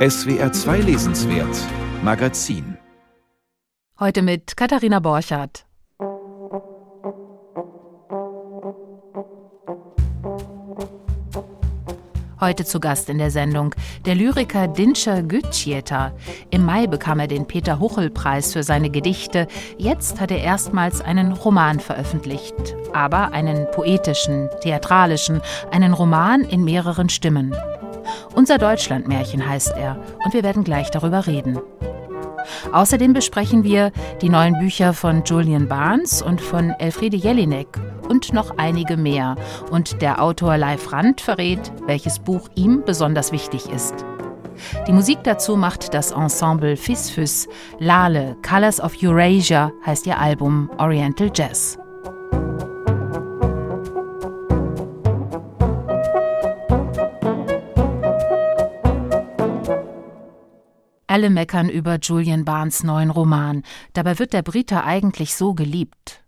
SWR 0.00 0.50
2 0.50 0.78
Lesenswert 0.78 1.58
Magazin 2.02 2.78
Heute 3.98 4.22
mit 4.22 4.56
Katharina 4.56 4.98
Borchardt. 4.98 5.66
Heute 12.40 12.64
zu 12.64 12.80
Gast 12.80 13.10
in 13.10 13.18
der 13.18 13.30
Sendung 13.30 13.74
der 14.06 14.14
Lyriker 14.14 14.68
Dinscher 14.68 15.22
Gütschieter. 15.22 16.16
Im 16.48 16.64
Mai 16.64 16.86
bekam 16.86 17.20
er 17.20 17.26
den 17.26 17.46
Peter 17.46 17.78
Huchel-Preis 17.78 18.54
für 18.54 18.62
seine 18.62 18.88
Gedichte. 18.88 19.48
Jetzt 19.76 20.18
hat 20.18 20.30
er 20.30 20.40
erstmals 20.40 21.02
einen 21.02 21.32
Roman 21.32 21.78
veröffentlicht. 21.78 22.74
Aber 22.94 23.32
einen 23.32 23.70
poetischen, 23.72 24.48
theatralischen, 24.62 25.42
einen 25.70 25.92
Roman 25.92 26.40
in 26.40 26.64
mehreren 26.64 27.10
Stimmen. 27.10 27.54
Unser 28.34 28.58
Deutschlandmärchen 28.58 29.48
heißt 29.48 29.74
er 29.76 30.02
und 30.24 30.34
wir 30.34 30.42
werden 30.42 30.64
gleich 30.64 30.90
darüber 30.90 31.26
reden. 31.26 31.58
Außerdem 32.72 33.12
besprechen 33.12 33.64
wir 33.64 33.92
die 34.22 34.28
neuen 34.28 34.58
Bücher 34.58 34.92
von 34.92 35.24
Julian 35.24 35.68
Barnes 35.68 36.22
und 36.22 36.40
von 36.40 36.70
Elfriede 36.70 37.16
Jelinek 37.16 37.68
und 38.08 38.32
noch 38.32 38.58
einige 38.58 38.96
mehr. 38.96 39.36
Und 39.70 40.02
der 40.02 40.22
Autor 40.22 40.56
Leif 40.56 40.92
Rand 40.92 41.20
verrät, 41.20 41.72
welches 41.86 42.18
Buch 42.18 42.48
ihm 42.54 42.82
besonders 42.84 43.32
wichtig 43.32 43.68
ist. 43.70 43.94
Die 44.86 44.92
Musik 44.92 45.18
dazu 45.24 45.56
macht 45.56 45.94
das 45.94 46.12
Ensemble 46.12 46.76
Fisfus. 46.76 47.48
Lale, 47.78 48.36
Colors 48.46 48.80
of 48.80 48.94
Eurasia 49.02 49.72
heißt 49.86 50.06
ihr 50.06 50.18
Album 50.18 50.70
Oriental 50.78 51.30
Jazz. 51.34 51.79
Alle 61.10 61.28
meckern 61.28 61.68
über 61.68 61.98
Julian 61.98 62.44
Barnes 62.44 62.84
neuen 62.84 63.10
Roman. 63.10 63.64
Dabei 63.94 64.20
wird 64.20 64.32
der 64.32 64.42
Brite 64.42 64.84
eigentlich 64.84 65.34
so 65.34 65.54
geliebt. 65.54 66.22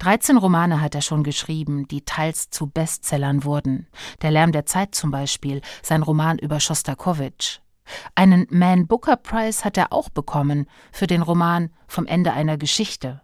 13 0.00 0.36
Romane 0.36 0.80
hat 0.80 0.96
er 0.96 1.02
schon 1.02 1.22
geschrieben, 1.22 1.86
die 1.86 2.04
teils 2.04 2.50
zu 2.50 2.66
Bestsellern 2.66 3.44
wurden. 3.44 3.86
Der 4.22 4.32
Lärm 4.32 4.50
der 4.50 4.66
Zeit 4.66 4.96
zum 4.96 5.12
Beispiel, 5.12 5.60
sein 5.82 6.02
Roman 6.02 6.36
über 6.40 6.58
Schostakowitsch. 6.58 7.60
Einen 8.16 8.48
Man 8.50 8.88
Booker 8.88 9.14
Prize 9.14 9.64
hat 9.64 9.76
er 9.76 9.92
auch 9.92 10.08
bekommen 10.08 10.66
für 10.90 11.06
den 11.06 11.22
Roman 11.22 11.70
Vom 11.86 12.06
Ende 12.06 12.32
einer 12.32 12.56
Geschichte. 12.56 13.20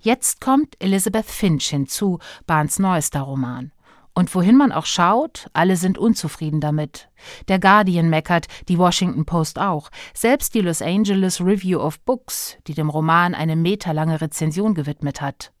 Jetzt 0.00 0.40
kommt 0.40 0.82
Elizabeth 0.82 1.26
Finch 1.26 1.68
hinzu, 1.68 2.20
Barnes 2.46 2.78
neuester 2.78 3.20
Roman. 3.20 3.70
Und 4.14 4.34
wohin 4.34 4.56
man 4.56 4.72
auch 4.72 4.84
schaut, 4.84 5.48
alle 5.54 5.76
sind 5.76 5.96
unzufrieden 5.96 6.60
damit. 6.60 7.08
Der 7.48 7.58
Guardian 7.58 8.10
meckert, 8.10 8.46
die 8.68 8.78
Washington 8.78 9.24
Post 9.24 9.58
auch. 9.58 9.90
Selbst 10.12 10.54
die 10.54 10.60
Los 10.60 10.82
Angeles 10.82 11.40
Review 11.40 11.80
of 11.80 11.98
Books, 12.00 12.58
die 12.66 12.74
dem 12.74 12.90
Roman 12.90 13.34
eine 13.34 13.56
meterlange 13.56 14.20
Rezension 14.20 14.74
gewidmet 14.74 15.22
hat. 15.22 15.52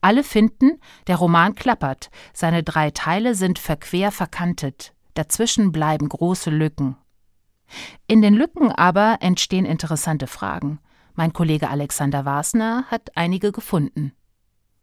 Alle 0.00 0.24
finden, 0.24 0.80
der 1.06 1.16
Roman 1.16 1.54
klappert, 1.54 2.10
seine 2.32 2.62
drei 2.62 2.90
Teile 2.90 3.34
sind 3.34 3.58
verquer 3.58 4.10
verkantet, 4.10 4.92
dazwischen 5.14 5.72
bleiben 5.72 6.08
große 6.08 6.50
Lücken. 6.50 6.96
In 8.06 8.22
den 8.22 8.34
Lücken 8.34 8.70
aber 8.70 9.18
entstehen 9.20 9.64
interessante 9.64 10.26
Fragen. 10.26 10.80
Mein 11.14 11.32
Kollege 11.32 11.70
Alexander 11.70 12.24
Wasner 12.24 12.84
hat 12.90 13.16
einige 13.16 13.52
gefunden. 13.52 14.12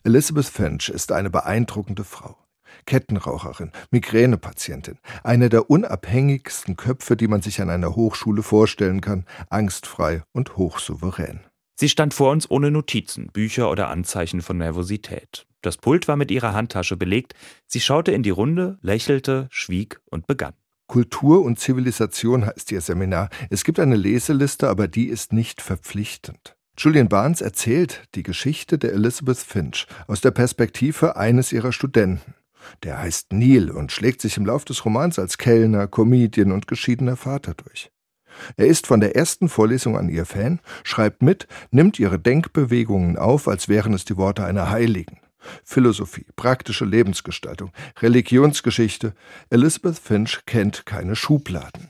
Elizabeth 0.04 0.45
Finch 0.45 0.89
ist 0.89 1.12
eine 1.12 1.30
beeindruckende 1.30 2.04
Frau. 2.04 2.38
Kettenraucherin, 2.86 3.72
Migränepatientin, 3.91 4.97
eine 5.23 5.50
der 5.50 5.69
unabhängigsten 5.69 6.75
Köpfe, 6.75 7.16
die 7.16 7.27
man 7.27 7.41
sich 7.41 7.61
an 7.61 7.69
einer 7.69 7.95
Hochschule 7.95 8.44
vorstellen 8.44 9.02
kann, 9.02 9.25
angstfrei 9.50 10.23
und 10.31 10.58
hochsouverän. 10.58 11.42
Sie 11.75 11.89
stand 11.89 12.14
vor 12.14 12.31
uns 12.31 12.49
ohne 12.49 12.69
Notizen, 12.69 13.27
Bücher 13.27 13.72
oder 13.72 13.89
Anzeichen 13.89 14.42
von 14.42 14.58
Nervosität. 14.58 15.48
Das 15.61 15.77
Pult 15.77 16.08
war 16.08 16.15
mit 16.15 16.32
ihrer 16.32 16.54
Handtasche 16.54 16.98
belegt, 16.98 17.33
sie 17.67 17.80
schaute 17.80 18.11
in 18.11 18.23
die 18.23 18.30
Runde, 18.30 18.77
lächelte, 18.82 19.48
schwieg 19.52 19.99
und 20.05 20.27
begann. 20.27 20.53
Kultur 20.88 21.43
und 21.43 21.58
Zivilisation 21.58 22.45
heißt 22.45 22.71
ihr 22.71 22.82
Seminar. 22.82 23.30
Es 23.49 23.64
gibt 23.64 23.80
eine 23.80 23.95
Leseliste, 23.95 24.67
aber 24.67 24.89
die 24.89 25.08
ist 25.08 25.32
nicht 25.32 25.61
verpflichtend. 25.61 26.58
Julian 26.77 27.09
Barnes 27.09 27.42
erzählt 27.42 28.03
die 28.15 28.23
Geschichte 28.23 28.77
der 28.77 28.93
Elizabeth 28.93 29.38
Finch 29.38 29.88
aus 30.08 30.20
der 30.20 30.32
Perspektive 30.32 31.15
eines 31.15 31.53
ihrer 31.53 31.71
Studenten. 31.71 32.33
Der 32.83 32.99
heißt 32.99 33.33
Neil 33.33 33.70
und 33.70 33.92
schlägt 33.92 34.22
sich 34.22 34.38
im 34.38 34.45
Lauf 34.45 34.66
des 34.66 34.86
Romans 34.86 35.20
als 35.20 35.38
Kellner, 35.38 35.88
Comedian 35.88 36.52
und 36.52 36.67
geschiedener 36.67 37.16
Vater 37.16 37.54
durch. 37.54 37.92
Er 38.58 38.67
ist 38.67 38.88
von 38.88 38.99
der 38.99 39.16
ersten 39.16 39.49
Vorlesung 39.49 39.98
an 39.98 40.10
ihr 40.10 40.26
Fan, 40.26 40.60
schreibt 40.83 41.21
mit, 41.21 41.48
nimmt 41.70 42.00
ihre 42.00 42.20
Denkbewegungen 42.20 43.17
auf, 43.17 43.48
als 43.48 43.67
wären 43.67 43.94
es 43.94 44.05
die 44.05 44.17
Worte 44.17 44.45
einer 44.45 44.70
Heiligen. 44.70 45.20
Philosophie, 45.64 46.26
praktische 46.36 46.86
Lebensgestaltung, 46.86 47.71
Religionsgeschichte. 48.00 49.14
Elizabeth 49.50 49.98
Finch 49.98 50.45
kennt 50.45 50.86
keine 50.86 51.16
Schubladen. 51.16 51.89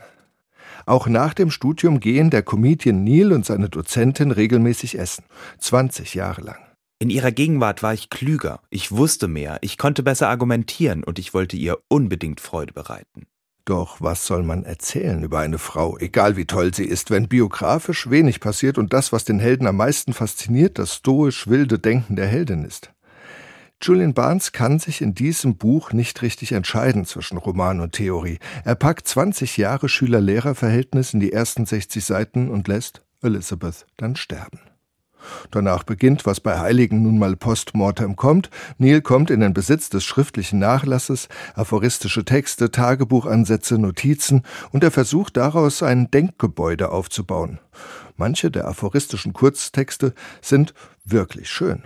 Auch 0.86 1.08
nach 1.08 1.34
dem 1.34 1.52
Studium 1.52 2.00
gehen 2.00 2.30
der 2.30 2.44
Comedian 2.44 3.04
Neil 3.04 3.34
und 3.34 3.46
seine 3.46 3.70
Dozentin 3.70 4.32
regelmäßig 4.32 4.98
essen. 4.98 5.26
20 5.60 6.16
Jahre 6.16 6.42
lang. 6.42 6.71
In 7.02 7.10
ihrer 7.10 7.32
Gegenwart 7.32 7.82
war 7.82 7.96
ich 7.96 8.12
klüger, 8.12 8.60
ich 8.70 8.92
wusste 8.92 9.28
mehr, 9.28 9.58
ich 9.62 9.80
konnte 9.80 10.04
besser 10.04 10.30
argumentieren 10.30 11.04
und 11.04 11.18
ich 11.18 11.34
wollte 11.34 11.58
ihr 11.58 11.80
unbedingt 11.88 12.40
Freude 12.40 12.74
bereiten. 12.74 13.26
Doch 13.66 14.02
was 14.02 14.28
soll 14.28 14.44
man 14.44 14.66
erzählen 14.66 15.24
über 15.24 15.40
eine 15.40 15.58
Frau, 15.58 15.98
egal 15.98 16.38
wie 16.38 16.46
toll 16.46 16.76
sie 16.76 16.86
ist, 16.86 17.10
wenn 17.10 17.28
biografisch 17.28 18.12
wenig 18.12 18.40
passiert 18.40 18.78
und 18.78 18.94
das, 18.94 19.12
was 19.12 19.26
den 19.26 19.40
Helden 19.40 19.66
am 19.66 19.78
meisten 19.78 20.14
fasziniert, 20.14 20.78
das 20.78 20.98
stoisch 20.98 21.48
wilde 21.48 21.80
Denken 21.80 22.18
der 22.18 22.28
Heldin 22.28 22.66
ist? 22.66 22.94
Julian 23.82 24.14
Barnes 24.14 24.52
kann 24.52 24.78
sich 24.78 25.02
in 25.02 25.16
diesem 25.16 25.58
Buch 25.58 25.94
nicht 25.94 26.22
richtig 26.22 26.52
entscheiden 26.52 27.06
zwischen 27.06 27.40
Roman 27.40 27.80
und 27.80 27.94
Theorie. 27.94 28.38
Er 28.64 28.76
packt 28.76 29.08
20 29.08 29.58
Jahre 29.58 29.90
Schüler-Lehrer-Verhältnis 29.90 31.16
in 31.16 31.20
die 31.20 31.34
ersten 31.34 31.66
60 31.66 32.06
Seiten 32.06 32.52
und 32.52 32.68
lässt 32.68 33.02
Elizabeth 33.24 33.88
dann 33.98 34.16
sterben. 34.16 34.60
Danach 35.52 35.84
beginnt, 35.84 36.26
was 36.26 36.40
bei 36.40 36.60
Heiligen 36.60 37.04
nun 37.04 37.20
mal 37.20 37.36
postmortem 37.36 38.16
kommt. 38.16 38.50
Neil 38.78 39.02
kommt 39.02 39.30
in 39.30 39.40
den 39.40 39.54
Besitz 39.54 39.90
des 39.90 40.04
schriftlichen 40.04 40.60
Nachlasses, 40.60 41.30
aphoristische 41.56 42.26
Texte, 42.26 42.72
Tagebuchansätze, 42.72 43.78
Notizen 43.78 44.44
und 44.72 44.84
er 44.84 44.92
versucht 44.92 45.38
daraus 45.38 45.84
ein 45.84 46.10
Denkgebäude 46.12 46.92
aufzubauen. 46.92 47.60
Manche 48.18 48.52
der 48.52 48.68
aphoristischen 48.68 49.34
Kurztexte 49.34 50.14
sind 50.42 50.74
wirklich 51.04 51.50
schön. 51.50 51.84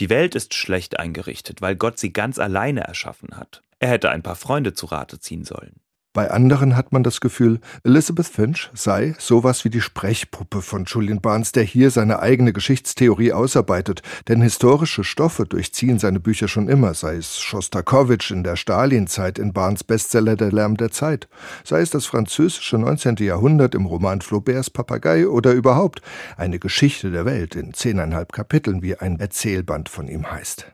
Die 0.00 0.10
Welt 0.10 0.34
ist 0.34 0.54
schlecht 0.54 0.98
eingerichtet, 0.98 1.62
weil 1.62 1.76
Gott 1.76 1.98
sie 1.98 2.12
ganz 2.12 2.38
alleine 2.38 2.80
erschaffen 2.80 3.36
hat. 3.36 3.62
Er 3.78 3.88
hätte 3.88 4.10
ein 4.10 4.22
paar 4.22 4.36
Freunde 4.36 4.74
zu 4.74 4.86
Rate 4.86 5.20
ziehen 5.20 5.44
sollen. 5.44 5.76
Bei 6.14 6.30
anderen 6.30 6.76
hat 6.76 6.92
man 6.92 7.02
das 7.02 7.22
Gefühl, 7.22 7.58
Elizabeth 7.84 8.26
Finch 8.26 8.68
sei 8.74 9.14
sowas 9.18 9.64
wie 9.64 9.70
die 9.70 9.80
Sprechpuppe 9.80 10.60
von 10.60 10.84
Julian 10.84 11.22
Barnes, 11.22 11.52
der 11.52 11.62
hier 11.62 11.90
seine 11.90 12.20
eigene 12.20 12.52
Geschichtstheorie 12.52 13.32
ausarbeitet, 13.32 14.02
denn 14.28 14.42
historische 14.42 15.04
Stoffe 15.04 15.46
durchziehen 15.46 15.98
seine 15.98 16.20
Bücher 16.20 16.48
schon 16.48 16.68
immer, 16.68 16.92
sei 16.92 17.16
es 17.16 17.40
Schostakowitsch 17.40 18.30
in 18.30 18.44
der 18.44 18.56
Stalinzeit 18.56 19.38
in 19.38 19.54
Barnes 19.54 19.84
Bestseller 19.84 20.36
Der 20.36 20.52
Lärm 20.52 20.76
der 20.76 20.90
Zeit, 20.90 21.28
sei 21.64 21.80
es 21.80 21.88
das 21.88 22.04
französische 22.04 22.76
19. 22.76 23.16
Jahrhundert 23.20 23.74
im 23.74 23.86
Roman 23.86 24.20
Flauberts 24.20 24.68
Papagei 24.68 25.26
oder 25.26 25.52
überhaupt 25.52 26.02
eine 26.36 26.58
Geschichte 26.58 27.10
der 27.10 27.24
Welt 27.24 27.54
in 27.54 27.72
zehneinhalb 27.72 28.32
Kapiteln, 28.32 28.82
wie 28.82 28.96
ein 28.96 29.18
Erzählband 29.18 29.88
von 29.88 30.08
ihm 30.08 30.30
heißt. 30.30 30.66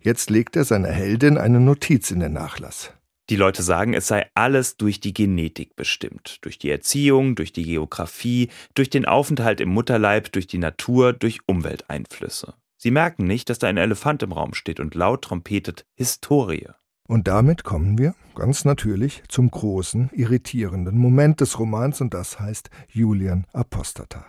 Jetzt 0.00 0.30
legt 0.30 0.56
er 0.56 0.64
seiner 0.64 0.90
Heldin 0.90 1.38
eine 1.38 1.60
Notiz 1.60 2.10
in 2.10 2.18
den 2.18 2.32
Nachlass. 2.32 2.92
Die 3.30 3.36
Leute 3.36 3.62
sagen, 3.62 3.94
es 3.94 4.08
sei 4.08 4.28
alles 4.34 4.76
durch 4.76 4.98
die 4.98 5.14
Genetik 5.14 5.76
bestimmt, 5.76 6.38
durch 6.40 6.58
die 6.58 6.68
Erziehung, 6.68 7.36
durch 7.36 7.52
die 7.52 7.62
Geografie, 7.62 8.48
durch 8.74 8.90
den 8.90 9.04
Aufenthalt 9.04 9.60
im 9.60 9.68
Mutterleib, 9.68 10.32
durch 10.32 10.48
die 10.48 10.58
Natur, 10.58 11.12
durch 11.12 11.38
Umwelteinflüsse. 11.46 12.54
Sie 12.76 12.90
merken 12.90 13.28
nicht, 13.28 13.48
dass 13.48 13.60
da 13.60 13.68
ein 13.68 13.76
Elefant 13.76 14.24
im 14.24 14.32
Raum 14.32 14.52
steht 14.52 14.80
und 14.80 14.96
laut 14.96 15.22
trompetet 15.22 15.86
Historie. 15.94 16.66
Und 17.06 17.28
damit 17.28 17.62
kommen 17.62 17.98
wir, 17.98 18.16
ganz 18.34 18.64
natürlich, 18.64 19.22
zum 19.28 19.48
großen, 19.48 20.10
irritierenden 20.12 20.98
Moment 20.98 21.40
des 21.40 21.56
Romans 21.56 22.00
und 22.00 22.12
das 22.12 22.40
heißt 22.40 22.68
Julian 22.88 23.46
Apostata. 23.52 24.26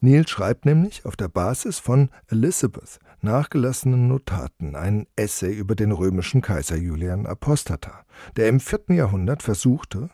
Neil 0.00 0.26
schreibt 0.26 0.66
nämlich 0.66 1.06
auf 1.06 1.14
der 1.14 1.28
Basis 1.28 1.78
von 1.78 2.10
Elizabeth 2.26 2.98
nachgelassenen 3.22 4.08
Notaten 4.08 4.76
ein 4.76 5.06
Essay 5.16 5.52
über 5.52 5.74
den 5.74 5.92
römischen 5.92 6.42
Kaiser 6.42 6.76
Julian 6.76 7.26
Apostata, 7.26 8.04
der 8.36 8.48
im 8.48 8.60
vierten 8.60 8.94
Jahrhundert 8.94 9.42
versuchte, 9.42 10.10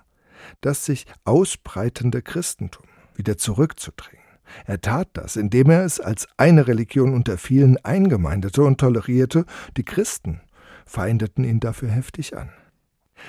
das 0.60 0.84
sich 0.84 1.06
ausbreitende 1.24 2.22
Christentum 2.22 2.86
wieder 3.14 3.36
zurückzudrängen. 3.36 4.24
Er 4.64 4.80
tat 4.80 5.08
das, 5.12 5.36
indem 5.36 5.70
er 5.70 5.84
es 5.84 6.00
als 6.00 6.28
eine 6.36 6.66
Religion 6.66 7.12
unter 7.12 7.36
vielen 7.36 7.76
eingemeindete 7.84 8.62
und 8.62 8.78
tolerierte, 8.78 9.44
die 9.76 9.84
Christen 9.84 10.40
feindeten 10.86 11.44
ihn 11.44 11.60
dafür 11.60 11.90
heftig 11.90 12.36
an. 12.36 12.50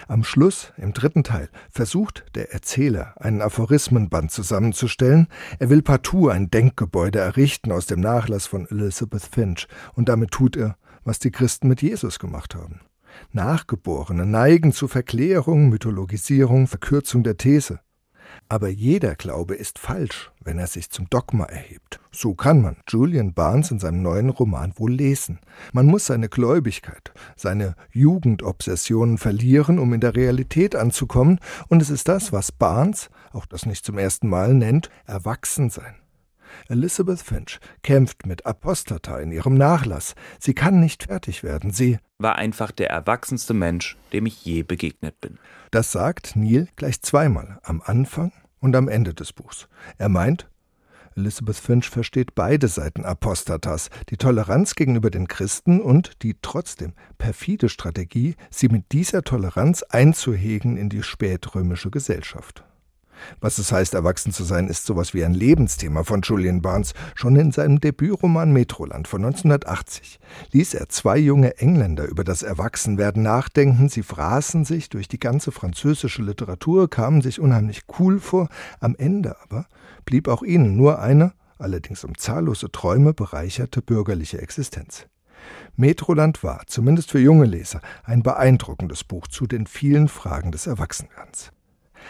Am 0.08 0.24
Schluss, 0.24 0.74
im 0.78 0.94
dritten 0.94 1.24
Teil, 1.24 1.50
versucht 1.72 2.26
der 2.36 2.54
Erzähler, 2.54 3.14
einen 3.18 3.42
Aphorismenband 3.42 4.32
zusammenzustellen. 4.32 5.28
Er 5.60 5.70
will 5.70 5.82
partout 5.82 6.30
ein 6.30 6.50
Denkgebäude 6.50 7.20
errichten 7.20 7.72
aus 7.72 7.86
dem 7.86 8.00
Nachlass 8.00 8.48
von 8.48 8.68
Elizabeth 8.70 9.24
Finch, 9.24 9.68
und 9.94 10.10
damit 10.10 10.32
tut 10.32 10.56
er, 10.56 10.78
was 11.04 11.20
die 11.20 11.32
Christen 11.32 11.68
mit 11.68 11.82
Jesus 11.82 12.20
gemacht 12.20 12.56
haben. 12.56 12.82
Nachgeborene 13.32 14.26
neigen 14.26 14.72
zu 14.72 14.88
Verklärung, 14.88 15.70
Mythologisierung, 15.70 16.68
Verkürzung 16.68 17.24
der 17.24 17.38
These. 17.38 17.80
Aber 18.48 18.70
jeder 18.70 19.16
Glaube 19.16 19.56
ist 19.56 19.78
falsch, 19.78 20.31
wenn 20.42 20.58
er 20.58 20.68
sich 20.68 20.90
zum 20.90 21.10
Dogma 21.10 21.46
erhebt. 21.46 22.00
So 22.12 22.34
kann 22.34 22.62
man 22.62 22.78
Julian 22.88 23.34
Barnes 23.34 23.72
in 23.72 23.80
seinem 23.80 24.02
neuen 24.02 24.30
Roman 24.30 24.74
wohl 24.78 24.92
lesen. 24.92 25.40
Man 25.72 25.86
muss 25.86 26.08
seine 26.08 26.30
Gläubigkeit, 26.30 27.14
seine 27.36 27.76
Jugendobsessionen 27.92 29.18
verlieren, 29.18 29.78
um 29.78 29.94
in 29.94 30.02
der 30.02 30.16
Realität 30.16 30.76
anzukommen, 30.76 31.40
und 31.68 31.81
es 31.81 31.90
ist 31.90 32.08
das, 32.08 32.34
was 32.34 32.52
Barnes, 32.52 33.10
auch 33.31 33.46
das 33.46 33.66
nicht 33.66 33.86
zum 33.86 33.98
ersten 33.98 34.28
Mal, 34.28 34.54
nennt 34.54 34.90
Erwachsensein. 35.06 35.99
Elizabeth 36.68 37.22
Finch 37.22 37.60
kämpft 37.84 38.25
mit 38.25 38.46
Apostata 38.46 39.19
in 39.19 39.31
ihrem 39.31 39.56
Nachlass. 39.56 40.16
Sie 40.40 40.54
kann 40.54 40.80
nicht 40.80 41.04
fertig 41.04 41.44
werden. 41.44 41.72
Sie 41.72 42.00
war 42.18 42.36
einfach 42.36 42.72
der 42.72 42.90
erwachsenste 42.90 43.54
Mensch, 43.54 43.98
dem 44.13 44.25
ich 44.25 44.44
je 44.44 44.63
begegnet 44.63 45.19
bin. 45.22 45.38
Das 45.72 45.92
sagt 45.92 46.36
Neil 46.36 46.68
gleich 46.75 47.01
zweimal, 47.01 47.60
am 47.63 47.81
Anfang 47.84 48.31
und 48.60 48.75
am 48.75 48.88
Ende 48.88 49.13
des 49.13 49.34
Buchs. 49.34 49.68
Er 49.98 50.10
meint, 50.10 50.50
Elizabeth 51.16 51.57
Finch 51.57 51.90
versteht 51.90 52.36
beide 52.36 52.68
Seiten 52.68 53.04
Apostatas, 53.04 53.90
die 54.10 54.18
Toleranz 54.18 54.75
gegenüber 54.75 55.10
den 55.10 55.28
Christen 55.28 55.81
und 55.81 56.24
die 56.24 56.36
trotzdem 56.42 56.94
perfide 57.18 57.69
Strategie, 57.69 58.36
sie 58.50 58.69
mit 58.69 58.92
dieser 58.92 59.24
Toleranz 59.24 59.84
einzuhegen 59.84 60.78
in 60.78 60.90
die 60.90 61.04
spätrömische 61.04 61.90
Gesellschaft. 61.90 62.63
Was 63.42 63.57
es 63.57 63.71
heißt, 63.71 63.94
erwachsen 63.94 64.31
zu 64.31 64.44
sein, 64.44 64.68
ist 64.68 64.86
sowas 64.86 65.13
wie 65.13 65.24
ein 65.24 65.33
Lebensthema 65.33 66.04
von 66.04 66.21
Julian 66.21 66.62
Barnes. 66.62 66.94
Schon 67.16 67.36
in 67.36 67.51
seinem 67.51 67.80
Debütroman 67.80 68.51
Metroland 68.51 69.07
von 69.07 69.24
1980 69.24 70.19
ließ 70.51 70.74
er 70.74 70.89
zwei 70.89 71.18
junge 71.18 71.57
Engländer 71.57 72.06
über 72.06 72.24
das 72.24 72.44
Erwachsenwerden 72.44 73.24
nachdenken. 73.24 73.89
Sie 73.89 74.04
fraßen 74.04 74.66
sich 74.66 74.89
durch 74.89 75.07
die 75.07 75.19
ganze 75.19 75.51
französische 75.51 76.21
Literatur, 76.21 76.89
kamen 76.89 77.21
sich 77.21 77.39
unheimlich 77.39 77.83
cool 78.00 78.19
vor. 78.19 78.50
Am 78.80 78.95
Ende 78.98 79.36
aber 79.44 79.66
blieb 80.06 80.27
auch 80.27 80.44
ihnen 80.44 80.75
nur 80.75 81.00
eine, 81.00 81.33
allerdings 81.57 82.04
um 82.04 82.18
zahllose 82.18 82.71
Träume 82.71 83.13
bereicherte 83.13 83.81
bürgerliche 83.81 84.42
Existenz. 84.42 85.07
Metroland 85.75 86.44
war, 86.44 86.63
zumindest 86.68 87.12
für 87.12 87.19
junge 87.19 87.45
Leser, 87.45 87.81
ein 88.04 88.24
beeindruckendes 88.24 89.04
Buch 89.04 89.27
zu 89.27 89.48
den 89.48 89.68
vielen 89.68 90.07
Fragen 90.07 90.51
des 90.51 90.68
Erwachsenwerdens. 90.68 91.51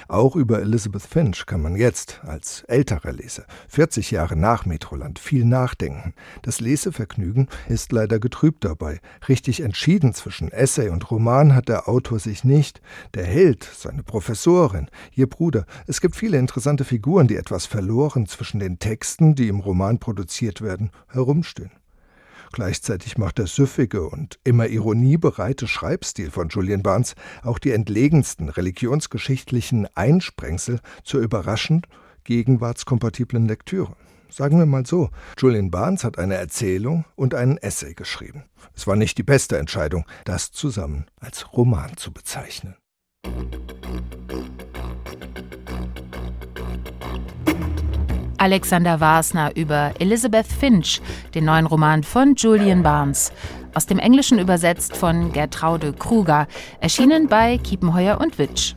Auch 0.08 0.36
über 0.36 0.62
Elizabeth 0.62 1.02
Finch 1.02 1.46
kann 1.46 1.62
man 1.62 1.76
jetzt, 1.76 2.22
als 2.24 2.64
älterer 2.64 3.12
Leser, 3.12 3.46
40 3.68 4.12
Jahre 4.12 4.36
nach 4.36 4.66
Metroland, 4.66 5.20
viel 5.20 5.46
nachdenken. 5.46 6.14
Das 6.42 6.60
Lesevergnügen 6.60 7.48
ist 7.68 7.92
leider 7.92 8.20
getrübt 8.20 8.64
dabei. 8.66 9.00
Richtig 9.28 9.62
entschieden 9.62 10.14
zwischen 10.14 10.52
Essay 10.52 10.90
und 10.90 11.10
Roman 11.12 11.56
hat 11.56 11.70
der 11.70 11.88
Autor 11.88 12.20
sich 12.20 12.44
nicht. 12.44 12.82
Der 13.14 13.26
Held, 13.26 13.64
seine 13.64 14.04
Professorin, 14.04 14.90
ihr 15.14 15.28
Bruder. 15.28 15.66
Es 15.88 16.02
gibt 16.02 16.16
viele 16.16 16.38
interessante 16.38 16.86
Figuren, 16.86 17.28
die 17.28 17.36
etwas 17.36 17.66
verloren 17.66 18.26
zwischen 18.28 18.60
den 18.60 18.80
Texten, 18.80 19.36
die 19.36 19.48
im 19.48 19.60
Roman 19.60 20.00
produziert 20.00 20.62
werden, 20.62 20.92
herumstehen. 21.08 21.72
Gleichzeitig 22.52 23.18
macht 23.18 23.38
der 23.38 23.48
süffige 23.48 24.08
und 24.08 24.40
immer 24.44 24.68
ironiebereite 24.68 25.68
Schreibstil 25.68 26.32
von 26.32 26.50
Julian 26.50 26.84
Barnes 26.84 27.16
auch 27.44 27.60
die 27.60 27.72
entlegensten 27.72 28.50
religionsgeschichtlichen 28.50 29.88
Einsprengsel 29.96 30.80
zur 31.04 31.22
überraschend 31.22 31.88
gegenwartskompatiblen 32.24 33.48
Lektüre. 33.48 33.96
Sagen 34.30 34.60
wir 34.60 34.68
mal 34.68 34.86
so, 34.86 35.10
Julian 35.38 35.72
Barnes 35.72 36.04
hat 36.04 36.20
eine 36.20 36.36
Erzählung 36.36 37.06
und 37.16 37.34
einen 37.34 37.58
Essay 37.58 37.96
geschrieben. 37.96 38.44
Es 38.76 38.86
war 38.86 38.96
nicht 38.96 39.18
die 39.18 39.24
beste 39.24 39.58
Entscheidung, 39.58 40.06
das 40.26 40.52
zusammen 40.52 41.06
als 41.20 41.52
Roman 41.54 41.98
zu 41.98 42.12
bezeichnen. 42.12 42.76
Alexander 48.40 49.00
Wasner 49.00 49.56
über 49.56 49.92
Elizabeth 50.00 50.48
Finch, 50.48 51.02
den 51.36 51.46
neuen 51.46 51.66
Roman 51.66 52.04
von 52.04 52.36
Julian 52.36 52.82
Barnes. 52.82 53.32
Aus 53.74 53.86
dem 53.86 54.00
Englischen 54.00 54.40
übersetzt 54.40 54.96
von 54.96 55.32
Gertraude 55.32 55.94
Kruger, 55.94 56.48
erschienen 56.80 57.28
bei 57.28 57.58
Kiepenheuer 57.58 58.20
und 58.20 58.40
Witsch. 58.40 58.76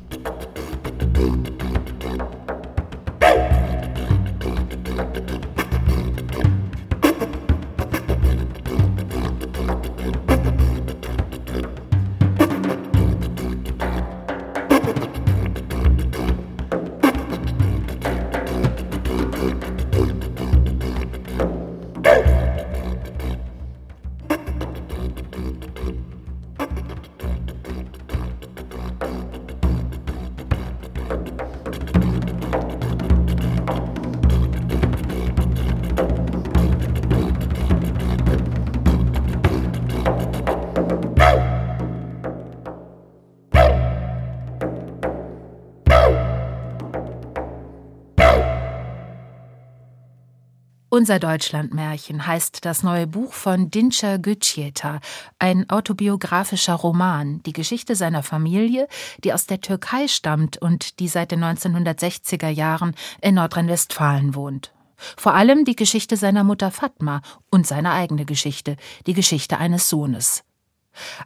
Unser 50.95 51.19
Deutschlandmärchen 51.19 52.27
heißt 52.27 52.67
das 52.67 52.83
neue 52.83 53.07
Buch 53.07 53.33
von 53.33 53.71
Dinçer 53.71 54.19
Gütscheta, 54.19 55.01
ein 55.39 55.71
autobiografischer 55.71 56.75
Roman, 56.75 57.43
die 57.45 57.55
Geschichte 57.55 57.97
seiner 57.97 58.23
Familie, 58.23 58.89
die 59.25 59.33
aus 59.33 59.47
der 59.47 59.63
Türkei 59.63 60.07
stammt 60.07 60.59
und 60.59 61.01
die 61.01 61.09
seit 61.09 61.31
den 61.31 61.43
1960er 61.43 62.51
Jahren 62.51 62.95
in 63.23 63.37
Nordrhein-Westfalen 63.37 64.35
wohnt. 64.35 64.75
Vor 65.17 65.33
allem 65.33 65.65
die 65.65 65.77
Geschichte 65.77 66.19
seiner 66.19 66.45
Mutter 66.45 66.71
Fatma 66.71 67.23
und 67.49 67.67
seine 67.67 67.93
eigene 67.93 68.27
Geschichte, 68.27 68.77
die 69.07 69.15
Geschichte 69.15 69.57
eines 69.57 69.89
Sohnes. 69.89 70.45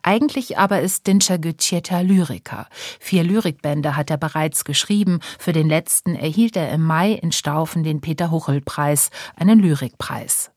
Eigentlich 0.02 0.58
aber 0.58 0.80
ist 0.80 1.06
Dinçer 1.06 1.38
Gütscheta 1.38 2.00
Lyriker. 2.00 2.68
Vier 3.00 3.24
Lyrikbände 3.24 3.96
hat 3.96 4.10
er 4.10 4.16
bereits 4.16 4.64
geschrieben. 4.64 5.20
Für 5.38 5.52
den 5.52 5.68
letzten 5.68 6.14
erhielt 6.14 6.56
er 6.56 6.70
im 6.70 6.82
Mai 6.82 7.12
in 7.12 7.32
Staufen 7.32 7.82
den 7.82 8.00
Peter-Huchel-Preis, 8.00 9.10
einen 9.36 9.58
Lyrikpreis. 9.58 10.50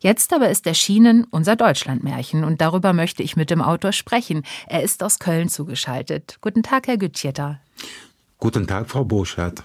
Jetzt 0.00 0.32
aber 0.32 0.50
ist 0.50 0.66
erschienen 0.66 1.26
unser 1.30 1.56
Deutschlandmärchen 1.56 2.44
und 2.44 2.60
darüber 2.60 2.92
möchte 2.92 3.22
ich 3.22 3.36
mit 3.36 3.50
dem 3.50 3.60
Autor 3.60 3.92
sprechen. 3.92 4.44
Er 4.66 4.82
ist 4.82 5.02
aus 5.02 5.18
Köln 5.18 5.48
zugeschaltet. 5.48 6.38
Guten 6.40 6.62
Tag, 6.62 6.86
Herr 6.86 6.96
Gütscheta. 6.96 7.60
Guten 8.38 8.66
Tag, 8.66 8.88
Frau 8.88 9.04
Boschert. 9.04 9.64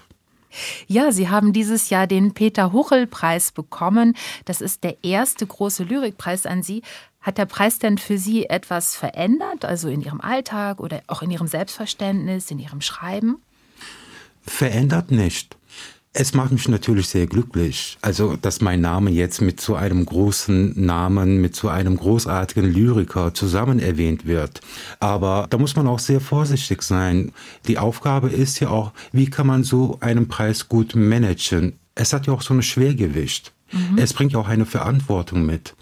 Ja, 0.88 1.12
Sie 1.12 1.28
haben 1.28 1.52
dieses 1.52 1.90
Jahr 1.90 2.08
den 2.08 2.34
Peter-Huchel-Preis 2.34 3.52
bekommen. 3.52 4.16
Das 4.44 4.60
ist 4.60 4.82
der 4.82 5.04
erste 5.04 5.46
große 5.46 5.84
Lyrikpreis 5.84 6.44
an 6.44 6.62
Sie. 6.62 6.82
Hat 7.20 7.36
der 7.36 7.46
Preis 7.46 7.78
denn 7.78 7.98
für 7.98 8.18
Sie 8.18 8.46
etwas 8.46 8.96
verändert, 8.96 9.64
also 9.64 9.88
in 9.88 10.00
Ihrem 10.00 10.20
Alltag 10.20 10.80
oder 10.80 11.02
auch 11.06 11.22
in 11.22 11.30
Ihrem 11.30 11.46
Selbstverständnis, 11.46 12.50
in 12.50 12.58
Ihrem 12.58 12.80
Schreiben? 12.80 13.42
Verändert 14.42 15.10
nicht. 15.10 15.56
Es 16.12 16.34
macht 16.34 16.50
mich 16.50 16.66
natürlich 16.66 17.08
sehr 17.08 17.28
glücklich, 17.28 17.96
also 18.02 18.34
dass 18.34 18.60
mein 18.60 18.80
Name 18.80 19.10
jetzt 19.10 19.40
mit 19.40 19.60
so 19.60 19.76
einem 19.76 20.04
großen 20.04 20.72
Namen, 20.74 21.40
mit 21.40 21.54
so 21.54 21.68
einem 21.68 21.96
großartigen 21.96 22.64
Lyriker 22.64 23.32
zusammen 23.32 23.78
erwähnt 23.78 24.26
wird. 24.26 24.60
Aber 24.98 25.46
da 25.50 25.58
muss 25.58 25.76
man 25.76 25.86
auch 25.86 26.00
sehr 26.00 26.20
vorsichtig 26.20 26.82
sein. 26.82 27.30
Die 27.68 27.78
Aufgabe 27.78 28.28
ist 28.28 28.58
ja 28.58 28.70
auch, 28.70 28.92
wie 29.12 29.30
kann 29.30 29.46
man 29.46 29.62
so 29.62 29.98
einen 30.00 30.26
Preis 30.26 30.68
gut 30.68 30.96
managen? 30.96 31.78
Es 31.94 32.12
hat 32.12 32.26
ja 32.26 32.32
auch 32.32 32.42
so 32.42 32.54
ein 32.54 32.62
Schwergewicht. 32.62 33.52
Mhm. 33.70 33.98
Es 33.98 34.12
bringt 34.12 34.32
ja 34.32 34.40
auch 34.40 34.48
eine 34.48 34.66
Verantwortung 34.66 35.46
mit. 35.46 35.74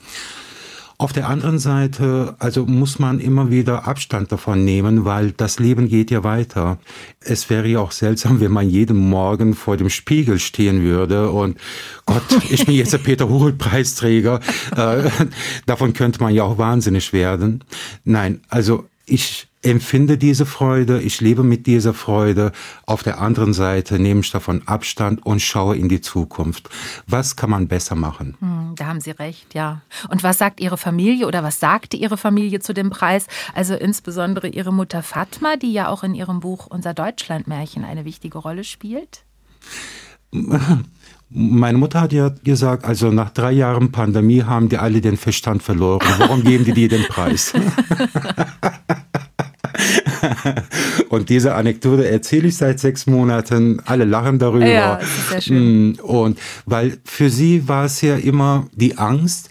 Auf 1.00 1.12
der 1.12 1.28
anderen 1.28 1.60
Seite, 1.60 2.34
also 2.40 2.66
muss 2.66 2.98
man 2.98 3.20
immer 3.20 3.52
wieder 3.52 3.86
Abstand 3.86 4.32
davon 4.32 4.64
nehmen, 4.64 5.04
weil 5.04 5.30
das 5.30 5.60
Leben 5.60 5.88
geht 5.88 6.10
ja 6.10 6.24
weiter. 6.24 6.78
Es 7.20 7.48
wäre 7.50 7.68
ja 7.68 7.78
auch 7.78 7.92
seltsam, 7.92 8.40
wenn 8.40 8.50
man 8.50 8.68
jeden 8.68 8.96
Morgen 8.96 9.54
vor 9.54 9.76
dem 9.76 9.90
Spiegel 9.90 10.40
stehen 10.40 10.82
würde 10.82 11.30
und 11.30 11.56
Gott, 12.04 12.24
ich 12.50 12.66
bin 12.66 12.74
jetzt 12.74 12.92
der 12.92 12.98
Peter 12.98 13.28
Huchel 13.28 13.52
Preisträger. 13.52 14.40
Äh, 14.74 15.08
davon 15.66 15.92
könnte 15.92 16.20
man 16.20 16.34
ja 16.34 16.42
auch 16.42 16.58
wahnsinnig 16.58 17.12
werden. 17.12 17.62
Nein, 18.04 18.40
also 18.48 18.84
ich 19.06 19.47
empfinde 19.62 20.18
diese 20.18 20.46
Freude, 20.46 21.00
ich 21.00 21.20
lebe 21.20 21.42
mit 21.42 21.66
dieser 21.66 21.94
Freude. 21.94 22.52
Auf 22.86 23.02
der 23.02 23.20
anderen 23.20 23.52
Seite 23.52 23.98
nehme 23.98 24.20
ich 24.20 24.30
davon 24.30 24.62
Abstand 24.66 25.24
und 25.26 25.40
schaue 25.40 25.76
in 25.76 25.88
die 25.88 26.00
Zukunft. 26.00 26.68
Was 27.06 27.36
kann 27.36 27.50
man 27.50 27.68
besser 27.68 27.96
machen? 27.96 28.36
Hm, 28.40 28.74
da 28.76 28.86
haben 28.86 29.00
Sie 29.00 29.10
recht, 29.10 29.54
ja. 29.54 29.80
Und 30.10 30.22
was 30.22 30.38
sagt 30.38 30.60
Ihre 30.60 30.78
Familie 30.78 31.26
oder 31.26 31.42
was 31.42 31.58
sagte 31.58 31.96
Ihre 31.96 32.16
Familie 32.16 32.60
zu 32.60 32.72
dem 32.72 32.90
Preis? 32.90 33.26
Also 33.54 33.74
insbesondere 33.74 34.48
Ihre 34.48 34.72
Mutter 34.72 35.02
Fatma, 35.02 35.56
die 35.56 35.72
ja 35.72 35.88
auch 35.88 36.04
in 36.04 36.14
Ihrem 36.14 36.40
Buch 36.40 36.66
Unser 36.66 36.94
Deutschlandmärchen 36.94 37.84
eine 37.84 38.04
wichtige 38.04 38.38
Rolle 38.38 38.64
spielt? 38.64 39.24
Meine 41.30 41.76
Mutter 41.76 42.00
hat 42.00 42.14
ja 42.14 42.30
gesagt, 42.42 42.86
also 42.86 43.10
nach 43.10 43.28
drei 43.30 43.52
Jahren 43.52 43.92
Pandemie 43.92 44.44
haben 44.44 44.70
die 44.70 44.78
alle 44.78 45.02
den 45.02 45.18
Verstand 45.18 45.62
verloren. 45.62 46.06
Warum 46.16 46.42
geben 46.42 46.64
die 46.64 46.72
dir 46.72 46.88
den 46.88 47.04
Preis? 47.04 47.52
und 51.08 51.28
diese 51.28 51.54
Anekdote 51.54 52.08
erzähle 52.08 52.48
ich 52.48 52.56
seit 52.56 52.80
sechs 52.80 53.06
Monaten. 53.06 53.80
Alle 53.84 54.04
lachen 54.04 54.38
darüber. 54.38 54.66
Ja, 54.66 55.00
sehr 55.30 55.40
schön. 55.40 55.92
Mm, 55.92 56.00
und 56.00 56.38
weil 56.66 56.98
für 57.04 57.30
sie 57.30 57.68
war 57.68 57.84
es 57.84 58.00
ja 58.00 58.16
immer 58.16 58.66
die 58.72 58.98
Angst, 58.98 59.50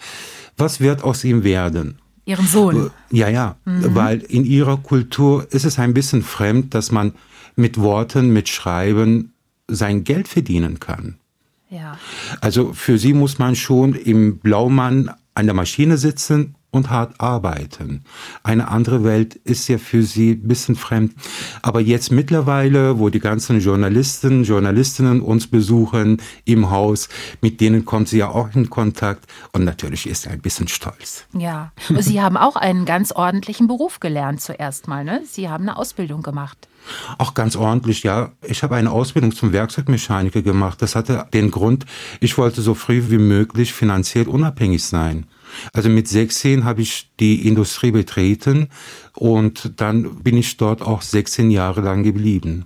was 0.57 0.79
wird 0.79 1.03
aus 1.03 1.23
ihm 1.23 1.43
werden? 1.43 1.99
Ihren 2.25 2.45
Sohn. 2.45 2.91
Ja, 3.09 3.29
ja, 3.29 3.55
mhm. 3.65 3.95
weil 3.95 4.19
in 4.19 4.43
ihrer 4.43 4.77
Kultur 4.77 5.47
ist 5.51 5.65
es 5.65 5.79
ein 5.79 5.93
bisschen 5.93 6.23
fremd, 6.23 6.73
dass 6.73 6.91
man 6.91 7.13
mit 7.55 7.79
Worten, 7.79 8.31
mit 8.31 8.49
Schreiben 8.49 9.31
sein 9.67 10.03
Geld 10.03 10.27
verdienen 10.27 10.79
kann. 10.79 11.15
Ja. 11.69 11.97
Also 12.41 12.73
für 12.73 12.97
sie 12.97 13.13
muss 13.13 13.39
man 13.39 13.55
schon 13.55 13.93
im 13.93 14.39
Blaumann 14.39 15.11
an 15.33 15.45
der 15.45 15.55
Maschine 15.55 15.97
sitzen 15.97 16.55
und 16.77 16.89
hart 16.89 17.19
arbeiten. 17.19 18.03
Eine 18.43 18.69
andere 18.69 19.03
Welt 19.03 19.35
ist 19.35 19.67
ja 19.67 19.77
für 19.77 20.03
sie 20.03 20.31
ein 20.31 20.47
bisschen 20.47 20.75
fremd. 20.75 21.13
Aber 21.61 21.81
jetzt 21.81 22.11
mittlerweile, 22.11 22.99
wo 22.99 23.09
die 23.09 23.19
ganzen 23.19 23.59
Journalisten, 23.59 24.43
Journalistinnen 24.43 25.21
uns 25.21 25.47
besuchen 25.47 26.21
im 26.45 26.69
Haus, 26.69 27.09
mit 27.41 27.59
denen 27.59 27.83
kommt 27.85 28.07
sie 28.07 28.19
ja 28.19 28.29
auch 28.29 28.53
in 28.55 28.69
Kontakt 28.69 29.25
und 29.51 29.65
natürlich 29.65 30.07
ist 30.07 30.23
sie 30.23 30.29
ein 30.29 30.41
bisschen 30.41 30.67
stolz. 30.67 31.25
Ja, 31.37 31.71
Sie 31.99 32.21
haben 32.21 32.37
auch 32.37 32.55
einen 32.55 32.85
ganz 32.85 33.11
ordentlichen 33.11 33.67
Beruf 33.67 33.99
gelernt 33.99 34.41
zuerst 34.41 34.87
mal, 34.87 35.03
ne? 35.03 35.21
Sie 35.25 35.49
haben 35.49 35.63
eine 35.63 35.77
Ausbildung 35.77 36.21
gemacht. 36.21 36.67
Auch 37.17 37.33
ganz 37.33 37.55
ordentlich, 37.55 38.03
ja. 38.03 38.31
Ich 38.41 38.63
habe 38.63 38.75
eine 38.75 38.91
Ausbildung 38.91 39.33
zum 39.33 39.51
Werkzeugmechaniker 39.51 40.41
gemacht. 40.41 40.81
Das 40.81 40.95
hatte 40.95 41.27
den 41.33 41.51
Grund, 41.51 41.85
ich 42.19 42.37
wollte 42.37 42.61
so 42.61 42.73
früh 42.73 43.03
wie 43.09 43.17
möglich 43.17 43.73
finanziell 43.73 44.27
unabhängig 44.27 44.83
sein. 44.83 45.25
Also 45.73 45.89
mit 45.89 46.07
16 46.07 46.63
habe 46.63 46.81
ich 46.81 47.09
die 47.19 47.47
Industrie 47.47 47.91
betreten 47.91 48.69
und 49.13 49.73
dann 49.77 50.23
bin 50.23 50.37
ich 50.37 50.57
dort 50.57 50.81
auch 50.81 51.01
16 51.01 51.51
Jahre 51.51 51.81
lang 51.81 52.03
geblieben. 52.03 52.65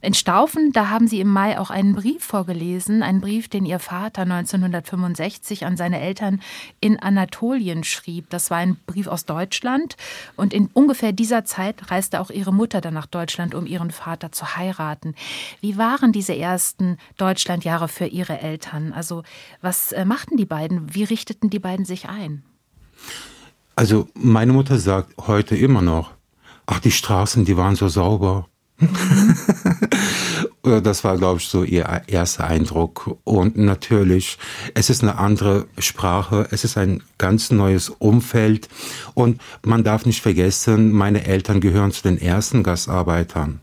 In 0.00 0.14
Staufen, 0.14 0.72
da 0.72 0.88
haben 0.88 1.08
Sie 1.08 1.20
im 1.20 1.28
Mai 1.28 1.58
auch 1.58 1.70
einen 1.70 1.94
Brief 1.94 2.24
vorgelesen, 2.24 3.02
einen 3.02 3.20
Brief, 3.20 3.48
den 3.48 3.64
Ihr 3.64 3.78
Vater 3.78 4.22
1965 4.22 5.66
an 5.66 5.76
seine 5.76 6.00
Eltern 6.00 6.40
in 6.80 6.98
Anatolien 6.98 7.84
schrieb. 7.84 8.30
Das 8.30 8.50
war 8.50 8.58
ein 8.58 8.76
Brief 8.86 9.06
aus 9.06 9.24
Deutschland 9.24 9.96
und 10.36 10.52
in 10.52 10.68
ungefähr 10.72 11.12
dieser 11.12 11.44
Zeit 11.44 11.90
reiste 11.90 12.20
auch 12.20 12.30
Ihre 12.30 12.52
Mutter 12.52 12.80
dann 12.80 12.94
nach 12.94 13.06
Deutschland, 13.06 13.54
um 13.54 13.66
ihren 13.66 13.90
Vater 13.90 14.32
zu 14.32 14.56
heiraten. 14.56 15.14
Wie 15.60 15.76
waren 15.76 16.12
diese 16.12 16.36
ersten 16.36 16.98
Deutschlandjahre 17.16 17.88
für 17.88 18.06
Ihre 18.06 18.40
Eltern? 18.40 18.92
Also 18.92 19.22
was 19.60 19.92
äh, 19.92 20.04
machten 20.04 20.36
die 20.36 20.46
beiden? 20.46 20.94
Wie 20.94 21.04
richteten 21.04 21.50
die 21.50 21.58
beiden 21.58 21.84
sich 21.84 22.08
ein? 22.08 22.42
Also 23.74 24.08
meine 24.14 24.52
Mutter 24.52 24.78
sagt 24.78 25.16
heute 25.26 25.56
immer 25.56 25.82
noch, 25.82 26.12
ach 26.66 26.80
die 26.80 26.90
Straßen, 26.90 27.44
die 27.44 27.56
waren 27.56 27.74
so 27.74 27.88
sauber 27.88 28.48
das 30.62 31.04
war, 31.04 31.16
glaube 31.18 31.40
ich, 31.40 31.48
so 31.48 31.64
ihr 31.64 32.02
erster 32.06 32.46
Eindruck. 32.46 33.16
Und 33.24 33.56
natürlich, 33.56 34.38
es 34.74 34.90
ist 34.90 35.02
eine 35.02 35.18
andere 35.18 35.66
Sprache, 35.78 36.46
es 36.50 36.64
ist 36.64 36.76
ein 36.76 37.02
ganz 37.18 37.50
neues 37.50 37.88
Umfeld. 37.88 38.68
Und 39.14 39.40
man 39.64 39.84
darf 39.84 40.06
nicht 40.06 40.22
vergessen, 40.22 40.92
meine 40.92 41.24
Eltern 41.24 41.60
gehören 41.60 41.92
zu 41.92 42.02
den 42.02 42.20
ersten 42.20 42.62
Gastarbeitern. 42.62 43.60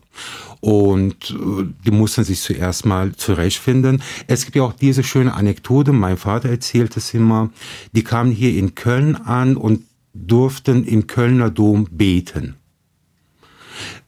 Und 0.60 1.30
äh, 1.30 1.64
die 1.86 1.90
mussten 1.90 2.24
sich 2.24 2.40
zuerst 2.40 2.84
mal 2.84 3.14
zurechtfinden. 3.16 4.02
Es 4.26 4.44
gibt 4.44 4.56
ja 4.56 4.62
auch 4.62 4.74
diese 4.74 5.02
schöne 5.02 5.34
Anekdote, 5.34 5.92
mein 5.92 6.18
Vater 6.18 6.50
erzählt 6.50 6.96
es 6.98 7.14
immer, 7.14 7.50
die 7.92 8.04
kamen 8.04 8.30
hier 8.30 8.54
in 8.58 8.74
Köln 8.74 9.16
an 9.16 9.56
und 9.56 9.84
durften 10.12 10.84
im 10.84 11.06
Kölner 11.06 11.50
Dom 11.50 11.86
beten. 11.90 12.59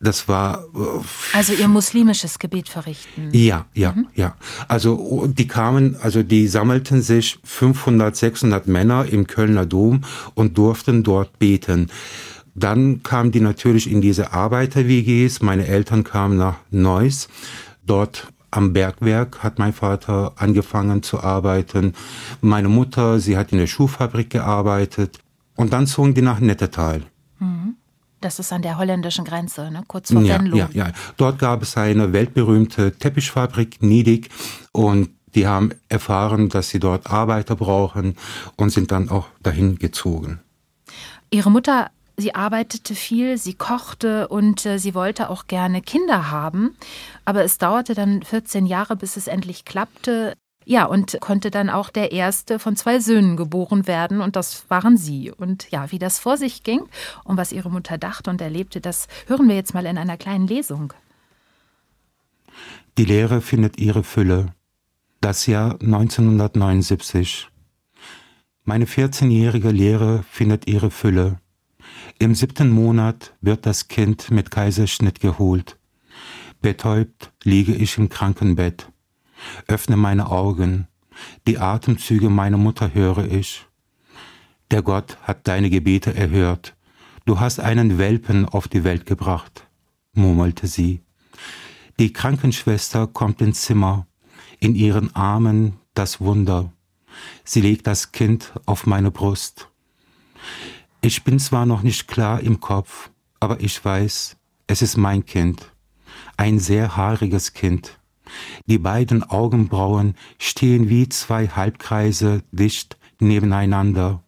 Das 0.03 0.27
war. 0.27 0.65
Äh, 0.75 1.37
also 1.37 1.53
ihr 1.53 1.69
muslimisches 1.69 2.39
Gebet 2.39 2.69
verrichten. 2.69 3.29
Ja, 3.33 3.67
ja, 3.73 3.93
mhm. 3.93 4.09
ja. 4.15 4.35
Also 4.67 5.27
die 5.29 5.47
kamen, 5.47 5.97
also 6.03 6.23
die 6.23 6.49
sammelten 6.49 7.03
sich 7.03 7.39
500, 7.45 8.17
600 8.17 8.67
Männer 8.67 9.07
im 9.07 9.27
Kölner 9.27 9.65
Dom 9.65 10.03
und 10.35 10.59
durften 10.59 11.05
dort 11.05 11.39
beten. 11.39 11.89
Dann 12.55 13.03
kamen 13.03 13.31
die 13.31 13.41
natürlich 13.41 13.91
in 13.91 14.01
diese 14.01 14.33
Arbeiter-WGs. 14.33 15.41
Meine 15.41 15.67
Eltern 15.69 16.05
kamen 16.05 16.37
nach 16.37 16.57
Neuss. 16.71 17.29
Dort 17.87 18.29
am 18.51 18.73
Bergwerk 18.73 19.43
hat 19.43 19.59
mein 19.59 19.73
Vater 19.73 20.33
angefangen 20.37 21.03
zu 21.03 21.21
arbeiten. 21.21 21.95
Meine 22.43 22.69
Mutter, 22.69 23.21
sie 23.21 23.39
hat 23.39 23.53
in 23.53 23.59
der 23.59 23.67
Schuhfabrik 23.69 24.29
gearbeitet. 24.31 25.21
Und 25.57 25.73
dann 25.73 25.87
zogen 25.87 26.13
die 26.13 26.23
nach 26.23 26.41
Nettetal. 26.41 27.03
Mhm. 27.39 27.77
Das 28.23 28.39
ist 28.39 28.53
an 28.53 28.63
der 28.63 28.79
holländischen 28.79 29.25
Grenze, 29.25 29.71
ne? 29.71 29.83
kurz 29.87 30.13
vor 30.13 30.23
ja, 30.23 30.39
Venlo. 30.39 30.57
Ja, 30.57 30.69
ja. 30.73 30.93
Dort 31.17 31.39
gab 31.39 31.63
es 31.63 31.77
eine 31.77 32.13
weltberühmte 32.13 32.93
Teppichfabrik, 32.93 33.83
Niedig, 33.83 34.31
und 34.73 35.11
die 35.35 35.47
haben 35.47 35.73
erfahren, 35.89 36.49
dass 36.49 36.69
sie 36.69 36.79
dort 36.79 37.09
Arbeiter 37.09 37.57
brauchen 37.57 38.17
und 38.57 38.71
sind 38.71 38.93
dann 38.93 39.09
auch 39.09 39.27
dahin 39.43 39.79
gezogen. 39.79 40.41
Ihre 41.31 41.51
Mutter, 41.51 41.91
sie 42.17 42.35
arbeitete 42.35 42.95
viel, 42.95 43.39
sie 43.39 43.55
kochte 43.55 44.29
und 44.29 44.67
äh, 44.67 44.79
sie 44.79 44.95
wollte 44.95 45.31
auch 45.31 45.47
gerne 45.47 45.83
Kinder 45.83 46.31
haben. 46.31 46.77
Aber 47.25 47.43
es 47.43 47.59
dauerte 47.59 47.95
dann 47.95 48.23
14 48.23 48.67
Jahre, 48.67 48.97
bis 48.97 49.17
es 49.17 49.27
endlich 49.27 49.65
klappte. 49.65 50.35
Ja, 50.65 50.85
und 50.85 51.19
konnte 51.21 51.51
dann 51.51 51.71
auch 51.71 51.91
der 51.91 52.13
erste 52.13 52.59
von 52.59 52.77
zwei 52.77 53.01
Söhnen 53.01 53.37
geboren 53.37 53.87
werden 53.87 54.21
und 54.21 54.37
das 54.37 54.65
waren 54.71 54.97
sie. 54.97 55.31
Und 55.31 55.71
ja, 55.71 55.91
wie 55.91 55.99
das 55.99 56.19
vor 56.19 56.37
sich 56.37 56.63
ging 56.63 56.83
und 57.25 57.37
was 57.37 57.53
ihre 57.53 57.71
Mutter 57.71 57.99
dachte 57.99 58.31
und 58.31 58.41
erlebte, 58.41 58.81
das 58.81 59.09
hören 59.27 59.49
wir 59.49 59.57
jetzt 59.57 59.75
mal 59.75 59.87
in 59.87 59.99
einer 59.99 60.17
kleinen 60.17 60.47
Lesung. 60.47 60.93
Die 62.99 63.05
Lehre 63.05 63.41
findet 63.41 63.79
ihre 63.79 64.05
Fülle. 64.05 64.55
Das 65.21 65.47
Jahr 65.47 65.81
1979. 65.81 67.49
Meine 68.65 68.85
14-jährige 68.85 69.71
Lehre 69.71 70.25
findet 70.31 70.69
ihre 70.69 70.91
Fülle. 70.91 71.41
Im 72.19 72.35
siebten 72.35 72.71
Monat 72.71 73.35
wird 73.41 73.67
das 73.67 73.89
Kind 73.89 74.31
mit 74.31 74.51
Kaiserschnitt 74.51 75.21
geholt. 75.21 75.79
Betäubt 76.61 77.33
liege 77.43 77.75
ich 77.75 77.99
im 77.99 78.09
Krankenbett. 78.09 78.92
Öffne 79.67 79.97
meine 79.97 80.31
Augen, 80.31 80.89
die 81.47 81.59
Atemzüge 81.59 82.31
meiner 82.31 82.57
Mutter 82.57 82.95
höre 82.95 83.31
ich. 83.31 83.67
Der 84.71 84.83
Gott 84.83 85.19
hat 85.23 85.47
deine 85.49 85.71
Gebete 85.71 86.15
erhört. 86.15 86.75
Du 87.25 87.39
hast 87.39 87.61
einen 87.61 87.99
Welpen 87.99 88.47
auf 88.47 88.69
die 88.69 88.85
Welt 88.85 89.07
gebracht, 89.07 89.67
murmelte 90.15 90.67
sie. 90.67 91.03
Die 91.99 92.13
Krankenschwester 92.13 93.07
kommt 93.07 93.41
ins 93.41 93.63
Zimmer, 93.63 94.07
in 94.59 94.75
ihren 94.75 95.15
Armen 95.15 95.79
das 95.95 96.21
Wunder. 96.21 96.73
Sie 97.45 97.61
legt 97.61 97.87
das 97.87 98.13
Kind 98.13 98.53
auf 98.67 98.87
meine 98.87 99.11
Brust. 99.11 99.69
Ich 101.01 101.25
bin 101.25 101.39
zwar 101.39 101.67
noch 101.67 101.83
nicht 101.83 102.09
klar 102.09 102.41
im 102.41 102.61
Kopf, 102.61 103.11
aber 103.41 103.61
ich 103.61 103.85
weiß, 103.85 104.37
es 104.67 104.83
ist 104.83 104.97
mein 104.97 105.27
Kind, 105.27 105.73
ein 106.37 106.59
sehr 106.59 106.97
haariges 106.97 107.53
Kind. 107.53 107.99
Die 108.67 108.79
beiden 108.79 109.23
Augenbrauen 109.23 110.15
stehen 110.39 110.89
wie 110.89 111.09
zwei 111.09 111.49
Halbkreise 111.49 112.43
dicht 112.53 112.99
nebeneinander. 113.21 114.23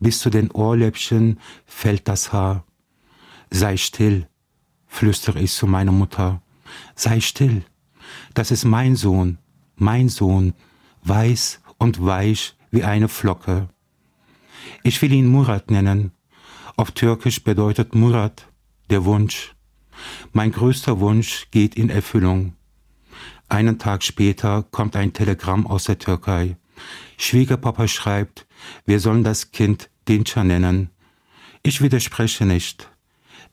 Bis 0.00 0.18
zu 0.18 0.30
den 0.30 0.50
Ohrläppchen 0.50 1.38
fällt 1.66 2.08
das 2.08 2.32
Haar. 2.32 2.64
Sei 3.50 3.76
still, 3.76 4.26
flüstere 4.86 5.40
ich 5.40 5.52
zu 5.52 5.66
meiner 5.66 5.92
Mutter. 5.92 6.42
Sei 6.94 7.20
still. 7.20 7.64
Das 8.34 8.50
ist 8.50 8.64
mein 8.64 8.96
Sohn, 8.96 9.38
mein 9.76 10.08
Sohn, 10.08 10.54
weiß 11.04 11.60
und 11.78 12.04
weich 12.04 12.54
wie 12.70 12.84
eine 12.84 13.08
Flocke. 13.08 13.68
Ich 14.82 15.00
will 15.02 15.12
ihn 15.12 15.28
Murat 15.28 15.70
nennen. 15.70 16.12
Auf 16.76 16.90
Türkisch 16.92 17.44
bedeutet 17.44 17.94
Murat 17.94 18.48
der 18.90 19.04
Wunsch. 19.04 19.54
Mein 20.32 20.52
größter 20.52 21.00
Wunsch 21.00 21.48
geht 21.50 21.74
in 21.74 21.90
Erfüllung. 21.90 22.54
Einen 23.52 23.78
Tag 23.78 24.02
später 24.02 24.62
kommt 24.70 24.96
ein 24.96 25.12
Telegramm 25.12 25.66
aus 25.66 25.84
der 25.84 25.98
Türkei. 25.98 26.56
Schwiegerpapa 27.18 27.86
schreibt, 27.86 28.46
wir 28.86 28.98
sollen 28.98 29.24
das 29.24 29.50
Kind 29.50 29.90
Dinça 30.08 30.42
nennen. 30.42 30.88
Ich 31.62 31.82
widerspreche 31.82 32.46
nicht. 32.46 32.90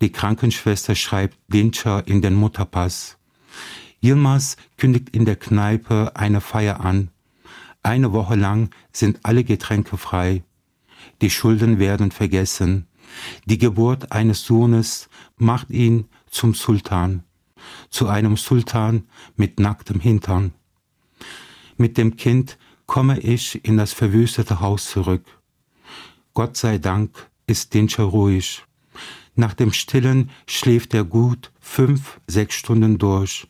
Die 0.02 0.10
Krankenschwester 0.10 0.96
schreibt 0.96 1.38
Dinscher 1.50 2.08
in 2.08 2.22
den 2.22 2.36
Mutterpass. 2.36 3.18
Yilmaz 4.02 4.56
kündigt 4.78 5.10
in 5.10 5.26
der 5.26 5.36
Kneipe 5.36 6.14
eine 6.16 6.40
Feier 6.40 6.80
an. 6.80 7.10
Eine 7.84 8.14
Woche 8.14 8.36
lang 8.36 8.70
sind 8.94 9.20
alle 9.24 9.44
Getränke 9.44 9.98
frei. 9.98 10.44
Die 11.22 11.30
Schulden 11.30 11.78
werden 11.78 12.12
vergessen. 12.12 12.88
Die 13.48 13.58
Geburt 13.58 14.14
eines 14.14 14.46
Sohnes 14.46 15.10
macht 15.36 15.70
ihn 15.72 16.06
zum 16.32 16.54
Sultan, 16.54 17.26
zu 17.90 18.08
einem 18.08 18.38
Sultan 18.38 19.04
mit 19.36 19.60
nacktem 19.60 20.00
Hintern. 20.00 20.54
Mit 21.78 21.98
dem 21.98 22.18
Kind 22.18 22.58
komme 22.86 23.20
ich 23.20 23.64
in 23.66 23.78
das 23.78 23.94
verwüstete 23.94 24.60
Haus 24.60 24.90
zurück. 24.90 25.26
Gott 26.34 26.58
sei 26.58 26.78
Dank 26.78 27.30
ist 27.48 27.74
Dinscher 27.74 28.04
ruhig. 28.04 28.64
Nach 29.36 29.54
dem 29.54 29.72
Stillen 29.72 30.30
schläft 30.48 30.94
er 30.94 31.04
gut 31.04 31.52
fünf, 31.60 32.20
sechs 32.28 32.56
Stunden 32.56 32.98
durch. 32.98 33.48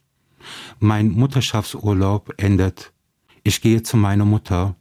Mein 0.79 1.09
Mutterschaftsurlaub 1.09 2.33
endet. 2.37 2.91
Ich 3.43 3.61
gehe 3.61 3.81
zu 3.81 3.97
meiner 3.97 4.25
Mutter. 4.25 4.75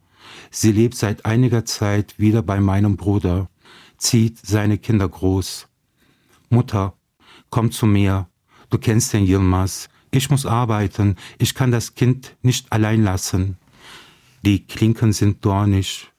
Sie 0.51 0.71
lebt 0.71 0.95
seit 0.95 1.25
einiger 1.25 1.65
Zeit 1.65 2.19
wieder 2.19 2.41
bei 2.41 2.59
meinem 2.59 2.97
Bruder, 2.97 3.49
zieht 3.97 4.37
seine 4.45 4.77
Kinder 4.77 5.07
groß. 5.07 5.67
Mutter, 6.49 6.93
komm 7.49 7.71
zu 7.71 7.85
mir. 7.85 8.27
Du 8.69 8.77
kennst 8.77 9.13
den 9.13 9.25
Yilmaz. 9.25 9.89
Ich 10.11 10.29
muss 10.29 10.45
arbeiten. 10.45 11.15
Ich 11.37 11.53
kann 11.53 11.71
das 11.71 11.95
Kind 11.95 12.35
nicht 12.41 12.71
allein 12.71 13.03
lassen. 13.03 13.57
Die 14.43 14.65
Klinken 14.65 15.13
sind 15.13 15.43
dornig. 15.45 16.09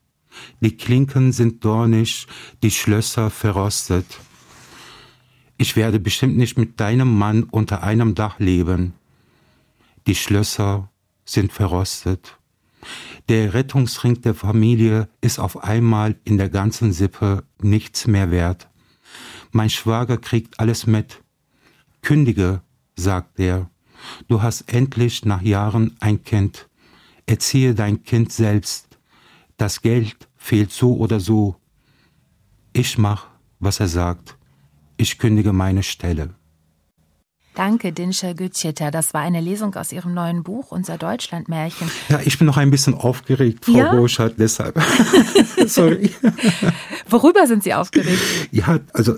Die 0.61 0.77
Klinken 0.77 1.33
sind 1.33 1.65
dornig, 1.65 2.27
die 2.63 2.71
Schlösser 2.71 3.31
verrostet. 3.31 4.07
Ich 5.59 5.77
werde 5.77 6.01
bestimmt 6.01 6.37
nicht 6.37 6.57
mit 6.57 6.81
deinem 6.81 7.19
Mann 7.19 7.45
unter 7.45 7.83
einem 7.83 8.15
Dach 8.15 8.39
leben. 8.39 8.95
Die 10.07 10.15
Schlösser 10.15 10.91
sind 11.25 11.53
verrostet. 11.53 12.39
Der 13.29 13.53
Rettungsring 13.53 14.23
der 14.23 14.35
Familie 14.35 15.09
ist 15.21 15.39
auf 15.39 15.63
einmal 15.63 16.17
in 16.25 16.39
der 16.39 16.49
ganzen 16.49 16.93
Sippe 16.93 17.45
nichts 17.61 18.07
mehr 18.07 18.31
wert. 18.31 18.69
Mein 19.53 19.69
Schwager 19.69 20.17
kriegt 20.17 20.59
alles 20.59 20.87
mit. 20.87 21.23
Kündige, 22.03 22.63
sagt 22.97 23.39
er. 23.41 23.71
Du 24.29 24.43
hast 24.43 24.73
endlich 24.73 25.25
nach 25.25 25.43
Jahren 25.43 25.97
ein 26.01 26.23
Kind. 26.25 26.69
Erziehe 27.27 27.75
dein 27.75 28.03
Kind 28.03 28.33
selbst. 28.33 28.99
Das 29.57 29.83
Geld 29.83 30.29
fehlt 30.37 30.73
so 30.73 30.97
oder 30.97 31.21
so. 31.21 31.57
Ich 32.73 32.99
mach, 32.99 33.27
was 33.59 33.81
er 33.81 33.89
sagt. 33.89 34.37
Ich 34.97 35.19
kündige 35.19 35.53
meine 35.53 35.83
Stelle. 35.83 36.35
Danke, 37.55 37.93
Dinscher 37.93 38.33
Gütscheta. 38.35 38.91
Das 38.91 39.13
war 39.13 39.23
eine 39.23 39.41
Lesung 39.41 39.75
aus 39.75 39.93
Ihrem 39.93 40.15
neuen 40.15 40.45
Buch, 40.45 40.71
Unser 40.71 40.99
Deutschlandmärchen. 40.99 41.91
Ja, 42.09 42.21
ich 42.25 42.39
bin 42.39 42.47
noch 42.47 42.57
ein 42.57 42.71
bisschen 42.71 42.95
aufgeregt, 42.95 43.65
Frau 43.65 43.73
ja? 43.73 43.93
Burschardt, 43.93 44.37
deshalb. 44.39 44.81
Sorry. 45.67 46.11
Worüber 47.09 47.47
sind 47.47 47.65
Sie 47.65 47.75
aufgeregt? 47.75 48.21
Ja, 48.53 48.79
also 48.93 49.17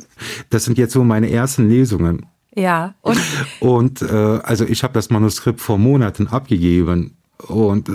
das 0.51 0.65
sind 0.65 0.79
jetzt 0.79 0.93
so 0.93 1.05
meine 1.05 1.31
ersten 1.31 1.69
Lesungen. 1.69 2.27
Ja. 2.55 2.95
Und, 3.01 3.21
und 3.61 4.03
äh, 4.03 4.41
also 4.43 4.65
ich 4.65 4.83
habe 4.83 4.95
das 4.95 5.11
Manuskript 5.11 5.61
vor 5.61 5.79
Monaten 5.79 6.29
abgegeben 6.29 7.17
und 7.49 7.89
äh, 7.89 7.93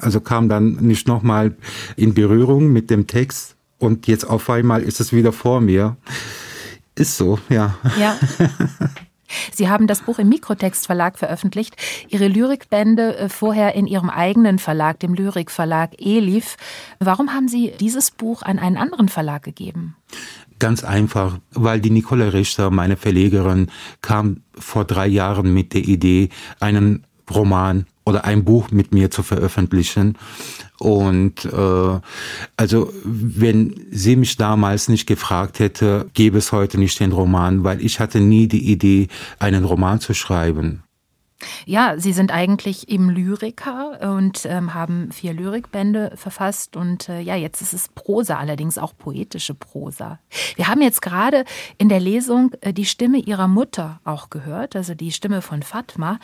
also 0.00 0.20
kam 0.20 0.48
dann 0.48 0.76
nicht 0.76 1.08
nochmal 1.08 1.56
in 1.96 2.14
Berührung 2.14 2.72
mit 2.72 2.90
dem 2.90 3.06
Text 3.06 3.56
und 3.78 4.06
jetzt 4.06 4.24
auf 4.24 4.48
einmal 4.50 4.82
ist 4.82 5.00
es 5.00 5.12
wieder 5.12 5.32
vor 5.32 5.60
mir. 5.60 5.96
Ist 6.94 7.16
so, 7.16 7.38
ja. 7.48 7.76
Ja. 7.98 8.16
Sie 9.52 9.68
haben 9.68 9.86
das 9.86 10.02
Buch 10.02 10.18
im 10.18 10.28
Mikrotext 10.28 10.86
Verlag 10.86 11.18
veröffentlicht, 11.18 11.76
Ihre 12.08 12.28
Lyrikbände 12.28 13.16
äh, 13.16 13.28
vorher 13.28 13.74
in 13.74 13.86
Ihrem 13.86 14.08
eigenen 14.08 14.58
Verlag, 14.58 15.00
dem 15.00 15.14
Lyrikverlag 15.14 16.00
Elif. 16.00 16.56
Warum 17.00 17.34
haben 17.34 17.48
Sie 17.48 17.72
dieses 17.80 18.10
Buch 18.10 18.42
an 18.42 18.58
einen 18.58 18.76
anderen 18.76 19.08
Verlag 19.08 19.42
gegeben? 19.42 19.96
Ganz 20.58 20.84
einfach, 20.84 21.38
weil 21.52 21.80
die 21.80 21.90
Nicole 21.90 22.32
Richter, 22.32 22.70
meine 22.70 22.96
Verlegerin, 22.96 23.70
kam 24.00 24.42
vor 24.58 24.84
drei 24.84 25.06
Jahren 25.06 25.52
mit 25.52 25.74
der 25.74 25.82
Idee, 25.82 26.30
einen 26.60 27.06
Roman 27.30 27.86
oder 28.06 28.24
ein 28.24 28.44
Buch 28.44 28.70
mit 28.70 28.94
mir 28.94 29.10
zu 29.10 29.22
veröffentlichen. 29.22 30.16
Und 30.78 31.44
äh, 31.44 32.00
also 32.56 32.92
wenn 33.04 33.86
sie 33.90 34.16
mich 34.16 34.36
damals 34.36 34.88
nicht 34.88 35.06
gefragt 35.06 35.58
hätte, 35.58 36.06
gäbe 36.14 36.38
es 36.38 36.52
heute 36.52 36.78
nicht 36.78 37.00
den 37.00 37.12
Roman, 37.12 37.64
weil 37.64 37.84
ich 37.84 37.98
hatte 37.98 38.20
nie 38.20 38.46
die 38.46 38.70
Idee, 38.70 39.08
einen 39.38 39.64
Roman 39.64 40.00
zu 40.00 40.14
schreiben. 40.14 40.82
Ja, 41.66 41.98
Sie 41.98 42.12
sind 42.12 42.32
eigentlich 42.32 42.88
eben 42.88 43.10
Lyriker 43.10 44.14
und 44.14 44.46
ähm, 44.46 44.72
haben 44.72 45.12
vier 45.12 45.34
Lyrikbände 45.34 46.12
verfasst 46.16 46.76
und 46.76 47.08
äh, 47.08 47.20
ja, 47.20 47.36
jetzt 47.36 47.60
ist 47.60 47.74
es 47.74 47.88
Prosa, 47.88 48.38
allerdings 48.38 48.78
auch 48.78 48.96
poetische 48.96 49.54
Prosa. 49.54 50.18
Wir 50.56 50.68
haben 50.68 50.80
jetzt 50.80 51.02
gerade 51.02 51.44
in 51.76 51.88
der 51.88 52.00
Lesung 52.00 52.52
äh, 52.62 52.72
die 52.72 52.86
Stimme 52.86 53.18
Ihrer 53.18 53.48
Mutter 53.48 54.00
auch 54.04 54.30
gehört, 54.30 54.76
also 54.76 54.94
die 54.94 55.12
Stimme 55.12 55.42
von 55.42 55.62
Fatma. 55.62 56.18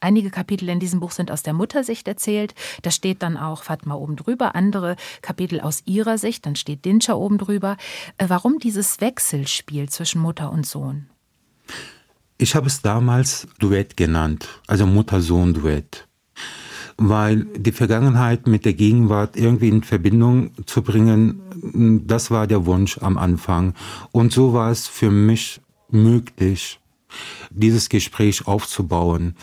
Einige 0.00 0.30
Kapitel 0.30 0.68
in 0.68 0.80
diesem 0.80 1.00
Buch 1.00 1.10
sind 1.10 1.30
aus 1.30 1.42
der 1.42 1.52
Muttersicht 1.52 2.06
erzählt. 2.06 2.54
Da 2.82 2.90
steht 2.90 3.22
dann 3.22 3.36
auch 3.36 3.64
Fatma 3.64 3.94
oben 3.94 4.16
drüber. 4.16 4.54
Andere 4.54 4.96
Kapitel 5.22 5.60
aus 5.60 5.82
ihrer 5.86 6.18
Sicht. 6.18 6.46
Dann 6.46 6.56
steht 6.56 6.84
Dinscha 6.84 7.14
oben 7.14 7.38
drüber. 7.38 7.76
Äh, 8.16 8.26
warum 8.28 8.58
dieses 8.58 9.00
Wechselspiel 9.00 9.88
zwischen 9.88 10.20
Mutter 10.20 10.52
und 10.52 10.66
Sohn? 10.66 11.08
Ich 12.40 12.54
habe 12.54 12.68
es 12.68 12.82
damals 12.82 13.48
Duett 13.58 13.96
genannt, 13.96 14.48
also 14.68 14.86
Mutter-Sohn-Duett. 14.86 16.06
Weil 16.96 17.46
die 17.56 17.72
Vergangenheit 17.72 18.46
mit 18.46 18.64
der 18.64 18.74
Gegenwart 18.74 19.36
irgendwie 19.36 19.68
in 19.68 19.82
Verbindung 19.82 20.52
zu 20.64 20.82
bringen, 20.82 22.02
das 22.06 22.30
war 22.30 22.46
der 22.46 22.64
Wunsch 22.64 22.98
am 22.98 23.18
Anfang. 23.18 23.74
Und 24.12 24.32
so 24.32 24.52
war 24.52 24.70
es 24.70 24.86
für 24.86 25.10
mich 25.10 25.60
möglich, 25.90 26.78
dieses 27.50 27.88
Gespräch 27.88 28.46
aufzubauen 28.46 29.34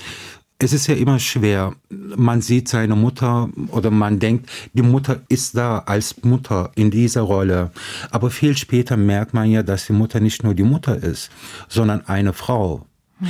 es 0.57 0.71
ist 0.71 0.87
ja 0.87 0.95
immer 0.95 1.19
schwer. 1.19 1.73
Man 1.89 2.41
sieht 2.41 2.69
seine 2.69 2.95
Mutter 2.95 3.49
oder 3.69 3.91
man 3.91 4.19
denkt, 4.19 4.49
die 4.73 4.81
Mutter 4.81 5.21
ist 5.27 5.57
da 5.57 5.79
als 5.79 6.23
Mutter 6.23 6.71
in 6.75 6.91
dieser 6.91 7.21
Rolle. 7.21 7.71
Aber 8.09 8.31
viel 8.31 8.55
später 8.55 8.95
merkt 8.95 9.33
man 9.33 9.51
ja, 9.51 9.63
dass 9.63 9.87
die 9.87 9.93
Mutter 9.93 10.19
nicht 10.19 10.43
nur 10.43 10.53
die 10.53 10.63
Mutter 10.63 10.95
ist, 10.95 11.29
sondern 11.67 12.07
eine 12.07 12.31
Frau. 12.31 12.85
Mhm. 13.19 13.27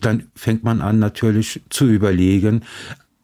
Dann 0.00 0.26
fängt 0.34 0.64
man 0.64 0.82
an 0.82 0.98
natürlich 0.98 1.62
zu 1.70 1.86
überlegen, 1.86 2.62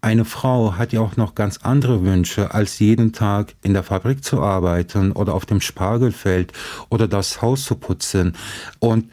eine 0.01 0.25
Frau 0.25 0.75
hat 0.77 0.93
ja 0.93 1.01
auch 1.01 1.17
noch 1.17 1.37
ganz 1.37 1.59
andere 1.59 2.03
Wünsche, 2.03 2.53
als 2.53 2.81
jeden 2.81 3.12
Tag 3.12 3.55
in 3.62 3.73
der 3.73 3.85
Fabrik 3.85 4.25
zu 4.25 4.43
arbeiten 4.43 5.12
oder 5.12 5.33
auf 5.33 5.47
dem 5.47 5.61
Spargelfeld 5.61 6.53
oder 6.88 7.07
das 7.07 7.41
Haus 7.41 7.65
zu 7.65 7.77
putzen. 7.77 8.35
Und 8.81 9.12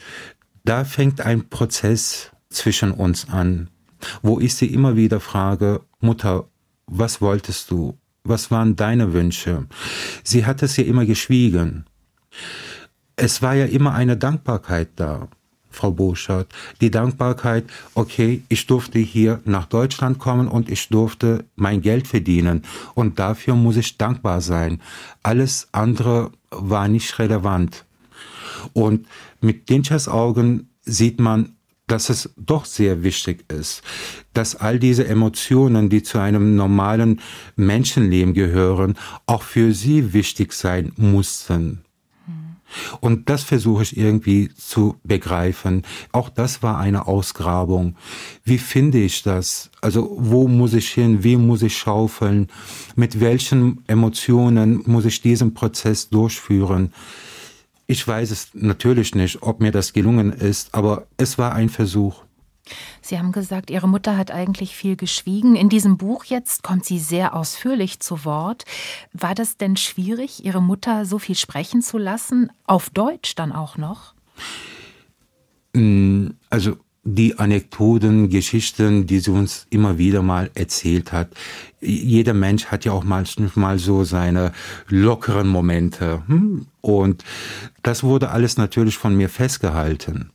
da 0.64 0.86
fängt 0.86 1.22
ein 1.22 1.48
Prozess 1.48 2.32
zwischen 2.50 2.92
uns 2.92 3.30
an 3.30 3.70
wo 4.22 4.40
ich 4.40 4.56
sie 4.56 4.68
immer 4.68 4.96
wieder 4.96 5.20
frage, 5.20 5.82
Mutter, 6.00 6.46
was 6.88 7.22
wolltest 7.22 7.72
du? 7.72 7.98
Was 8.24 8.52
waren 8.52 8.76
deine 8.76 9.14
Wünsche? 9.14 9.66
Sie 10.24 10.46
hat 10.46 10.62
es 10.64 10.78
ja 10.78 10.84
immer 10.84 11.06
geschwiegen. 11.06 11.86
Es 13.16 13.42
war 13.42 13.56
ja 13.56 13.66
immer 13.66 13.94
eine 13.94 14.18
Dankbarkeit 14.18 14.90
da, 14.96 15.28
Frau 15.70 15.92
Boschert. 15.92 16.48
Die 16.82 16.92
Dankbarkeit, 16.92 17.66
okay, 17.94 18.44
ich 18.50 18.66
durfte 18.68 19.00
hier 19.00 19.42
nach 19.46 19.66
Deutschland 19.66 20.20
kommen 20.20 20.48
und 20.48 20.70
ich 20.70 20.90
durfte 20.90 21.46
mein 21.56 21.82
Geld 21.82 22.08
verdienen. 22.08 22.64
Und 22.96 23.20
dafür 23.20 23.56
muss 23.56 23.78
ich 23.78 23.98
dankbar 23.98 24.42
sein. 24.42 24.82
Alles 25.24 25.68
andere 25.72 26.32
war 26.50 26.88
nicht 26.88 27.20
relevant. 27.20 27.86
Und 28.74 29.08
mit 29.42 29.70
Dinchers 29.70 30.08
Augen 30.08 30.70
sieht 30.82 31.20
man, 31.20 31.56
dass 31.90 32.10
es 32.10 32.30
doch 32.38 32.66
sehr 32.66 33.04
wichtig 33.04 33.46
ist, 33.52 33.82
dass 34.34 34.56
all 34.56 34.80
diese 34.80 35.08
Emotionen, 35.08 35.90
die 35.90 36.04
zu 36.04 36.20
einem 36.20 36.56
normalen 36.56 37.20
Menschenleben 37.56 38.34
gehören, 38.34 38.96
auch 39.26 39.44
für 39.44 39.74
sie 39.74 40.14
wichtig 40.14 40.54
sein 40.54 40.94
mussten. 40.96 41.82
Und 43.02 43.30
das 43.30 43.44
versuche 43.44 43.82
ich 43.82 43.98
irgendwie 43.98 44.50
zu 44.56 44.98
begreifen. 45.04 45.84
Auch 46.12 46.30
das 46.30 46.62
war 46.62 46.78
eine 46.78 47.08
Ausgrabung. 47.08 47.96
Wie 48.44 48.60
finde 48.60 49.00
ich 49.00 49.24
das? 49.24 49.72
Also 49.82 50.16
wo 50.20 50.48
muss 50.48 50.74
ich 50.74 50.90
hin? 50.90 51.24
Wie 51.24 51.36
muss 51.36 51.64
ich 51.64 51.76
schaufeln? 51.76 52.48
Mit 52.96 53.20
welchen 53.20 53.84
Emotionen 53.88 54.84
muss 54.86 55.06
ich 55.06 55.22
diesen 55.22 55.56
Prozess 55.56 56.10
durchführen? 56.10 56.94
Ich 57.90 58.08
weiß 58.08 58.30
es 58.30 58.50
natürlich 58.54 59.16
nicht, 59.16 59.42
ob 59.42 59.62
mir 59.62 59.72
das 59.72 59.94
gelungen 59.94 60.32
ist, 60.32 60.76
aber 60.76 61.08
es 61.18 61.40
war 61.40 61.54
ein 61.54 61.70
Versuch. 61.70 62.24
Sie 63.02 63.18
haben 63.18 63.32
gesagt, 63.32 63.72
Ihre 63.72 63.88
Mutter 63.88 64.16
hat 64.16 64.30
eigentlich 64.30 64.76
viel 64.76 64.96
geschwiegen. 64.96 65.56
In 65.56 65.70
diesem 65.70 65.98
Buch 65.98 66.26
jetzt 66.26 66.62
kommt 66.62 66.86
sie 66.86 67.00
sehr 67.00 67.36
ausführlich 67.36 68.00
zu 68.00 68.26
Wort. 68.26 68.66
War 69.12 69.34
das 69.34 69.58
denn 69.58 69.76
schwierig, 69.76 70.46
Ihre 70.46 70.62
Mutter 70.62 71.04
so 71.08 71.18
viel 71.18 71.34
sprechen 71.34 71.82
zu 71.82 71.98
lassen? 71.98 72.52
Auf 72.68 72.92
Deutsch 72.92 73.34
dann 73.34 73.52
auch 73.52 73.76
noch? 73.76 74.14
Mm, 75.74 76.28
also 76.52 76.78
die 77.04 77.40
Anekdoten, 77.40 78.30
Geschichten, 78.30 79.08
die 79.08 79.20
sie 79.20 79.32
uns 79.32 79.66
immer 79.70 79.98
wieder 79.98 80.22
mal 80.22 80.52
erzählt 80.54 81.12
hat. 81.12 81.30
Jeder 81.82 82.34
Mensch 82.34 82.66
hat 82.68 82.86
ja 82.86 82.92
auch 82.92 83.04
manchmal 83.04 83.80
so 83.80 84.04
seine 84.04 84.52
lockeren 84.88 85.48
Momente. 85.48 86.24
Hm? 86.28 86.68
Und 86.82 87.24
das 87.84 88.04
wurde 88.04 88.30
alles 88.30 88.58
natürlich 88.58 88.98
von 88.98 89.16
mir 89.16 89.30
festgehalten. 89.30 90.32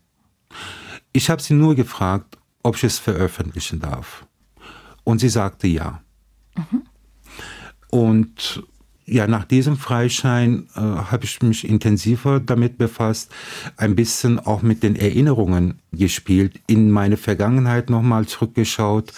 Ich 1.12 1.30
habe 1.30 1.42
sie 1.42 1.54
nur 1.54 1.74
gefragt, 1.74 2.38
ob 2.62 2.76
ich 2.76 2.84
es 2.84 2.98
veröffentlichen 2.98 3.80
darf. 3.80 4.26
Und 5.04 5.18
sie 5.18 5.28
sagte 5.28 5.68
ja. 5.68 6.00
Mhm. 6.56 6.82
Und 7.90 8.64
ja, 9.06 9.26
nach 9.26 9.44
diesem 9.44 9.76
Freischein 9.76 10.66
äh, 10.74 10.80
habe 10.80 11.24
ich 11.24 11.42
mich 11.42 11.68
intensiver 11.68 12.40
damit 12.40 12.78
befasst, 12.78 13.30
ein 13.76 13.94
bisschen 13.94 14.38
auch 14.38 14.62
mit 14.62 14.82
den 14.82 14.96
Erinnerungen 14.96 15.80
gespielt, 15.92 16.60
in 16.66 16.90
meine 16.90 17.16
Vergangenheit 17.16 17.90
nochmal 17.90 18.26
zurückgeschaut. 18.26 19.12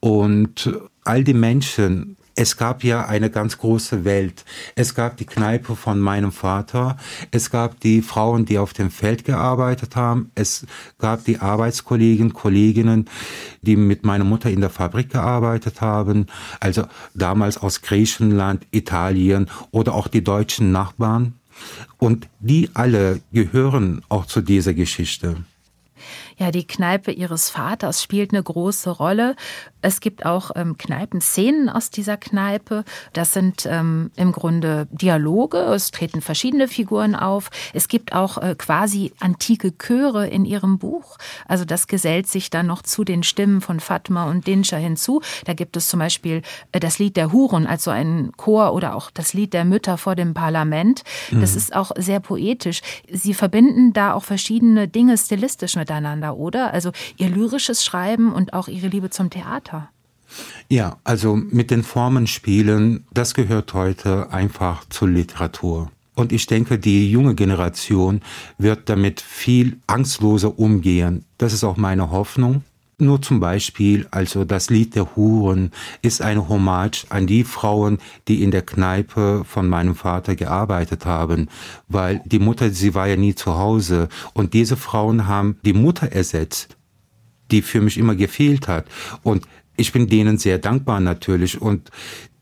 Und 0.00 0.70
all 1.04 1.24
die 1.24 1.34
Menschen, 1.34 2.16
es 2.36 2.58
gab 2.58 2.84
ja 2.84 3.06
eine 3.06 3.30
ganz 3.30 3.56
große 3.58 4.04
Welt. 4.04 4.44
Es 4.74 4.94
gab 4.94 5.16
die 5.16 5.24
Kneipe 5.24 5.74
von 5.74 5.98
meinem 5.98 6.32
Vater. 6.32 6.98
Es 7.30 7.50
gab 7.50 7.80
die 7.80 8.02
Frauen, 8.02 8.44
die 8.44 8.58
auf 8.58 8.74
dem 8.74 8.90
Feld 8.90 9.24
gearbeitet 9.24 9.96
haben. 9.96 10.30
Es 10.34 10.66
gab 10.98 11.24
die 11.24 11.38
Arbeitskollegen, 11.38 12.34
Kolleginnen, 12.34 13.08
die 13.62 13.76
mit 13.76 14.04
meiner 14.04 14.24
Mutter 14.24 14.50
in 14.50 14.60
der 14.60 14.70
Fabrik 14.70 15.10
gearbeitet 15.10 15.80
haben. 15.80 16.26
Also 16.60 16.84
damals 17.14 17.56
aus 17.56 17.80
Griechenland, 17.80 18.66
Italien 18.70 19.48
oder 19.70 19.94
auch 19.94 20.06
die 20.06 20.22
deutschen 20.22 20.72
Nachbarn. 20.72 21.34
Und 21.96 22.28
die 22.38 22.68
alle 22.74 23.20
gehören 23.32 24.02
auch 24.10 24.26
zu 24.26 24.42
dieser 24.42 24.74
Geschichte. 24.74 25.36
Ja, 26.38 26.50
die 26.50 26.66
Kneipe 26.66 27.12
ihres 27.12 27.48
Vaters 27.48 28.02
spielt 28.02 28.32
eine 28.32 28.42
große 28.42 28.90
Rolle. 28.90 29.36
Es 29.82 30.00
gibt 30.00 30.26
auch 30.26 30.50
ähm, 30.56 30.76
Kneipenszenen 30.76 31.68
aus 31.68 31.90
dieser 31.90 32.16
Kneipe. 32.16 32.84
Das 33.12 33.32
sind 33.32 33.66
ähm, 33.70 34.10
im 34.16 34.32
Grunde 34.32 34.88
Dialoge. 34.90 35.58
Es 35.58 35.90
treten 35.90 36.20
verschiedene 36.20 36.66
Figuren 36.66 37.14
auf. 37.14 37.50
Es 37.72 37.88
gibt 37.88 38.12
auch 38.12 38.38
äh, 38.38 38.54
quasi 38.56 39.12
antike 39.20 39.76
Chöre 39.78 40.26
in 40.26 40.44
ihrem 40.44 40.78
Buch. 40.78 41.18
Also 41.46 41.64
das 41.64 41.86
gesellt 41.86 42.26
sich 42.26 42.50
dann 42.50 42.66
noch 42.66 42.82
zu 42.82 43.04
den 43.04 43.22
Stimmen 43.22 43.60
von 43.60 43.78
Fatma 43.78 44.28
und 44.28 44.46
Dinscher 44.46 44.78
hinzu. 44.78 45.20
Da 45.44 45.52
gibt 45.54 45.76
es 45.76 45.88
zum 45.88 46.00
Beispiel 46.00 46.42
äh, 46.72 46.80
das 46.80 46.98
Lied 46.98 47.16
der 47.16 47.32
Huren, 47.32 47.66
also 47.66 47.90
ein 47.90 48.32
Chor 48.36 48.72
oder 48.72 48.96
auch 48.96 49.10
das 49.10 49.34
Lied 49.34 49.52
der 49.52 49.64
Mütter 49.64 49.98
vor 49.98 50.16
dem 50.16 50.34
Parlament. 50.34 51.04
Das 51.30 51.52
mhm. 51.52 51.58
ist 51.58 51.76
auch 51.76 51.92
sehr 51.96 52.20
poetisch. 52.20 52.80
Sie 53.10 53.34
verbinden 53.34 53.92
da 53.92 54.14
auch 54.14 54.24
verschiedene 54.24 54.88
Dinge 54.88 55.16
stilistisch 55.16 55.76
miteinander, 55.76 56.36
oder? 56.36 56.72
Also 56.72 56.92
ihr 57.16 57.28
lyrisches 57.28 57.84
Schreiben 57.84 58.32
und 58.32 58.52
auch 58.52 58.68
ihre 58.68 58.88
Liebe 58.88 59.10
zum 59.10 59.30
Theater. 59.30 59.75
Ja, 60.68 60.98
also 61.04 61.36
mit 61.36 61.70
den 61.70 61.84
Formenspielen, 61.84 63.04
das 63.12 63.34
gehört 63.34 63.72
heute 63.72 64.32
einfach 64.32 64.84
zur 64.88 65.08
Literatur. 65.08 65.92
Und 66.16 66.32
ich 66.32 66.46
denke, 66.46 66.78
die 66.78 67.10
junge 67.10 67.34
Generation 67.34 68.22
wird 68.58 68.88
damit 68.88 69.20
viel 69.20 69.78
angstloser 69.86 70.58
umgehen. 70.58 71.24
Das 71.38 71.52
ist 71.52 71.62
auch 71.62 71.76
meine 71.76 72.10
Hoffnung. 72.10 72.64
Nur 72.98 73.20
zum 73.20 73.40
Beispiel, 73.40 74.08
also 74.10 74.46
das 74.46 74.70
Lied 74.70 74.94
der 74.94 75.14
Huren 75.14 75.70
ist 76.00 76.22
eine 76.22 76.48
Hommage 76.48 77.04
an 77.10 77.26
die 77.26 77.44
Frauen, 77.44 77.98
die 78.26 78.42
in 78.42 78.50
der 78.50 78.62
Kneipe 78.62 79.44
von 79.44 79.68
meinem 79.68 79.94
Vater 79.94 80.34
gearbeitet 80.34 81.04
haben, 81.04 81.48
weil 81.88 82.22
die 82.24 82.38
Mutter, 82.38 82.70
sie 82.70 82.94
war 82.94 83.06
ja 83.06 83.16
nie 83.16 83.34
zu 83.34 83.54
Hause 83.58 84.08
und 84.32 84.54
diese 84.54 84.78
Frauen 84.78 85.26
haben 85.26 85.58
die 85.62 85.74
Mutter 85.74 86.10
ersetzt, 86.10 86.78
die 87.50 87.60
für 87.60 87.82
mich 87.82 87.98
immer 87.98 88.14
gefehlt 88.14 88.66
hat. 88.66 88.86
Und 89.22 89.46
ich 89.76 89.92
bin 89.92 90.08
denen 90.08 90.38
sehr 90.38 90.58
dankbar 90.58 91.00
natürlich 91.00 91.60
und 91.60 91.90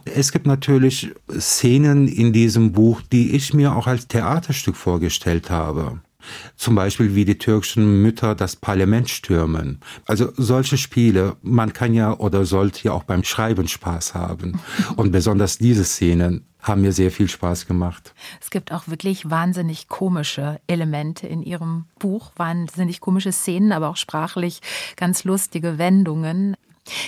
es 0.05 0.33
gibt 0.33 0.47
natürlich 0.47 1.12
Szenen 1.31 2.09
in 2.09 2.33
diesem 2.33 2.73
Buch, 2.73 3.01
die 3.01 3.35
ich 3.35 3.55
mir 3.55 3.75
auch 3.75 3.87
als 3.87 4.07
Theaterstück 4.07 4.77
vorgestellt 4.77 5.51
habe. 5.51 6.01
Zum 6.57 6.75
Beispiel 6.75 7.14
wie 7.14 7.25
die 7.25 7.38
türkischen 7.38 8.03
Mütter 8.03 8.35
das 8.35 8.57
Parlament 8.57 9.11
stürmen. 9.11 9.81
Also 10.07 10.33
solche 10.37 10.79
Spiele, 10.79 11.37
man 11.42 11.73
kann 11.73 11.92
ja 11.92 12.18
oder 12.18 12.44
sollte 12.47 12.85
ja 12.85 12.92
auch 12.92 13.05
beim 13.05 13.25
Schreiben 13.25 13.68
Spaß 13.68 14.14
haben. 14.14 14.59
Und 14.97 15.12
besonders 15.12 15.59
diese 15.59 15.85
Szenen 15.85 16.47
haben 16.62 16.81
mir 16.81 16.92
sehr 16.92 17.11
viel 17.11 17.29
Spaß 17.29 17.66
gemacht. 17.66 18.14
Es 18.40 18.51
gibt 18.51 18.73
auch 18.73 18.88
wirklich 18.88 19.29
wahnsinnig 19.29 19.88
komische 19.88 20.61
Elemente 20.66 21.27
in 21.27 21.42
Ihrem 21.42 21.85
Buch, 21.99 22.33
wahnsinnig 22.37 23.01
komische 23.01 23.33
Szenen, 23.33 23.73
aber 23.73 23.90
auch 23.90 23.99
sprachlich 23.99 24.61
ganz 24.97 25.25
lustige 25.25 25.77
Wendungen. 25.77 26.57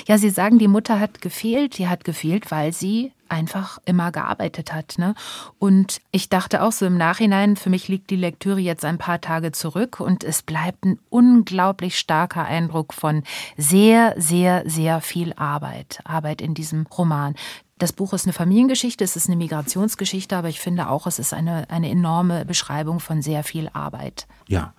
Ja, 0.07 0.19
Sie 0.19 0.31
sagen, 0.31 0.59
die 0.59 0.69
Mutter 0.69 1.01
hat 1.01 1.21
gefehlt. 1.21 1.79
Die 1.79 1.89
hat 1.89 2.05
gefehlt, 2.05 2.51
weil 2.51 2.73
sie 2.73 3.13
einfach 3.29 3.79
immer 3.85 4.13
gearbeitet 4.13 4.73
hat. 4.73 4.99
Ne? 4.99 5.15
Und 5.59 6.01
ich 6.13 6.29
dachte 6.29 6.63
auch 6.63 6.73
so 6.73 6.87
im 6.87 6.97
Nachhinein, 6.97 7.57
für 7.57 7.71
mich 7.71 7.89
liegt 7.89 8.11
die 8.11 8.17
Lektüre 8.17 8.61
jetzt 8.61 8.85
ein 8.85 8.99
paar 8.99 9.21
Tage 9.21 9.53
zurück 9.53 10.01
und 10.01 10.25
es 10.25 10.43
bleibt 10.43 10.85
ein 10.85 10.99
unglaublich 11.11 11.99
starker 11.99 12.45
Eindruck 12.45 12.95
von 12.95 13.25
sehr, 13.57 14.15
sehr, 14.17 14.63
sehr 14.67 15.01
viel 15.01 15.33
Arbeit. 15.35 16.01
Arbeit 16.05 16.41
in 16.41 16.55
diesem 16.55 16.87
Roman. 16.87 17.35
Das 17.79 17.93
Buch 17.93 18.15
ist 18.15 18.25
eine 18.25 18.33
Familiengeschichte, 18.33 19.05
es 19.05 19.17
ist 19.17 19.27
eine 19.29 19.37
Migrationsgeschichte, 19.37 20.37
aber 20.37 20.49
ich 20.49 20.61
finde 20.61 20.89
auch, 20.89 21.07
es 21.07 21.19
ist 21.19 21.35
eine, 21.35 21.69
eine 21.69 21.91
enorme 21.91 22.47
Beschreibung 22.47 23.01
von 23.01 23.21
sehr 23.21 23.45
viel 23.45 23.69
Arbeit. 23.75 24.27
Ja, 24.49 24.73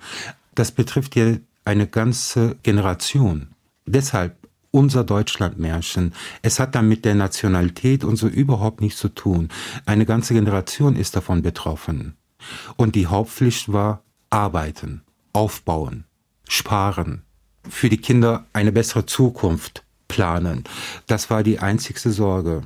das 0.55 0.71
betrifft 0.71 1.15
ja 1.15 1.35
eine 1.63 1.85
ganze 1.85 2.55
Generation. 2.63 3.49
Deshalb 3.85 4.46
unser 4.71 5.03
Deutschlandmärchen. 5.03 6.13
Es 6.41 6.59
hat 6.59 6.75
dann 6.75 6.87
mit 6.87 7.05
der 7.05 7.15
Nationalität 7.15 8.03
und 8.03 8.15
so 8.15 8.27
überhaupt 8.27 8.81
nichts 8.81 8.99
zu 8.99 9.09
tun. 9.09 9.49
Eine 9.85 10.05
ganze 10.05 10.33
Generation 10.33 10.95
ist 10.95 11.15
davon 11.15 11.41
betroffen. 11.41 12.15
Und 12.75 12.95
die 12.95 13.07
Hauptpflicht 13.07 13.71
war 13.71 14.03
arbeiten, 14.29 15.01
aufbauen, 15.33 16.05
sparen, 16.47 17.23
für 17.69 17.89
die 17.89 17.97
Kinder 17.97 18.45
eine 18.53 18.71
bessere 18.71 19.05
Zukunft 19.05 19.83
planen. 20.07 20.63
Das 21.07 21.29
war 21.29 21.43
die 21.43 21.59
einzigste 21.59 22.11
Sorge. 22.11 22.63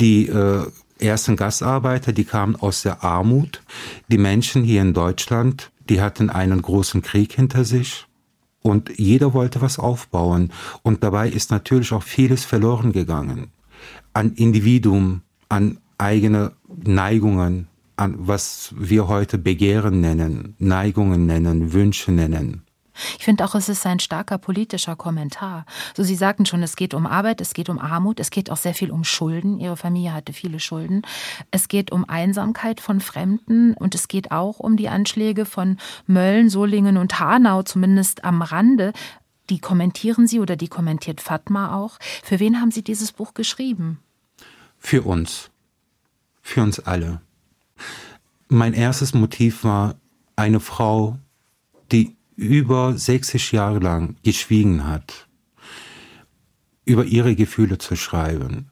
Die 0.00 0.26
äh, 0.26 0.66
ersten 0.98 1.36
Gastarbeiter, 1.36 2.12
die 2.12 2.24
kamen 2.24 2.56
aus 2.56 2.82
der 2.82 3.04
Armut. 3.04 3.62
Die 4.08 4.18
Menschen 4.18 4.64
hier 4.64 4.82
in 4.82 4.94
Deutschland, 4.94 5.70
die 5.88 6.00
hatten 6.00 6.30
einen 6.30 6.62
großen 6.62 7.02
Krieg 7.02 7.32
hinter 7.32 7.64
sich 7.64 8.06
und 8.66 8.98
jeder 8.98 9.34
wollte 9.34 9.60
was 9.60 9.78
aufbauen. 9.78 10.50
Und 10.82 11.04
dabei 11.04 11.28
ist 11.28 11.50
natürlich 11.50 11.92
auch 11.92 12.02
vieles 12.02 12.46
verloren 12.46 12.92
gegangen. 12.92 13.48
An 14.14 14.32
Individuum, 14.32 15.20
an 15.50 15.78
eigene 15.98 16.52
Neigungen, 16.82 17.68
an 17.96 18.14
was 18.18 18.74
wir 18.76 19.06
heute 19.06 19.36
Begehren 19.36 20.00
nennen, 20.00 20.54
Neigungen 20.58 21.26
nennen, 21.26 21.74
Wünsche 21.74 22.10
nennen. 22.10 22.63
Ich 23.18 23.24
finde 23.24 23.44
auch, 23.44 23.54
es 23.54 23.68
ist 23.68 23.84
ein 23.86 23.98
starker 23.98 24.38
politischer 24.38 24.96
Kommentar. 24.96 25.66
So, 25.96 26.02
Sie 26.02 26.14
sagten 26.14 26.46
schon, 26.46 26.62
es 26.62 26.76
geht 26.76 26.94
um 26.94 27.06
Arbeit, 27.06 27.40
es 27.40 27.54
geht 27.54 27.68
um 27.68 27.78
Armut, 27.78 28.20
es 28.20 28.30
geht 28.30 28.50
auch 28.50 28.56
sehr 28.56 28.74
viel 28.74 28.90
um 28.90 29.04
Schulden. 29.04 29.58
Ihre 29.58 29.76
Familie 29.76 30.12
hatte 30.12 30.32
viele 30.32 30.60
Schulden. 30.60 31.02
Es 31.50 31.68
geht 31.68 31.92
um 31.92 32.08
Einsamkeit 32.08 32.80
von 32.80 33.00
Fremden 33.00 33.74
und 33.74 33.94
es 33.94 34.08
geht 34.08 34.30
auch 34.30 34.60
um 34.60 34.76
die 34.76 34.88
Anschläge 34.88 35.44
von 35.44 35.78
Mölln, 36.06 36.48
Solingen 36.48 36.96
und 36.96 37.18
Hanau, 37.18 37.62
zumindest 37.62 38.24
am 38.24 38.42
Rande. 38.42 38.92
Die 39.50 39.58
kommentieren 39.58 40.26
Sie 40.26 40.40
oder 40.40 40.56
die 40.56 40.68
kommentiert 40.68 41.20
Fatma 41.20 41.76
auch. 41.76 41.98
Für 42.22 42.40
wen 42.40 42.60
haben 42.60 42.70
Sie 42.70 42.82
dieses 42.82 43.12
Buch 43.12 43.34
geschrieben? 43.34 43.98
Für 44.78 45.02
uns. 45.02 45.50
Für 46.42 46.62
uns 46.62 46.80
alle. 46.80 47.20
Mein 48.48 48.74
erstes 48.74 49.14
Motiv 49.14 49.64
war 49.64 49.96
eine 50.36 50.60
Frau, 50.60 51.18
die 51.92 52.16
über 52.36 52.96
60 52.96 53.52
Jahre 53.52 53.78
lang 53.78 54.16
geschwiegen 54.22 54.86
hat, 54.86 55.28
über 56.84 57.04
ihre 57.04 57.34
Gefühle 57.36 57.78
zu 57.78 57.96
schreiben. 57.96 58.70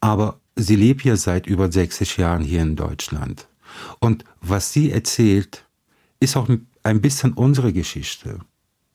Aber 0.00 0.40
sie 0.56 0.76
lebt 0.76 1.04
ja 1.04 1.16
seit 1.16 1.46
über 1.46 1.70
60 1.70 2.16
Jahren 2.16 2.42
hier 2.42 2.62
in 2.62 2.76
Deutschland. 2.76 3.48
Und 4.00 4.24
was 4.40 4.72
sie 4.72 4.90
erzählt, 4.90 5.66
ist 6.20 6.36
auch 6.36 6.48
ein 6.82 7.00
bisschen 7.00 7.32
unsere 7.32 7.72
Geschichte. 7.72 8.40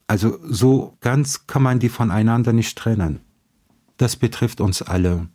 Also 0.08 0.38
so 0.44 0.98
ganz 1.02 1.48
kann 1.48 1.64
man 1.64 1.80
die 1.80 1.90
voneinander 1.90 2.54
nicht 2.54 2.78
trennen. 2.78 3.20
Das 3.98 4.16
betrifft 4.16 4.62
uns 4.62 4.82
alle. 4.82 5.28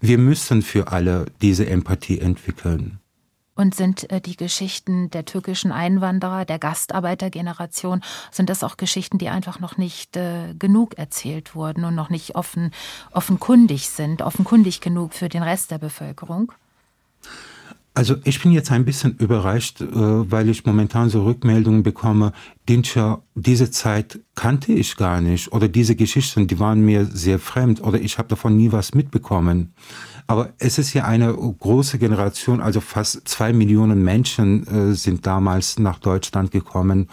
Wir 0.00 0.18
müssen 0.18 0.62
für 0.62 0.92
alle 0.92 1.26
diese 1.42 1.66
Empathie 1.66 2.20
entwickeln 2.20 2.97
und 3.58 3.74
sind 3.74 4.10
äh, 4.10 4.20
die 4.20 4.36
Geschichten 4.36 5.10
der 5.10 5.24
türkischen 5.24 5.72
Einwanderer, 5.72 6.44
der 6.44 6.60
Gastarbeitergeneration, 6.60 8.02
sind 8.30 8.48
das 8.48 8.62
auch 8.62 8.76
Geschichten, 8.76 9.18
die 9.18 9.28
einfach 9.28 9.58
noch 9.58 9.76
nicht 9.76 10.16
äh, 10.16 10.54
genug 10.58 10.96
erzählt 10.96 11.54
wurden 11.56 11.84
und 11.84 11.94
noch 11.94 12.08
nicht 12.08 12.36
offen, 12.36 12.70
offenkundig 13.10 13.88
sind, 13.88 14.22
offenkundig 14.22 14.80
genug 14.80 15.12
für 15.12 15.28
den 15.28 15.42
Rest 15.42 15.72
der 15.72 15.78
Bevölkerung? 15.78 16.52
Also 17.94 18.14
ich 18.22 18.40
bin 18.40 18.52
jetzt 18.52 18.70
ein 18.70 18.84
bisschen 18.84 19.16
überrascht, 19.16 19.80
äh, 19.80 19.86
weil 19.90 20.48
ich 20.48 20.64
momentan 20.64 21.10
so 21.10 21.24
Rückmeldungen 21.24 21.82
bekomme, 21.82 22.32
Dinscher, 22.68 23.22
diese 23.34 23.72
Zeit 23.72 24.20
kannte 24.36 24.72
ich 24.72 24.96
gar 24.96 25.20
nicht 25.20 25.50
oder 25.50 25.66
diese 25.66 25.96
Geschichten, 25.96 26.46
die 26.46 26.60
waren 26.60 26.80
mir 26.80 27.06
sehr 27.06 27.40
fremd 27.40 27.82
oder 27.82 28.00
ich 28.00 28.18
habe 28.18 28.28
davon 28.28 28.56
nie 28.56 28.70
was 28.70 28.94
mitbekommen. 28.94 29.74
Aber 30.28 30.52
es 30.58 30.76
ist 30.76 30.92
ja 30.92 31.04
eine 31.04 31.32
große 31.34 31.98
Generation, 31.98 32.60
also 32.60 32.82
fast 32.82 33.26
zwei 33.26 33.54
Millionen 33.54 34.04
Menschen 34.04 34.66
äh, 34.66 34.94
sind 34.94 35.26
damals 35.26 35.78
nach 35.78 35.98
Deutschland 35.98 36.50
gekommen. 36.50 37.08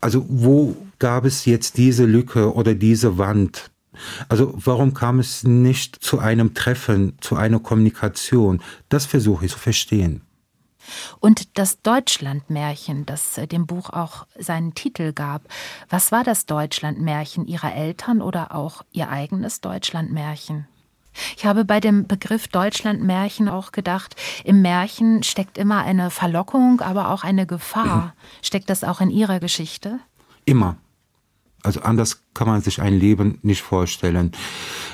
Also 0.00 0.24
wo 0.28 0.76
gab 1.00 1.24
es 1.24 1.46
jetzt 1.46 1.78
diese 1.78 2.04
Lücke 2.04 2.54
oder 2.54 2.76
diese 2.76 3.18
Wand? 3.18 3.72
Also 4.28 4.54
warum 4.56 4.94
kam 4.94 5.18
es 5.18 5.42
nicht 5.42 5.96
zu 5.96 6.20
einem 6.20 6.54
Treffen, 6.54 7.18
zu 7.20 7.34
einer 7.34 7.58
Kommunikation? 7.58 8.62
Das 8.88 9.04
versuche 9.04 9.46
ich 9.46 9.50
zu 9.50 9.58
verstehen. 9.58 10.22
Und 11.18 11.58
das 11.58 11.82
Deutschlandmärchen, 11.82 13.04
das 13.04 13.36
äh, 13.36 13.48
dem 13.48 13.66
Buch 13.66 13.90
auch 13.90 14.28
seinen 14.38 14.74
Titel 14.74 15.12
gab, 15.12 15.42
was 15.88 16.12
war 16.12 16.22
das 16.22 16.46
Deutschlandmärchen 16.46 17.46
Ihrer 17.46 17.74
Eltern 17.74 18.22
oder 18.22 18.54
auch 18.54 18.82
Ihr 18.92 19.08
eigenes 19.08 19.60
Deutschlandmärchen? 19.60 20.68
Ich 21.36 21.44
habe 21.44 21.64
bei 21.64 21.80
dem 21.80 22.06
Begriff 22.06 22.48
Deutschlandmärchen 22.48 23.48
auch 23.48 23.72
gedacht, 23.72 24.16
im 24.44 24.62
Märchen 24.62 25.22
steckt 25.22 25.58
immer 25.58 25.78
eine 25.78 26.10
Verlockung, 26.10 26.80
aber 26.80 27.10
auch 27.10 27.24
eine 27.24 27.46
Gefahr. 27.46 28.14
Steckt 28.42 28.70
das 28.70 28.84
auch 28.84 29.00
in 29.00 29.10
Ihrer 29.10 29.40
Geschichte? 29.40 30.00
Immer. 30.44 30.76
Also 31.62 31.80
anders 31.80 32.22
kann 32.32 32.46
man 32.46 32.62
sich 32.62 32.80
ein 32.80 32.98
Leben 32.98 33.38
nicht 33.42 33.62
vorstellen. 33.62 34.32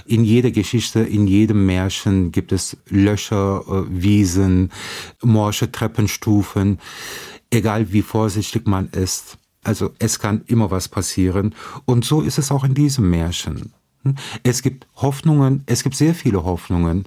In 0.05 0.24
jeder 0.24 0.50
Geschichte, 0.50 1.00
in 1.00 1.26
jedem 1.26 1.64
Märchen 1.64 2.33
gibt 2.33 2.50
es 2.50 2.76
Löcher, 2.88 3.62
äh, 3.68 3.85
Wiesen, 3.88 4.72
morsche 5.22 5.70
Treppenstufen, 5.70 6.81
egal 7.50 7.92
wie 7.92 8.02
vorsichtig 8.02 8.66
man 8.66 8.88
ist. 8.88 9.38
Also 9.62 9.92
es 9.98 10.18
kann 10.18 10.42
immer 10.46 10.70
was 10.70 10.88
passieren. 10.88 11.55
Und 11.85 12.05
so 12.05 12.20
ist 12.20 12.38
es 12.38 12.50
auch 12.50 12.64
in 12.64 12.74
diesem 12.74 13.11
Märchen. 13.11 13.72
Es 14.42 14.62
gibt 14.62 14.86
Hoffnungen, 14.96 15.62
es 15.66 15.82
gibt 15.82 15.96
sehr 15.96 16.14
viele 16.14 16.44
Hoffnungen, 16.44 17.04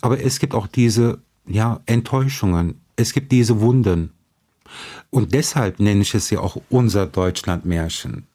aber 0.00 0.22
es 0.22 0.38
gibt 0.38 0.54
auch 0.54 0.66
diese 0.66 1.20
ja, 1.46 1.80
Enttäuschungen, 1.86 2.80
es 2.96 3.12
gibt 3.12 3.32
diese 3.32 3.60
Wunden. 3.60 4.12
Und 5.10 5.34
deshalb 5.34 5.80
nenne 5.80 6.02
ich 6.02 6.14
es 6.14 6.30
ja 6.30 6.40
auch 6.40 6.56
unser 6.70 7.06
Deutschlandmärchen. 7.06 8.26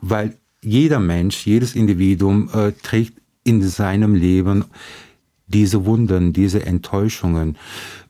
Weil 0.00 0.38
jeder 0.62 1.00
Mensch, 1.00 1.46
jedes 1.46 1.74
Individuum 1.74 2.48
äh, 2.54 2.72
trägt 2.72 3.20
in 3.44 3.62
seinem 3.62 4.14
Leben 4.14 4.64
diese 5.46 5.84
Wunden, 5.84 6.32
diese 6.32 6.64
Enttäuschungen. 6.64 7.56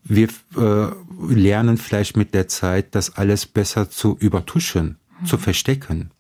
Wir 0.05 0.29
äh, 0.57 0.87
lernen 1.29 1.77
vielleicht 1.79 2.17
mit 2.17 2.33
der 2.35 2.47
Zeit, 2.47 2.95
das 2.95 3.17
alles 3.17 3.47
besser 3.47 3.91
zu 3.91 4.17
übertuschen, 4.21 4.99
mhm. 5.21 5.27
zu 5.27 5.39
verstecken. 5.39 6.11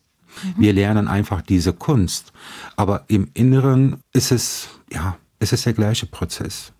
Mhm. 0.42 0.54
Wir 0.62 0.72
lernen 0.72 1.08
einfach 1.08 1.42
diese 1.42 1.72
Kunst. 1.72 2.32
Aber 2.76 3.04
im 3.08 3.30
Inneren 3.34 4.00
ist 4.12 4.32
es, 4.32 4.68
ja, 4.92 5.16
es 5.38 5.52
ist 5.52 5.66
der 5.66 5.72
gleiche 5.72 6.06
Prozess. 6.06 6.72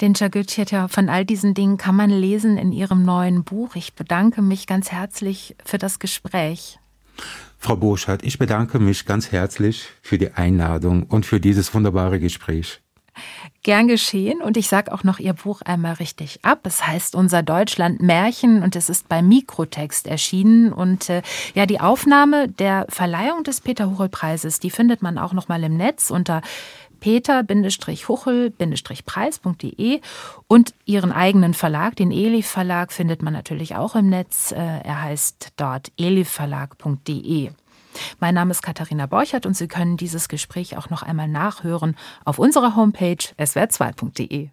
Den 0.00 0.14
Chagütscheta 0.14 0.88
von 0.88 1.08
all 1.08 1.24
diesen 1.24 1.54
Dingen 1.54 1.76
kann 1.76 1.94
man 1.94 2.10
lesen 2.10 2.58
in 2.58 2.72
Ihrem 2.72 3.04
neuen 3.04 3.44
Buch. 3.44 3.76
Ich 3.76 3.94
bedanke 3.94 4.42
mich 4.42 4.66
ganz 4.66 4.90
herzlich 4.90 5.54
für 5.64 5.78
das 5.78 6.00
Gespräch. 6.00 6.78
Frau 7.58 7.76
Burschardt, 7.76 8.24
ich 8.24 8.38
bedanke 8.38 8.78
mich 8.78 9.06
ganz 9.06 9.32
herzlich 9.32 9.86
für 10.02 10.18
die 10.18 10.32
Einladung 10.32 11.04
und 11.04 11.24
für 11.24 11.40
dieses 11.40 11.72
wunderbare 11.72 12.20
Gespräch. 12.20 12.83
Gern 13.62 13.88
geschehen 13.88 14.42
und 14.42 14.56
ich 14.56 14.68
sage 14.68 14.92
auch 14.92 15.04
noch 15.04 15.18
Ihr 15.18 15.32
Buch 15.32 15.62
einmal 15.62 15.94
richtig 15.94 16.40
ab. 16.42 16.60
Es 16.64 16.86
heißt 16.86 17.14
Unser 17.14 17.42
Deutschland 17.42 18.02
Märchen 18.02 18.62
und 18.62 18.76
es 18.76 18.88
ist 18.88 19.08
bei 19.08 19.22
Mikrotext 19.22 20.06
erschienen 20.06 20.72
und 20.72 21.08
äh, 21.08 21.22
ja 21.54 21.66
die 21.66 21.80
Aufnahme 21.80 22.48
der 22.48 22.86
Verleihung 22.88 23.44
des 23.44 23.60
Peter 23.60 23.90
Huchel 23.90 24.08
Preises, 24.08 24.60
die 24.60 24.70
findet 24.70 25.02
man 25.02 25.18
auch 25.18 25.32
noch 25.32 25.48
mal 25.48 25.62
im 25.64 25.76
Netz 25.76 26.10
unter 26.10 26.42
peter-huchel-preis.de 27.04 30.00
und 30.48 30.74
ihren 30.86 31.12
eigenen 31.12 31.52
Verlag, 31.52 31.96
den 31.96 32.10
Elif 32.10 32.46
Verlag, 32.46 32.92
findet 32.92 33.20
man 33.22 33.34
natürlich 33.34 33.76
auch 33.76 33.94
im 33.94 34.08
Netz. 34.08 34.52
Äh, 34.52 34.56
er 34.56 35.02
heißt 35.02 35.52
dort 35.56 35.92
elifverlag.de. 35.98 37.50
Mein 38.20 38.34
Name 38.34 38.50
ist 38.50 38.62
Katharina 38.62 39.06
Borchert 39.06 39.46
und 39.46 39.56
Sie 39.56 39.68
können 39.68 39.96
dieses 39.96 40.28
Gespräch 40.28 40.76
auch 40.76 40.90
noch 40.90 41.02
einmal 41.02 41.28
nachhören 41.28 41.96
auf 42.24 42.38
unserer 42.38 42.76
Homepage 42.76 43.16
swr2.de. 43.38 44.50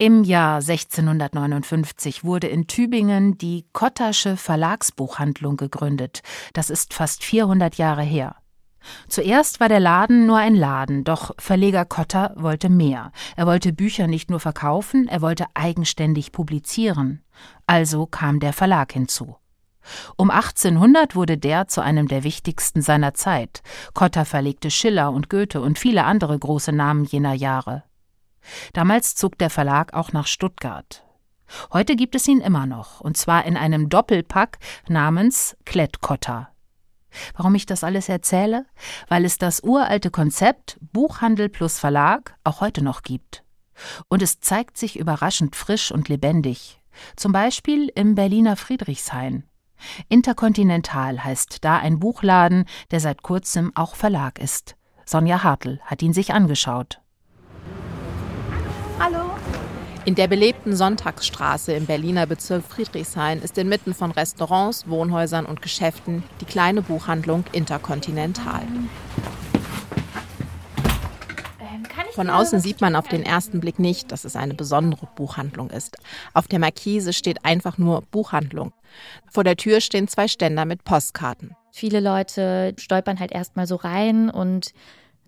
Im 0.00 0.22
Jahr 0.22 0.58
1659 0.60 2.22
wurde 2.22 2.46
in 2.46 2.68
Tübingen 2.68 3.36
die 3.36 3.66
Kottersche 3.72 4.36
Verlagsbuchhandlung 4.36 5.56
gegründet. 5.56 6.22
Das 6.52 6.70
ist 6.70 6.94
fast 6.94 7.24
400 7.24 7.74
Jahre 7.74 8.02
her. 8.02 8.36
Zuerst 9.08 9.58
war 9.58 9.68
der 9.68 9.80
Laden 9.80 10.24
nur 10.24 10.36
ein 10.36 10.54
Laden, 10.54 11.02
doch 11.02 11.34
Verleger 11.36 11.84
Kotter 11.84 12.32
wollte 12.36 12.68
mehr. 12.68 13.10
Er 13.34 13.48
wollte 13.48 13.72
Bücher 13.72 14.06
nicht 14.06 14.30
nur 14.30 14.38
verkaufen, 14.38 15.08
er 15.08 15.20
wollte 15.20 15.46
eigenständig 15.54 16.30
publizieren. 16.30 17.24
Also 17.66 18.06
kam 18.06 18.38
der 18.38 18.52
Verlag 18.52 18.92
hinzu. 18.92 19.34
Um 20.16 20.30
1800 20.30 21.16
wurde 21.16 21.38
der 21.38 21.66
zu 21.66 21.80
einem 21.80 22.06
der 22.06 22.22
wichtigsten 22.22 22.82
seiner 22.82 23.14
Zeit. 23.14 23.62
Kotter 23.94 24.24
verlegte 24.24 24.70
Schiller 24.70 25.10
und 25.10 25.28
Goethe 25.28 25.60
und 25.60 25.76
viele 25.76 26.04
andere 26.04 26.38
große 26.38 26.70
Namen 26.70 27.02
jener 27.04 27.34
Jahre. 27.34 27.82
Damals 28.72 29.14
zog 29.14 29.38
der 29.38 29.50
Verlag 29.50 29.94
auch 29.94 30.12
nach 30.12 30.26
Stuttgart. 30.26 31.04
Heute 31.72 31.96
gibt 31.96 32.14
es 32.14 32.28
ihn 32.28 32.40
immer 32.40 32.66
noch, 32.66 33.00
und 33.00 33.16
zwar 33.16 33.44
in 33.44 33.56
einem 33.56 33.88
Doppelpack 33.88 34.58
namens 34.88 35.56
Klettkotter. 35.64 36.50
Warum 37.34 37.54
ich 37.54 37.66
das 37.66 37.84
alles 37.84 38.08
erzähle? 38.08 38.66
Weil 39.08 39.24
es 39.24 39.38
das 39.38 39.62
uralte 39.62 40.10
Konzept 40.10 40.78
Buchhandel 40.92 41.48
plus 41.48 41.78
Verlag 41.78 42.36
auch 42.44 42.60
heute 42.60 42.82
noch 42.82 43.02
gibt. 43.02 43.44
Und 44.08 44.22
es 44.22 44.40
zeigt 44.40 44.76
sich 44.76 44.98
überraschend 44.98 45.56
frisch 45.56 45.90
und 45.90 46.08
lebendig. 46.08 46.80
Zum 47.16 47.32
Beispiel 47.32 47.90
im 47.94 48.14
Berliner 48.14 48.56
Friedrichshain. 48.56 49.44
Interkontinental 50.08 51.22
heißt 51.22 51.64
da 51.64 51.78
ein 51.78 52.00
Buchladen, 52.00 52.64
der 52.90 53.00
seit 53.00 53.22
kurzem 53.22 53.72
auch 53.76 53.94
Verlag 53.94 54.38
ist. 54.38 54.76
Sonja 55.04 55.42
Hartl 55.44 55.80
hat 55.84 56.02
ihn 56.02 56.12
sich 56.12 56.34
angeschaut. 56.34 57.00
Hallo. 59.00 59.30
In 60.04 60.16
der 60.16 60.26
belebten 60.26 60.74
Sonntagsstraße 60.74 61.72
im 61.72 61.86
Berliner 61.86 62.26
Bezirk 62.26 62.64
Friedrichshain 62.64 63.40
ist 63.40 63.56
inmitten 63.56 63.94
von 63.94 64.10
Restaurants, 64.10 64.88
Wohnhäusern 64.88 65.46
und 65.46 65.62
Geschäften 65.62 66.24
die 66.40 66.46
kleine 66.46 66.82
Buchhandlung 66.82 67.44
Interkontinental. 67.52 68.62
Ähm, 71.60 71.84
von 72.12 72.28
außen 72.28 72.58
sieht 72.58 72.80
man 72.80 72.96
auf 72.96 73.06
den 73.06 73.22
ersten 73.22 73.60
Blick 73.60 73.78
nicht, 73.78 74.10
dass 74.10 74.24
es 74.24 74.34
eine 74.34 74.54
besondere 74.54 75.06
Buchhandlung 75.14 75.70
ist. 75.70 75.98
Auf 76.34 76.48
der 76.48 76.58
Markise 76.58 77.12
steht 77.12 77.44
einfach 77.44 77.78
nur 77.78 78.02
Buchhandlung. 78.02 78.72
Vor 79.30 79.44
der 79.44 79.56
Tür 79.56 79.80
stehen 79.80 80.08
zwei 80.08 80.26
Ständer 80.26 80.64
mit 80.64 80.82
Postkarten. 80.82 81.54
Viele 81.70 82.00
Leute 82.00 82.74
stolpern 82.78 83.20
halt 83.20 83.30
erstmal 83.30 83.68
so 83.68 83.76
rein 83.76 84.28
und 84.28 84.72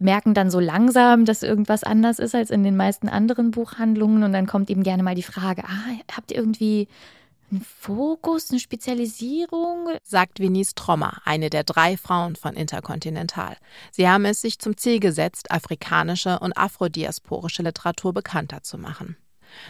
merken 0.01 0.35
dann 0.35 0.51
so 0.51 0.59
langsam, 0.61 1.25
dass 1.25 1.43
irgendwas 1.43 1.85
anders 1.85 2.19
ist 2.19 2.35
als 2.35 2.51
in 2.51 2.65
den 2.65 2.77
meisten 2.77 3.09
anderen 3.09 3.51
Buchhandlungen. 3.53 4.23
Und 4.23 4.33
dann 4.33 4.47
kommt 4.47 4.71
eben 4.71 4.83
gerne 4.83 5.03
mal 5.03 5.15
die 5.15 5.23
Frage, 5.23 5.65
ah, 5.65 6.15
habt 6.17 6.33
ihr 6.33 6.39
irgendwie 6.39 6.89
Ein 7.53 7.63
Fokus, 7.63 8.51
eine 8.51 8.61
Spezialisierung? 8.61 9.89
sagt 10.05 10.39
Venice 10.39 10.75
Trommer, 10.77 11.21
eine 11.25 11.51
der 11.51 11.65
drei 11.65 11.97
Frauen 11.97 12.37
von 12.37 12.55
Interkontinental. 12.55 13.57
Sie 13.91 14.09
haben 14.09 14.25
es 14.25 14.41
sich 14.41 14.61
zum 14.61 14.77
Ziel 14.77 15.01
gesetzt, 15.01 15.51
afrikanische 15.51 16.39
und 16.39 16.57
afrodiasporische 16.57 17.65
Literatur 17.65 18.15
bekannter 18.15 18.63
zu 18.63 18.79
machen. 18.79 19.17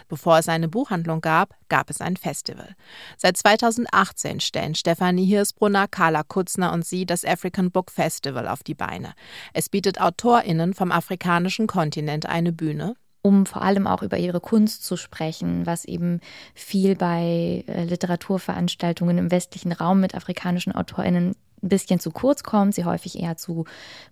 Bevor 0.07 0.37
es 0.37 0.49
eine 0.49 0.67
Buchhandlung 0.67 1.21
gab, 1.21 1.55
gab 1.69 1.89
es 1.89 2.01
ein 2.01 2.17
Festival. 2.17 2.75
Seit 3.17 3.37
2018 3.37 4.39
stellen 4.39 4.75
Stefanie 4.75 5.25
Hirsbrunner, 5.25 5.87
Carla 5.87 6.23
Kutzner 6.23 6.73
und 6.73 6.85
sie 6.85 7.05
das 7.05 7.25
African 7.25 7.71
Book 7.71 7.91
Festival 7.91 8.47
auf 8.47 8.63
die 8.63 8.75
Beine. 8.75 9.13
Es 9.53 9.69
bietet 9.69 10.01
AutorInnen 10.01 10.73
vom 10.73 10.91
afrikanischen 10.91 11.67
Kontinent 11.67 12.25
eine 12.25 12.51
Bühne, 12.51 12.95
um 13.21 13.45
vor 13.45 13.61
allem 13.61 13.87
auch 13.87 14.01
über 14.01 14.17
ihre 14.17 14.39
Kunst 14.39 14.83
zu 14.83 14.97
sprechen, 14.97 15.65
was 15.65 15.85
eben 15.85 16.19
viel 16.53 16.95
bei 16.95 17.63
äh, 17.67 17.83
Literaturveranstaltungen 17.83 19.17
im 19.17 19.31
westlichen 19.31 19.71
Raum 19.71 19.99
mit 19.99 20.15
afrikanischen 20.15 20.73
AutorInnen 20.73 21.35
ein 21.63 21.69
bisschen 21.69 21.99
zu 21.99 22.11
kurz 22.11 22.43
kommt, 22.43 22.75
sie 22.75 22.85
häufig 22.85 23.19
eher 23.19 23.37
zu 23.37 23.65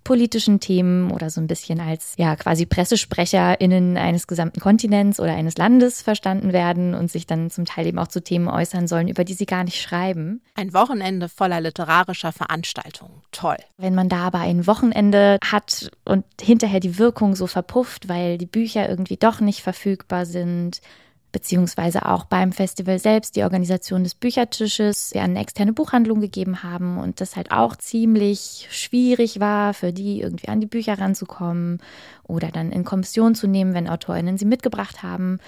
politischen 0.03 0.59
Themen 0.59 1.11
oder 1.11 1.29
so 1.29 1.41
ein 1.41 1.47
bisschen 1.47 1.79
als 1.79 2.13
ja 2.17 2.35
quasi 2.35 2.65
PressesprecherInnen 2.65 3.97
eines 3.97 4.27
gesamten 4.27 4.59
Kontinents 4.59 5.19
oder 5.19 5.33
eines 5.33 5.57
Landes 5.57 6.01
verstanden 6.01 6.53
werden 6.53 6.93
und 6.93 7.11
sich 7.11 7.25
dann 7.25 7.49
zum 7.49 7.65
Teil 7.65 7.87
eben 7.87 7.99
auch 7.99 8.07
zu 8.07 8.21
Themen 8.21 8.47
äußern 8.47 8.87
sollen, 8.87 9.07
über 9.07 9.23
die 9.23 9.33
sie 9.33 9.45
gar 9.45 9.63
nicht 9.63 9.81
schreiben. 9.81 10.41
Ein 10.55 10.73
Wochenende 10.73 11.29
voller 11.29 11.61
literarischer 11.61 12.31
Veranstaltungen. 12.31 13.21
Toll. 13.31 13.57
Wenn 13.77 13.95
man 13.95 14.09
da 14.09 14.27
aber 14.27 14.39
ein 14.39 14.67
Wochenende 14.67 15.37
hat 15.43 15.91
und 16.05 16.25
hinterher 16.41 16.79
die 16.79 16.97
Wirkung 16.97 17.35
so 17.35 17.47
verpufft, 17.47 18.09
weil 18.09 18.37
die 18.37 18.45
Bücher 18.45 18.87
irgendwie 18.87 19.17
doch 19.17 19.39
nicht 19.39 19.61
verfügbar 19.61 20.25
sind, 20.25 20.81
beziehungsweise 21.31 22.05
auch 22.05 22.25
beim 22.25 22.51
Festival 22.51 22.99
selbst 22.99 23.35
die 23.35 23.43
Organisation 23.43 24.03
des 24.03 24.15
Büchertisches 24.15 25.11
wir 25.13 25.21
eine 25.21 25.39
externe 25.39 25.73
Buchhandlung 25.73 26.21
gegeben 26.21 26.63
haben 26.63 26.97
und 26.97 27.21
das 27.21 27.35
halt 27.35 27.51
auch 27.51 27.75
ziemlich 27.75 28.67
schwierig 28.71 29.39
war, 29.39 29.73
für 29.73 29.93
die 29.93 30.21
irgendwie 30.21 30.47
an 30.47 30.59
die 30.59 30.67
Bücher 30.67 30.97
ranzukommen 30.97 31.79
oder 32.23 32.49
dann 32.49 32.71
in 32.71 32.83
Kommission 32.83 33.35
zu 33.35 33.47
nehmen, 33.47 33.73
wenn 33.73 33.87
AutorInnen 33.87 34.37
sie 34.37 34.45
mitgebracht 34.45 35.03
haben. 35.03 35.39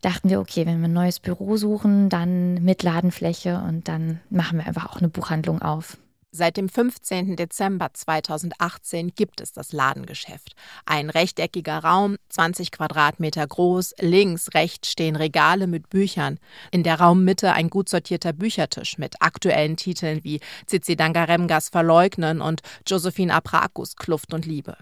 Dachten 0.00 0.28
wir, 0.28 0.40
okay, 0.40 0.66
wenn 0.66 0.80
wir 0.80 0.88
ein 0.88 0.92
neues 0.92 1.18
Büro 1.18 1.56
suchen, 1.56 2.08
dann 2.08 2.62
mit 2.62 2.82
Ladenfläche 2.82 3.62
und 3.66 3.88
dann 3.88 4.20
machen 4.30 4.58
wir 4.58 4.66
einfach 4.66 4.86
auch 4.86 4.98
eine 4.98 5.08
Buchhandlung 5.08 5.62
auf. 5.62 5.96
Seit 6.36 6.58
dem 6.58 6.68
15. 6.68 7.34
Dezember 7.34 7.94
2018 7.94 9.14
gibt 9.14 9.40
es 9.40 9.54
das 9.54 9.72
Ladengeschäft. 9.72 10.54
Ein 10.84 11.08
rechteckiger 11.08 11.78
Raum, 11.78 12.18
20 12.28 12.72
Quadratmeter 12.72 13.46
groß, 13.46 13.94
links, 14.00 14.52
rechts 14.52 14.90
stehen 14.92 15.16
Regale 15.16 15.66
mit 15.66 15.88
Büchern. 15.88 16.38
In 16.70 16.82
der 16.82 17.00
Raummitte 17.00 17.54
ein 17.54 17.70
gut 17.70 17.88
sortierter 17.88 18.34
Büchertisch 18.34 18.98
mit 18.98 19.22
aktuellen 19.22 19.78
Titeln 19.78 20.24
wie 20.24 20.40
Zizi 20.66 20.94
Dangaremgas 20.94 21.70
Verleugnen 21.70 22.42
und 22.42 22.60
Josephine 22.86 23.32
Aprakus 23.32 23.96
Kluft 23.96 24.34
und 24.34 24.44
Liebe. 24.44 24.76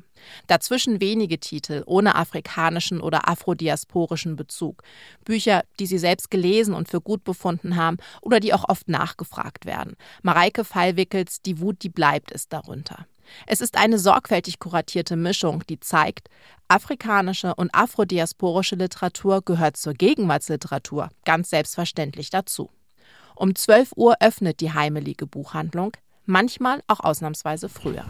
Dazwischen 0.47 1.01
wenige 1.01 1.39
Titel 1.39 1.83
ohne 1.87 2.15
afrikanischen 2.15 3.01
oder 3.01 3.29
afrodiasporischen 3.29 4.37
Bezug. 4.37 4.83
Bücher, 5.25 5.65
die 5.79 5.87
sie 5.87 5.99
selbst 5.99 6.31
gelesen 6.31 6.75
und 6.75 6.89
für 6.89 7.01
gut 7.01 7.25
befunden 7.25 7.77
haben 7.77 7.99
oder 8.21 8.41
die 8.41 8.55
auch 8.55 8.69
oft 8.69 8.89
nachgefragt 8.89 9.67
werden. 9.67 9.97
Mareike 10.23 10.65
Fallwickels 10.65 11.43
Die 11.43 11.61
Wut, 11.61 11.83
die 11.83 11.89
bleibt, 11.89 12.31
ist 12.31 12.53
darunter. 12.53 13.07
Es 13.47 13.61
ist 13.61 13.77
eine 13.77 13.99
sorgfältig 13.99 14.59
kuratierte 14.59 15.17
Mischung, 15.17 15.63
die 15.69 15.81
zeigt, 15.81 16.29
afrikanische 16.69 17.55
und 17.55 17.75
afrodiasporische 17.75 18.77
Literatur 18.77 19.43
gehört 19.43 19.77
zur 19.77 19.95
Gegenwartsliteratur 19.95 21.11
ganz 21.25 21.51
selbstverständlich 21.51 22.31
dazu. 22.31 22.71
Um 23.35 23.55
12 23.55 23.93
Uhr 23.97 24.17
öffnet 24.21 24.61
die 24.61 24.73
heimelige 24.73 25.27
Buchhandlung 25.27 25.93
manchmal 26.27 26.83
auch 26.87 27.01
ausnahmsweise 27.01 27.69
früher. 27.69 28.05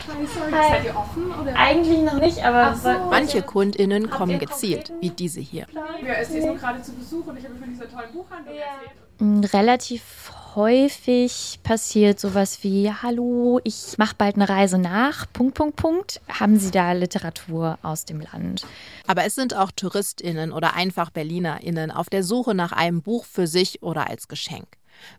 Seid 0.50 0.84
ihr 0.84 0.96
offen? 0.96 1.32
Oder? 1.32 1.56
Eigentlich 1.56 2.00
noch 2.00 2.20
nicht, 2.20 2.44
aber 2.44 2.74
so, 2.76 2.88
manche 3.10 3.42
KundInnen 3.42 4.10
kommen 4.10 4.38
gezielt, 4.38 4.92
wie 5.00 5.10
diese 5.10 5.40
hier. 5.40 5.66
Ja, 6.04 6.14
ist 6.14 6.34
jetzt 6.34 6.46
nur 6.46 6.56
gerade 6.56 6.82
zu 6.82 6.92
Besuch 6.92 7.26
und 7.26 7.38
ich 7.38 7.44
habe 7.44 7.56
von 7.56 7.68
dieser 7.70 7.88
tollen 7.88 8.12
Buchhandlung 8.12 8.56
erzählt. 8.56 9.04
Mm, 9.18 9.40
relativ 9.44 10.32
häufig 10.54 11.58
passiert 11.62 12.20
sowas 12.20 12.62
wie 12.62 12.90
Hallo, 12.90 13.60
ich 13.64 13.98
mache 13.98 14.14
bald 14.16 14.36
eine 14.36 14.48
Reise 14.48 14.78
nach. 14.78 15.26
Punkt 15.32 15.54
Punkt 15.54 15.76
Punkt. 15.76 16.20
Haben 16.28 16.58
Sie 16.58 16.70
da 16.70 16.92
Literatur 16.92 17.78
aus 17.82 18.04
dem 18.04 18.20
Land? 18.20 18.66
Aber 19.06 19.24
es 19.24 19.34
sind 19.34 19.54
auch 19.54 19.70
Touristinnen 19.72 20.52
oder 20.52 20.74
einfach 20.74 21.10
Berlinerinnen 21.10 21.90
auf 21.90 22.08
der 22.08 22.22
Suche 22.22 22.54
nach 22.54 22.72
einem 22.72 23.02
Buch 23.02 23.24
für 23.24 23.46
sich 23.46 23.82
oder 23.82 24.08
als 24.08 24.28
Geschenk. 24.28 24.66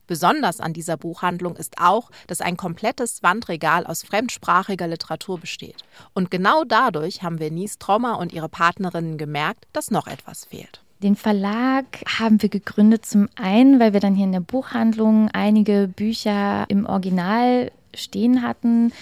Besonders 0.08 0.60
an 0.60 0.74
dieser 0.74 0.98
Buchhandlung 0.98 1.56
ist 1.56 1.76
auch, 1.80 2.12
dass 2.28 2.42
ein 2.42 2.58
komplettes 2.58 3.24
Wandregal 3.24 3.86
aus 3.86 4.04
fremdsprachiger 4.04 4.88
Literatur 4.88 5.40
besteht. 5.40 5.84
Und 6.14 6.32
genau 6.32 6.64
dadurch 6.64 7.24
haben 7.24 7.40
Venice 7.40 7.78
Trommer 7.78 8.20
und 8.20 8.34
ihre 8.34 8.50
Partnerinnen 8.50 9.18
gemerkt, 9.18 9.66
dass 9.74 9.92
noch 9.92 10.08
etwas 10.08 10.46
fehlt. 10.46 10.82
Den 11.04 11.16
Verlag 11.16 11.86
haben 12.20 12.42
wir 12.42 12.50
gegründet 12.50 13.06
zum 13.06 13.28
einen, 13.36 13.80
weil 13.80 13.94
wir 13.94 14.00
dann 14.00 14.16
hier 14.16 14.26
in 14.26 14.32
der 14.32 14.40
Buchhandlung 14.40 15.30
einige 15.34 15.88
Bücher 15.88 16.66
im 16.70 16.86
Original 16.86 17.72
stehen 17.94 18.42
hatten, 18.42 18.94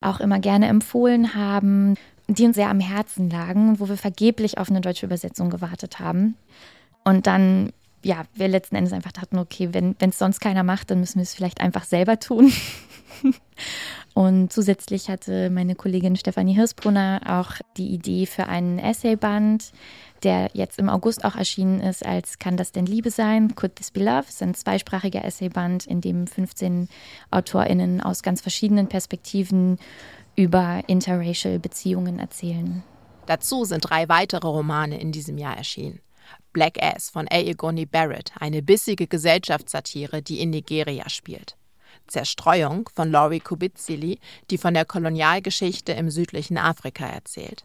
auch 0.00 0.20
immer 0.20 0.38
gerne 0.38 0.66
empfohlen 0.66 1.34
haben, 1.34 1.96
die 2.26 2.44
uns 2.44 2.56
sehr 2.56 2.70
am 2.70 2.80
Herzen 2.80 3.30
lagen, 3.30 3.80
wo 3.80 3.88
wir 3.88 3.96
vergeblich 3.96 4.58
auf 4.58 4.70
eine 4.70 4.80
deutsche 4.80 5.06
Übersetzung 5.06 5.50
gewartet 5.50 6.00
haben. 6.00 6.36
Und 7.04 7.26
dann 7.26 7.72
ja, 8.02 8.24
wir 8.34 8.48
letzten 8.48 8.76
Endes 8.76 8.92
einfach 8.92 9.12
dachten, 9.12 9.38
okay, 9.38 9.70
wenn 9.72 9.96
es 9.98 10.18
sonst 10.18 10.40
keiner 10.40 10.62
macht, 10.62 10.90
dann 10.90 11.00
müssen 11.00 11.16
wir 11.16 11.22
es 11.22 11.34
vielleicht 11.34 11.60
einfach 11.60 11.84
selber 11.84 12.18
tun. 12.18 12.52
Und 14.14 14.52
zusätzlich 14.52 15.08
hatte 15.08 15.48
meine 15.48 15.74
Kollegin 15.74 16.16
Stefanie 16.16 16.54
Hirsbrunner 16.54 17.20
auch 17.26 17.52
die 17.76 17.88
Idee 17.88 18.26
für 18.26 18.46
einen 18.46 18.78
Essayband, 18.78 19.72
der 20.22 20.50
jetzt 20.52 20.78
im 20.78 20.88
August 20.88 21.24
auch 21.24 21.36
erschienen 21.36 21.80
ist 21.80 22.04
als 22.04 22.38
Kann 22.38 22.56
das 22.56 22.72
denn 22.72 22.86
Liebe 22.86 23.10
sein? 23.10 23.54
Could 23.54 23.76
this 23.76 23.90
be 23.90 24.00
love? 24.00 24.24
Es 24.28 24.34
ist 24.34 24.42
ein 24.42 24.54
zweisprachiger 24.54 25.24
Essayband, 25.24 25.86
in 25.86 26.00
dem 26.00 26.26
15 26.26 26.88
AutorInnen 27.30 28.00
aus 28.00 28.22
ganz 28.22 28.40
verschiedenen 28.40 28.88
Perspektiven 28.88 29.78
über 30.36 30.82
interracial 30.86 31.58
Beziehungen 31.58 32.18
erzählen. 32.18 32.82
Dazu 33.26 33.64
sind 33.64 33.80
drei 33.88 34.08
weitere 34.08 34.46
Romane 34.46 35.00
in 35.00 35.12
diesem 35.12 35.38
Jahr 35.38 35.56
erschienen. 35.56 36.00
Black 36.52 36.82
Ass 36.82 37.10
von 37.10 37.26
Aegoni 37.30 37.86
Barrett, 37.86 38.32
eine 38.38 38.62
bissige 38.62 39.06
Gesellschaftssatire, 39.06 40.22
die 40.22 40.40
in 40.40 40.50
Nigeria 40.50 41.08
spielt. 41.08 41.56
Zerstreuung 42.06 42.88
von 42.94 43.10
Laurie 43.10 43.40
Kubizili, 43.40 44.18
die 44.50 44.58
von 44.58 44.74
der 44.74 44.84
Kolonialgeschichte 44.84 45.92
im 45.92 46.10
südlichen 46.10 46.58
Afrika 46.58 47.06
erzählt. 47.06 47.64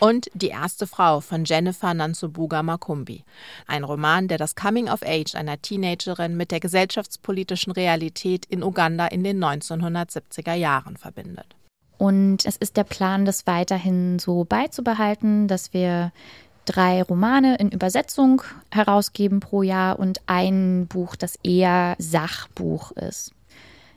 Und 0.00 0.30
Die 0.34 0.48
erste 0.48 0.86
Frau 0.86 1.20
von 1.20 1.44
Jennifer 1.44 1.94
Nansubuga 1.94 2.62
Makumbi, 2.62 3.24
ein 3.66 3.84
Roman, 3.84 4.28
der 4.28 4.38
das 4.38 4.56
Coming 4.56 4.88
of 4.88 5.02
Age 5.02 5.34
einer 5.34 5.60
Teenagerin 5.62 6.36
mit 6.36 6.50
der 6.50 6.60
gesellschaftspolitischen 6.60 7.72
Realität 7.72 8.46
in 8.46 8.62
Uganda 8.64 9.06
in 9.06 9.22
den 9.22 9.42
1970er 9.42 10.54
Jahren 10.54 10.96
verbindet. 10.96 11.56
Und 11.98 12.46
es 12.46 12.56
ist 12.56 12.76
der 12.76 12.84
Plan, 12.84 13.26
das 13.26 13.46
weiterhin 13.46 14.18
so 14.18 14.44
beizubehalten, 14.44 15.48
dass 15.48 15.74
wir 15.74 16.12
drei 16.70 17.02
Romane 17.02 17.56
in 17.56 17.70
Übersetzung 17.70 18.42
herausgeben 18.70 19.40
pro 19.40 19.62
Jahr 19.62 19.98
und 19.98 20.20
ein 20.26 20.86
Buch, 20.86 21.16
das 21.16 21.36
eher 21.42 21.96
Sachbuch 21.98 22.92
ist. 22.92 23.32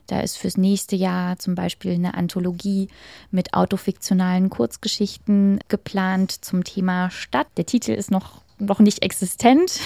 Da 0.06 0.20
ist 0.20 0.36
fürs 0.36 0.56
nächste 0.56 0.96
Jahr 0.96 1.38
zum 1.38 1.54
Beispiel 1.54 1.92
eine 1.92 2.14
Anthologie 2.14 2.88
mit 3.30 3.54
autofiktionalen 3.54 4.50
Kurzgeschichten 4.50 5.60
geplant 5.68 6.32
zum 6.44 6.64
Thema 6.64 7.10
Stadt. 7.10 7.46
Der 7.56 7.64
Titel 7.64 7.92
ist 7.92 8.10
noch, 8.10 8.42
noch 8.58 8.80
nicht 8.80 9.02
existent 9.02 9.80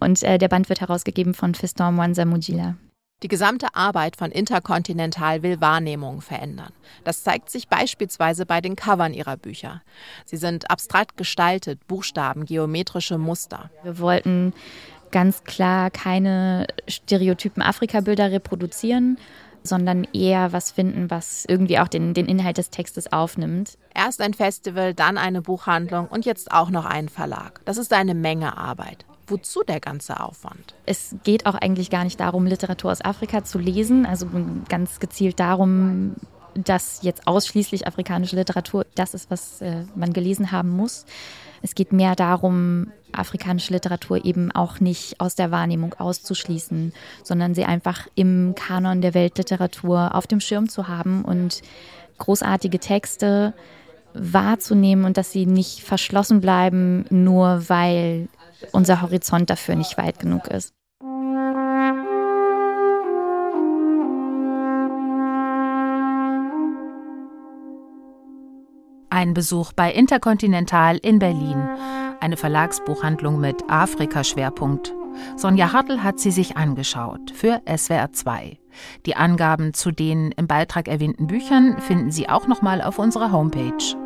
und 0.00 0.22
äh, 0.22 0.38
der 0.38 0.48
Band 0.48 0.68
wird 0.68 0.80
herausgegeben 0.80 1.34
von 1.34 1.54
Fiston 1.54 1.94
Mwanza 1.94 2.24
Mujila. 2.24 2.74
Die 3.22 3.28
gesamte 3.28 3.74
Arbeit 3.74 4.16
von 4.16 4.30
Interkontinental 4.30 5.42
will 5.42 5.62
Wahrnehmungen 5.62 6.20
verändern. 6.20 6.72
Das 7.02 7.22
zeigt 7.22 7.48
sich 7.48 7.66
beispielsweise 7.66 8.44
bei 8.44 8.60
den 8.60 8.76
Covern 8.76 9.14
ihrer 9.14 9.38
Bücher. 9.38 9.80
Sie 10.26 10.36
sind 10.36 10.70
abstrakt 10.70 11.16
gestaltet, 11.16 11.86
Buchstaben, 11.86 12.44
geometrische 12.44 13.16
Muster. 13.16 13.70
Wir 13.82 13.98
wollten 14.00 14.52
ganz 15.12 15.44
klar 15.44 15.90
keine 15.90 16.66
stereotypen 16.88 17.62
Afrika-Bilder 17.62 18.32
reproduzieren, 18.32 19.16
sondern 19.62 20.04
eher 20.12 20.52
was 20.52 20.70
finden, 20.70 21.10
was 21.10 21.46
irgendwie 21.48 21.78
auch 21.78 21.88
den, 21.88 22.12
den 22.12 22.26
Inhalt 22.26 22.58
des 22.58 22.68
Textes 22.68 23.10
aufnimmt. 23.10 23.78
Erst 23.94 24.20
ein 24.20 24.34
Festival, 24.34 24.92
dann 24.92 25.16
eine 25.16 25.40
Buchhandlung 25.40 26.06
und 26.08 26.26
jetzt 26.26 26.52
auch 26.52 26.68
noch 26.68 26.84
einen 26.84 27.08
Verlag. 27.08 27.62
Das 27.64 27.78
ist 27.78 27.94
eine 27.94 28.14
Menge 28.14 28.58
Arbeit. 28.58 29.06
Wozu 29.28 29.62
der 29.66 29.80
ganze 29.80 30.20
Aufwand? 30.20 30.74
Es 30.84 31.16
geht 31.24 31.46
auch 31.46 31.54
eigentlich 31.54 31.90
gar 31.90 32.04
nicht 32.04 32.20
darum, 32.20 32.46
Literatur 32.46 32.92
aus 32.92 33.04
Afrika 33.04 33.42
zu 33.44 33.58
lesen, 33.58 34.06
also 34.06 34.28
ganz 34.68 35.00
gezielt 35.00 35.40
darum, 35.40 36.14
dass 36.54 37.02
jetzt 37.02 37.26
ausschließlich 37.26 37.86
afrikanische 37.86 38.36
Literatur 38.36 38.86
das 38.94 39.14
ist, 39.14 39.30
was 39.30 39.60
äh, 39.60 39.84
man 39.94 40.12
gelesen 40.12 40.52
haben 40.52 40.70
muss. 40.70 41.04
Es 41.62 41.74
geht 41.74 41.92
mehr 41.92 42.14
darum, 42.14 42.92
afrikanische 43.12 43.72
Literatur 43.72 44.24
eben 44.24 44.52
auch 44.52 44.80
nicht 44.80 45.20
aus 45.20 45.34
der 45.34 45.50
Wahrnehmung 45.50 45.94
auszuschließen, 45.94 46.92
sondern 47.22 47.54
sie 47.54 47.64
einfach 47.64 48.06
im 48.14 48.54
Kanon 48.54 49.00
der 49.00 49.14
Weltliteratur 49.14 50.14
auf 50.14 50.26
dem 50.26 50.40
Schirm 50.40 50.68
zu 50.68 50.88
haben 50.88 51.24
und 51.24 51.62
großartige 52.18 52.78
Texte 52.78 53.54
wahrzunehmen 54.14 55.04
und 55.04 55.16
dass 55.16 55.32
sie 55.32 55.46
nicht 55.46 55.80
verschlossen 55.80 56.40
bleiben, 56.40 57.04
nur 57.10 57.68
weil 57.68 58.28
unser 58.72 59.02
Horizont 59.02 59.50
dafür 59.50 59.76
nicht 59.76 59.98
weit 59.98 60.18
genug 60.18 60.48
ist. 60.48 60.72
Ein 69.10 69.32
Besuch 69.32 69.72
bei 69.72 69.92
Intercontinental 69.92 70.98
in 70.98 71.18
Berlin, 71.18 71.66
eine 72.20 72.36
Verlagsbuchhandlung 72.36 73.40
mit 73.40 73.64
Afrika-Schwerpunkt. 73.68 74.94
Sonja 75.36 75.72
Hartl 75.72 76.02
hat 76.02 76.20
sie 76.20 76.30
sich 76.30 76.58
angeschaut 76.58 77.30
für 77.30 77.62
SWR 77.64 78.12
2. 78.12 78.58
Die 79.06 79.16
Angaben 79.16 79.72
zu 79.72 79.90
den 79.90 80.32
im 80.32 80.46
Beitrag 80.46 80.88
erwähnten 80.88 81.26
Büchern 81.26 81.80
finden 81.80 82.10
Sie 82.10 82.28
auch 82.28 82.46
nochmal 82.46 82.82
auf 82.82 82.98
unserer 82.98 83.32
Homepage. 83.32 84.05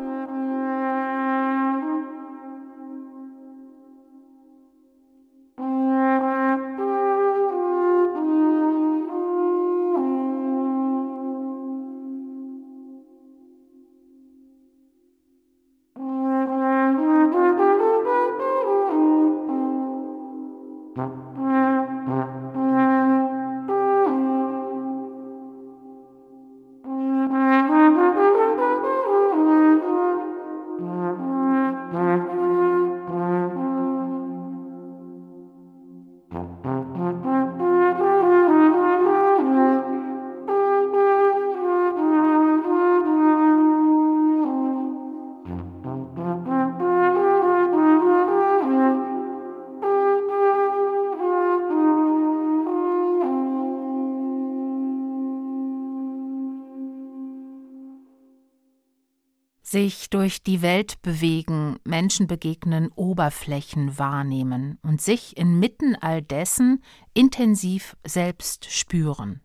Sich 59.81 60.11
durch 60.11 60.43
die 60.43 60.61
Welt 60.61 61.01
bewegen, 61.01 61.79
Menschen 61.83 62.27
begegnen, 62.27 62.91
Oberflächen 62.93 63.97
wahrnehmen 63.97 64.77
und 64.83 65.01
sich 65.01 65.35
inmitten 65.37 65.95
all 65.95 66.21
dessen 66.21 66.83
intensiv 67.15 67.97
selbst 68.05 68.71
spüren. 68.71 69.41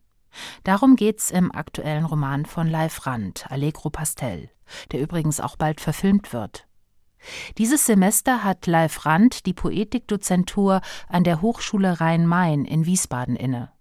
Darum 0.63 0.97
geht's 0.97 1.31
im 1.31 1.51
aktuellen 1.51 2.05
Roman 2.05 2.45
von 2.45 2.69
Leif 2.69 3.07
Rand, 3.07 3.51
Allegro 3.51 3.89
Pastel, 3.89 4.51
der 4.93 5.01
übrigens 5.01 5.41
auch 5.41 5.57
bald 5.57 5.81
verfilmt 5.81 6.35
wird. 6.35 6.67
Dieses 7.57 7.87
Semester 7.87 8.45
hat 8.45 8.67
Leif 8.67 9.07
Rand 9.07 9.47
die 9.47 9.55
Poetikdozentur 9.55 10.83
an 11.09 11.25
der 11.25 11.41
Hochschule 11.41 11.99
Rhein-Main 11.99 12.67
in 12.67 12.85
Wiesbaden 12.85 13.37
inne. 13.37 13.73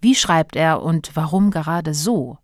Wie 0.00 0.16
schreibt 0.16 0.56
er 0.56 0.82
und 0.82 1.14
warum 1.14 1.52
gerade 1.52 1.94
so? 1.94 2.38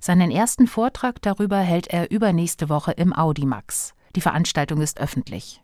Seinen 0.00 0.30
ersten 0.30 0.66
Vortrag 0.66 1.22
darüber 1.22 1.58
hält 1.58 1.88
er 1.88 2.10
übernächste 2.10 2.68
Woche 2.68 2.92
im 2.92 3.12
Audimax. 3.12 3.94
Die 4.16 4.20
Veranstaltung 4.20 4.80
ist 4.80 5.00
öffentlich. 5.00 5.62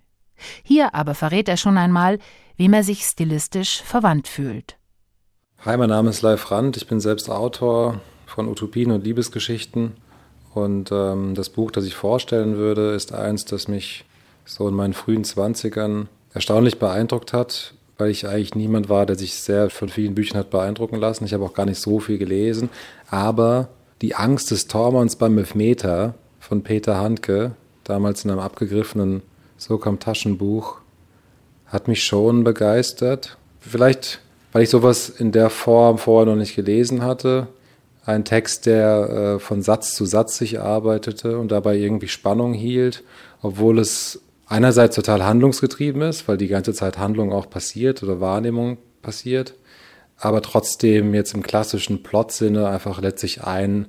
Hier 0.63 0.95
aber 0.95 1.15
verrät 1.15 1.49
er 1.49 1.57
schon 1.57 1.77
einmal, 1.79 2.19
wem 2.57 2.73
er 2.73 2.85
sich 2.85 3.05
stilistisch 3.05 3.83
verwandt 3.83 4.29
fühlt. 4.29 4.77
Hi, 5.65 5.77
mein 5.77 5.89
Name 5.89 6.11
ist 6.11 6.23
Leif 6.23 6.51
Rand. 6.51 6.77
Ich 6.77 6.87
bin 6.87 7.01
selbst 7.01 7.29
Autor 7.29 8.01
von 8.27 8.49
Utopien 8.49 8.93
und 8.93 9.05
Liebesgeschichten. 9.05 9.97
Und 10.55 10.91
ähm, 10.93 11.35
das 11.35 11.51
Buch, 11.51 11.71
das 11.71 11.85
ich 11.85 11.95
vorstellen 11.95 12.57
würde, 12.57 12.93
ist 12.93 13.13
eins, 13.13 13.45
das 13.45 13.69
mich 13.69 14.05
so 14.45 14.69
in 14.69 14.75
meinen 14.75 14.95
frühen 14.95 15.25
Zwanzigern 15.25 16.09
erstaunlich 16.33 16.79
beeindruckt 16.79 17.33
hat, 17.33 17.75
weil 17.97 18.11
ich 18.11 18.27
eigentlich 18.27 18.55
niemand 18.55 18.89
war, 18.89 19.05
der 19.07 19.17
sich 19.17 19.35
sehr 19.35 19.71
von 19.71 19.89
vielen 19.89 20.15
Büchern 20.15 20.39
hat 20.39 20.51
beeindrucken 20.51 20.97
lassen. 20.97 21.25
Ich 21.25 21.35
habe 21.35 21.45
auch 21.45 21.55
gar 21.55 21.67
nicht 21.67 21.81
so 21.81 21.99
viel 21.99 22.19
gelesen. 22.19 22.71
Aber 23.11 23.69
die 24.03 24.14
Angst 24.14 24.51
des 24.51 24.66
Tormanns 24.68 25.16
beim 25.16 25.38
Elfmeter 25.38 26.14
von 26.38 26.62
Peter 26.62 26.99
Handke, 26.99 27.53
damals 27.84 28.24
in 28.24 28.30
einem 28.30 28.40
abgegriffenen 28.40 29.22
Sokam-Taschenbuch, 29.57 30.78
hat 31.66 31.88
mich 31.88 32.05
schon 32.05 32.44
begeistert. 32.44 33.36
Vielleicht, 33.61 34.20
weil 34.53 34.62
ich 34.62 34.70
sowas 34.70 35.09
in 35.09 35.32
der 35.32 35.51
Form 35.51 35.99
vorher 35.99 36.26
noch 36.26 36.38
nicht 36.38 36.55
gelesen 36.55 37.03
hatte. 37.03 37.49
Ein 38.05 38.24
Text, 38.24 38.66
der 38.66 39.36
äh, 39.36 39.38
von 39.38 39.62
Satz 39.62 39.94
zu 39.94 40.07
Satz 40.07 40.38
sich 40.38 40.61
arbeitete 40.61 41.38
und 41.38 41.53
dabei 41.53 41.76
irgendwie 41.76 42.09
Spannung 42.09 42.55
hielt, 42.55 43.03
obwohl 43.42 43.78
es 43.78 44.22
einerseits 44.46 44.96
total 44.96 45.26
handlungsgetrieben 45.26 46.01
ist, 46.03 46.26
weil 46.26 46.38
die 46.38 46.49
ganze 46.49 46.72
Zeit 46.72 46.96
Handlung 46.99 47.32
auch 47.32 47.51
passiert 47.51 48.03
oder 48.03 48.20
Wahrnehmung 48.20 48.78
passiert 49.03 49.55
aber 50.19 50.43
trotzdem 50.43 51.14
jetzt 51.14 51.35
im 51.35 51.43
klassischen 51.43 52.03
Plot-Sinne 52.03 52.69
einfach 52.69 53.01
letztlich 53.01 53.45
ein 53.45 53.87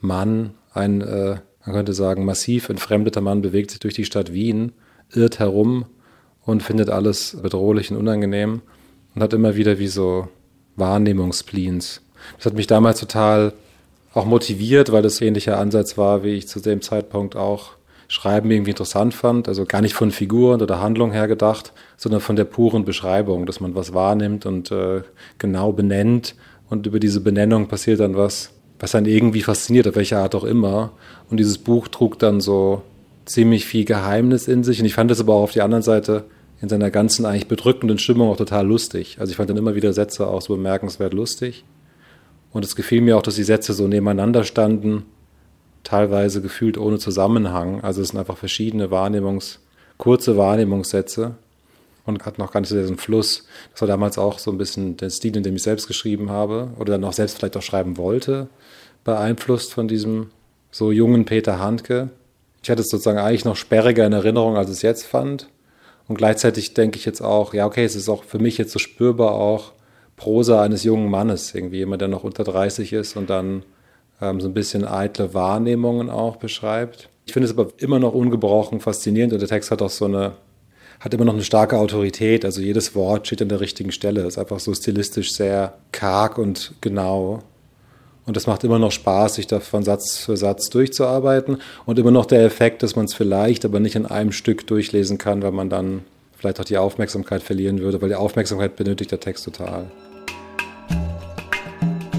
Mann, 0.00 0.54
ein, 0.72 1.02
äh, 1.02 1.36
man 1.64 1.74
könnte 1.74 1.92
sagen, 1.92 2.24
massiv 2.24 2.68
entfremdeter 2.68 3.20
Mann 3.20 3.42
bewegt 3.42 3.70
sich 3.70 3.80
durch 3.80 3.94
die 3.94 4.04
Stadt 4.04 4.32
Wien, 4.32 4.72
irrt 5.12 5.38
herum 5.38 5.86
und 6.42 6.62
findet 6.62 6.90
alles 6.90 7.36
bedrohlich 7.42 7.90
und 7.90 7.98
unangenehm 7.98 8.62
und 9.14 9.22
hat 9.22 9.32
immer 9.32 9.56
wieder 9.56 9.78
wie 9.78 9.88
so 9.88 10.28
Wahrnehmungspleens. 10.76 12.00
Das 12.36 12.46
hat 12.46 12.54
mich 12.54 12.66
damals 12.66 13.00
total 13.00 13.52
auch 14.14 14.24
motiviert, 14.24 14.92
weil 14.92 15.02
das 15.02 15.20
ähnlicher 15.20 15.58
Ansatz 15.58 15.98
war, 15.98 16.24
wie 16.24 16.34
ich 16.34 16.48
zu 16.48 16.60
dem 16.60 16.80
Zeitpunkt 16.80 17.36
auch 17.36 17.75
Schreiben 18.08 18.50
irgendwie 18.50 18.70
interessant 18.70 19.14
fand. 19.14 19.48
Also 19.48 19.64
gar 19.64 19.80
nicht 19.80 19.94
von 19.94 20.10
Figuren 20.10 20.62
oder 20.62 20.80
Handlung 20.80 21.12
her 21.12 21.28
gedacht, 21.28 21.72
sondern 21.96 22.20
von 22.20 22.36
der 22.36 22.44
puren 22.44 22.84
Beschreibung, 22.84 23.46
dass 23.46 23.60
man 23.60 23.74
was 23.74 23.94
wahrnimmt 23.94 24.46
und 24.46 24.70
äh, 24.70 25.02
genau 25.38 25.72
benennt. 25.72 26.34
Und 26.68 26.86
über 26.86 27.00
diese 27.00 27.20
Benennung 27.20 27.68
passiert 27.68 28.00
dann 28.00 28.16
was, 28.16 28.50
was 28.78 28.92
dann 28.92 29.06
irgendwie 29.06 29.42
fasziniert, 29.42 29.88
auf 29.88 29.96
welche 29.96 30.18
Art 30.18 30.34
auch 30.34 30.44
immer. 30.44 30.92
Und 31.30 31.38
dieses 31.38 31.58
Buch 31.58 31.88
trug 31.88 32.18
dann 32.18 32.40
so 32.40 32.82
ziemlich 33.24 33.66
viel 33.66 33.84
Geheimnis 33.84 34.48
in 34.48 34.64
sich. 34.64 34.80
Und 34.80 34.86
ich 34.86 34.94
fand 34.94 35.10
es 35.10 35.20
aber 35.20 35.34
auch 35.34 35.42
auf 35.42 35.52
der 35.52 35.64
anderen 35.64 35.82
Seite 35.82 36.24
in 36.62 36.68
seiner 36.68 36.90
ganzen 36.90 37.26
eigentlich 37.26 37.48
bedrückenden 37.48 37.98
Stimmung 37.98 38.30
auch 38.30 38.36
total 38.36 38.66
lustig. 38.66 39.16
Also 39.20 39.30
ich 39.30 39.36
fand 39.36 39.50
dann 39.50 39.56
immer 39.56 39.74
wieder 39.74 39.92
Sätze 39.92 40.26
auch 40.26 40.40
so 40.40 40.54
bemerkenswert 40.54 41.12
lustig. 41.12 41.64
Und 42.52 42.64
es 42.64 42.76
gefiel 42.76 43.02
mir 43.02 43.16
auch, 43.16 43.22
dass 43.22 43.34
die 43.34 43.42
Sätze 43.42 43.72
so 43.72 43.88
nebeneinander 43.88 44.44
standen 44.44 45.04
teilweise 45.86 46.42
gefühlt 46.42 46.78
ohne 46.78 46.98
Zusammenhang. 46.98 47.80
Also 47.82 48.02
es 48.02 48.08
sind 48.08 48.18
einfach 48.18 48.36
verschiedene 48.36 48.90
Wahrnehmungs, 48.90 49.60
kurze 49.98 50.36
Wahrnehmungssätze 50.36 51.36
und 52.04 52.26
hat 52.26 52.38
noch 52.38 52.52
gar 52.52 52.60
nicht 52.60 52.70
so 52.70 52.76
diesen 52.76 52.98
Fluss. 52.98 53.46
Das 53.72 53.82
war 53.82 53.88
damals 53.88 54.18
auch 54.18 54.38
so 54.38 54.50
ein 54.50 54.58
bisschen 54.58 54.96
der 54.96 55.10
Stil, 55.10 55.36
in 55.36 55.44
dem 55.44 55.54
ich 55.54 55.62
selbst 55.62 55.86
geschrieben 55.86 56.30
habe 56.30 56.70
oder 56.78 56.94
dann 56.94 57.04
auch 57.04 57.12
selbst 57.12 57.38
vielleicht 57.38 57.56
auch 57.56 57.62
schreiben 57.62 57.96
wollte, 57.96 58.48
beeinflusst 59.04 59.72
von 59.72 59.86
diesem 59.86 60.30
so 60.72 60.90
jungen 60.90 61.24
Peter 61.24 61.60
Handke. 61.60 62.10
Ich 62.62 62.70
hatte 62.70 62.82
es 62.82 62.88
sozusagen 62.88 63.18
eigentlich 63.18 63.44
noch 63.44 63.56
sperriger 63.56 64.04
in 64.06 64.12
Erinnerung, 64.12 64.56
als 64.56 64.70
ich 64.70 64.76
es 64.76 64.82
jetzt 64.82 65.06
fand. 65.06 65.48
Und 66.08 66.18
gleichzeitig 66.18 66.74
denke 66.74 66.98
ich 66.98 67.04
jetzt 67.04 67.20
auch, 67.20 67.54
ja, 67.54 67.64
okay, 67.64 67.84
es 67.84 67.94
ist 67.94 68.08
auch 68.08 68.24
für 68.24 68.40
mich 68.40 68.58
jetzt 68.58 68.72
so 68.72 68.80
spürbar 68.80 69.32
auch 69.32 69.72
Prosa 70.16 70.62
eines 70.62 70.82
jungen 70.82 71.10
Mannes, 71.10 71.54
irgendwie 71.54 71.78
jemand, 71.78 72.00
der 72.00 72.08
noch 72.08 72.24
unter 72.24 72.42
30 72.42 72.92
ist 72.92 73.16
und 73.16 73.30
dann 73.30 73.62
ähm, 74.20 74.40
so 74.40 74.48
ein 74.48 74.54
bisschen 74.54 74.84
eitle 74.84 75.34
Wahrnehmungen 75.34 76.10
auch 76.10 76.36
beschreibt. 76.36 77.08
Ich 77.26 77.32
finde 77.32 77.48
es 77.48 77.52
aber 77.52 77.68
immer 77.78 77.98
noch 77.98 78.14
ungebrochen 78.14 78.80
faszinierend 78.80 79.32
und 79.32 79.40
der 79.40 79.48
Text 79.48 79.70
hat 79.70 79.82
auch 79.82 79.90
so 79.90 80.04
eine, 80.04 80.32
hat 81.00 81.12
immer 81.12 81.24
noch 81.24 81.34
eine 81.34 81.44
starke 81.44 81.78
Autorität. 81.78 82.44
Also 82.44 82.60
jedes 82.60 82.94
Wort 82.94 83.26
steht 83.26 83.42
an 83.42 83.48
der 83.48 83.60
richtigen 83.60 83.92
Stelle. 83.92 84.22
Ist 84.22 84.38
einfach 84.38 84.60
so 84.60 84.72
stilistisch 84.72 85.32
sehr 85.32 85.74
karg 85.92 86.38
und 86.38 86.74
genau. 86.80 87.42
Und 88.24 88.36
das 88.36 88.46
macht 88.46 88.64
immer 88.64 88.78
noch 88.78 88.90
Spaß, 88.90 89.34
sich 89.34 89.46
da 89.46 89.60
von 89.60 89.82
Satz 89.82 90.18
für 90.18 90.36
Satz 90.36 90.68
durchzuarbeiten. 90.70 91.58
Und 91.84 91.98
immer 91.98 92.10
noch 92.10 92.26
der 92.26 92.44
Effekt, 92.44 92.82
dass 92.82 92.96
man 92.96 93.04
es 93.04 93.14
vielleicht 93.14 93.64
aber 93.64 93.80
nicht 93.80 93.94
in 93.94 94.06
einem 94.06 94.32
Stück 94.32 94.66
durchlesen 94.66 95.18
kann, 95.18 95.42
weil 95.42 95.52
man 95.52 95.70
dann 95.70 96.04
vielleicht 96.36 96.60
auch 96.60 96.64
die 96.64 96.78
Aufmerksamkeit 96.78 97.42
verlieren 97.42 97.80
würde, 97.80 98.00
weil 98.02 98.08
die 98.08 98.14
Aufmerksamkeit 98.14 98.76
benötigt 98.76 99.10
der 99.10 99.20
Text 99.20 99.44
total. 99.44 99.90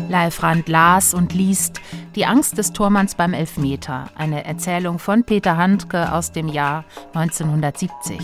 Leifrand 0.10 0.70
las 0.70 1.14
und 1.14 1.34
liest 1.34 1.82
Die 2.16 2.26
Angst 2.26 2.58
des 2.58 2.72
Tormanns 2.72 3.16
beim 3.16 3.34
Elfmeter, 3.34 4.05
eine 4.16 4.45
Erzählung 4.45 4.99
von 4.99 5.24
Peter 5.24 5.58
Handke 5.58 6.14
aus 6.14 6.32
dem 6.32 6.47
Jahr 6.47 6.86
1970. 7.14 8.20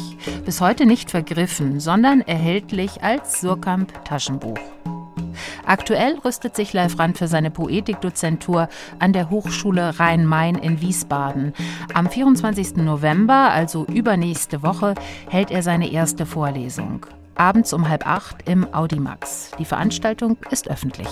Bis 0.46 0.62
heute 0.62 0.86
nicht 0.86 1.12
vergriffen, 1.12 1.80
sondern 1.80 2.22
erhältlich 2.22 3.04
als 3.04 3.42
Surkamp 3.42 4.06
Taschenbuch. 4.06 4.60
Aktuell 5.66 6.18
rüstet 6.24 6.56
sich 6.56 6.74
Leif 6.74 7.00
Rand 7.00 7.18
für 7.18 7.28
seine 7.28 7.52
Poetikdozentur 7.52 8.70
an 9.00 9.14
der 9.14 9.30
Hochschule 9.30 10.00
Rhein-Main 10.00 10.56
in 10.56 10.82
Wiesbaden. 10.82 11.54
Am 11.94 12.10
24. 12.10 12.78
November, 12.78 13.52
also 13.52 13.86
übernächste 13.86 14.64
Woche, 14.64 14.96
hält 15.30 15.52
er 15.52 15.64
seine 15.64 15.92
erste 15.92 16.26
Vorlesung. 16.26 17.06
Abends 17.36 17.74
um 17.74 17.90
halb 17.90 18.06
acht 18.08 18.48
im 18.48 18.74
Audimax. 18.74 19.52
Die 19.58 19.66
Veranstaltung 19.66 20.38
ist 20.52 20.70
öffentlich. 20.70 21.08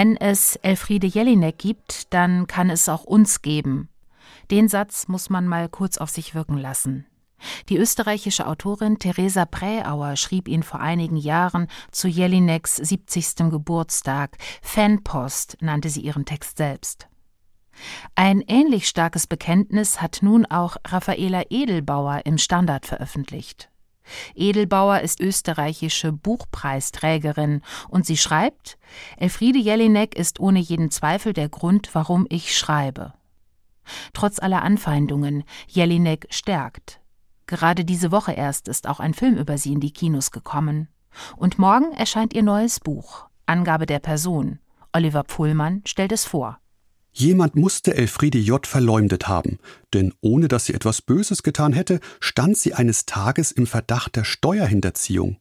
Wenn 0.00 0.16
es 0.16 0.56
Elfriede 0.56 1.06
Jelinek 1.06 1.58
gibt, 1.58 2.14
dann 2.14 2.46
kann 2.46 2.70
es 2.70 2.88
auch 2.88 3.04
uns 3.04 3.42
geben. 3.42 3.90
Den 4.50 4.66
Satz 4.66 5.08
muss 5.08 5.28
man 5.28 5.46
mal 5.46 5.68
kurz 5.68 5.98
auf 5.98 6.08
sich 6.08 6.34
wirken 6.34 6.56
lassen. 6.56 7.04
Die 7.68 7.76
österreichische 7.76 8.46
Autorin 8.46 8.98
Theresa 8.98 9.44
Präauer 9.44 10.16
schrieb 10.16 10.48
ihn 10.48 10.62
vor 10.62 10.80
einigen 10.80 11.18
Jahren 11.18 11.66
zu 11.90 12.08
Jelineks 12.08 12.76
70. 12.76 13.50
Geburtstag. 13.50 14.38
Fanpost 14.62 15.58
nannte 15.60 15.90
sie 15.90 16.00
ihren 16.00 16.24
Text 16.24 16.56
selbst. 16.56 17.06
Ein 18.14 18.40
ähnlich 18.40 18.88
starkes 18.88 19.26
Bekenntnis 19.26 20.00
hat 20.00 20.20
nun 20.22 20.46
auch 20.46 20.78
Raffaela 20.88 21.42
Edelbauer 21.50 22.22
im 22.24 22.38
Standard 22.38 22.86
veröffentlicht. 22.86 23.70
Edelbauer 24.34 25.00
ist 25.00 25.20
österreichische 25.20 26.12
Buchpreisträgerin 26.12 27.62
und 27.88 28.06
sie 28.06 28.16
schreibt, 28.16 28.78
Elfriede 29.16 29.58
Jelinek 29.58 30.14
ist 30.16 30.40
ohne 30.40 30.58
jeden 30.58 30.90
Zweifel 30.90 31.32
der 31.32 31.48
Grund, 31.48 31.90
warum 31.94 32.26
ich 32.28 32.56
schreibe. 32.56 33.12
Trotz 34.12 34.38
aller 34.38 34.62
Anfeindungen, 34.62 35.44
Jelinek 35.66 36.26
stärkt. 36.30 37.00
Gerade 37.46 37.84
diese 37.84 38.12
Woche 38.12 38.32
erst 38.32 38.68
ist 38.68 38.86
auch 38.86 39.00
ein 39.00 39.14
Film 39.14 39.36
über 39.36 39.58
sie 39.58 39.72
in 39.72 39.80
die 39.80 39.92
Kinos 39.92 40.30
gekommen. 40.30 40.88
Und 41.36 41.58
morgen 41.58 41.92
erscheint 41.92 42.34
ihr 42.34 42.42
neues 42.42 42.78
Buch, 42.78 43.26
Angabe 43.46 43.86
der 43.86 43.98
Person. 43.98 44.60
Oliver 44.92 45.24
Pfullmann 45.24 45.82
stellt 45.84 46.12
es 46.12 46.24
vor. 46.24 46.58
Jemand 47.12 47.56
musste 47.56 47.96
Elfriede 47.96 48.38
J. 48.38 48.66
verleumdet 48.66 49.28
haben, 49.28 49.58
denn 49.92 50.14
ohne 50.20 50.48
dass 50.48 50.66
sie 50.66 50.74
etwas 50.74 51.02
Böses 51.02 51.42
getan 51.42 51.72
hätte, 51.72 52.00
stand 52.20 52.56
sie 52.56 52.74
eines 52.74 53.06
Tages 53.06 53.52
im 53.52 53.66
Verdacht 53.66 54.16
der 54.16 54.24
Steuerhinterziehung. 54.24 55.38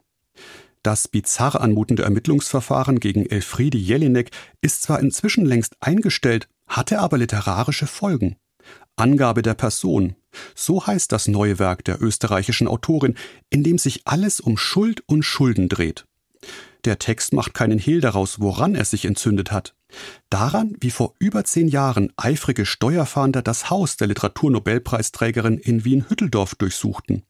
Das 0.81 1.07
bizarr 1.07 1.59
anmutende 1.59 2.03
Ermittlungsverfahren 2.03 2.99
gegen 2.99 3.25
Elfriede 3.25 3.77
Jelinek 3.77 4.31
ist 4.61 4.81
zwar 4.81 4.99
inzwischen 4.99 5.45
längst 5.45 5.75
eingestellt, 5.81 6.47
hatte 6.67 6.99
aber 6.99 7.17
literarische 7.17 7.87
Folgen. 7.87 8.37
Angabe 8.95 9.41
der 9.41 9.53
Person. 9.53 10.15
So 10.55 10.85
heißt 10.85 11.11
das 11.11 11.27
neue 11.27 11.59
Werk 11.59 11.83
der 11.85 12.01
österreichischen 12.01 12.67
Autorin, 12.67 13.15
in 13.49 13.63
dem 13.63 13.77
sich 13.77 14.01
alles 14.05 14.39
um 14.39 14.57
Schuld 14.57 15.01
und 15.07 15.23
Schulden 15.23 15.69
dreht. 15.69 16.05
Der 16.85 16.99
Text 16.99 17.33
macht 17.33 17.53
keinen 17.53 17.79
Hehl 17.79 18.01
daraus, 18.01 18.39
woran 18.39 18.75
er 18.75 18.85
sich 18.85 19.05
entzündet 19.05 19.51
hat. 19.51 19.75
Daran, 20.29 20.75
wie 20.79 20.91
vor 20.91 21.15
über 21.19 21.43
zehn 21.43 21.67
Jahren 21.67 22.13
eifrige 22.17 22.65
Steuerfahnder 22.65 23.41
das 23.41 23.69
Haus 23.69 23.97
der 23.97 24.07
Literaturnobelpreisträgerin 24.07 25.57
in 25.57 25.85
Wien-Hütteldorf 25.85 26.55
durchsuchten 26.55 27.23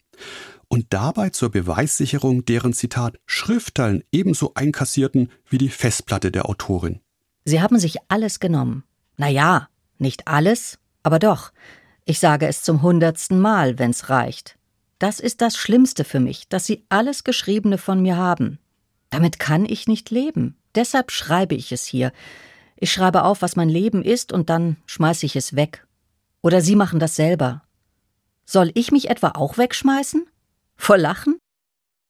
und 0.70 0.88
dabei 0.94 1.30
zur 1.32 1.50
Beweissicherung 1.50 2.46
deren 2.46 2.74
Zitat 2.74 3.20
Schriftteilen 3.26 4.04
ebenso 4.12 4.54
einkassierten 4.54 5.32
wie 5.50 5.58
die 5.58 5.70
Festplatte 5.70 6.32
der 6.32 6.48
Autorin. 6.48 7.02
Sie 7.44 7.62
haben 7.62 7.80
sich 7.80 7.98
alles 8.08 8.40
genommen. 8.40 8.84
Na 9.18 9.28
ja, 9.28 9.68
nicht 9.98 10.28
alles, 10.28 10.78
aber 11.04 11.20
doch. 11.20 11.52
Ich 12.06 12.20
sage 12.20 12.48
es 12.48 12.62
zum 12.62 12.82
hundertsten 12.82 13.40
Mal, 13.40 13.80
wenn's 13.80 14.10
reicht. 14.10 14.58
Das 15.00 15.20
ist 15.20 15.42
das 15.42 15.58
Schlimmste 15.58 16.04
für 16.04 16.20
mich, 16.20 16.48
dass 16.50 16.66
Sie 16.66 16.86
alles 16.90 17.24
Geschriebene 17.24 17.78
von 17.78 18.02
mir 18.02 18.18
haben. 18.18 18.60
Damit 19.10 19.40
kann 19.40 19.66
ich 19.66 19.88
nicht 19.88 20.12
leben. 20.12 20.58
Deshalb 20.76 21.12
schreibe 21.12 21.56
ich 21.56 21.72
es 21.72 21.86
hier. 21.86 22.12
Ich 22.82 22.92
schreibe 22.92 23.24
auf, 23.24 23.42
was 23.42 23.56
mein 23.56 23.70
Leben 23.70 24.04
ist, 24.04 24.32
und 24.32 24.50
dann 24.50 24.78
schmeiße 24.86 25.26
ich 25.26 25.36
es 25.36 25.56
weg. 25.56 25.86
Oder 26.42 26.62
Sie 26.62 26.76
machen 26.76 27.00
das 27.00 27.16
selber. 27.16 27.64
Soll 28.46 28.72
ich 28.74 28.92
mich 28.92 29.10
etwa 29.10 29.30
auch 29.36 29.58
wegschmeißen? 29.58 30.26
Vor 30.78 30.98
Lachen? 30.98 31.38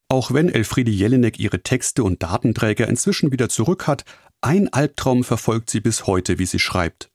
Auch 0.10 0.32
wenn 0.32 0.48
Elfriede 0.48 0.92
Jelinek 0.92 1.40
ihre 1.40 1.62
Texte 1.62 2.04
und 2.04 2.22
Datenträger 2.22 2.88
inzwischen 2.88 3.32
wieder 3.32 3.50
zurück 3.50 3.88
hat, 3.88 4.06
ein 4.42 4.72
Albtraum 4.72 5.24
verfolgt 5.24 5.70
sie 5.70 5.82
bis 5.82 6.06
heute, 6.06 6.40
wie 6.40 6.46
sie 6.46 6.60
schreibt 6.60 7.10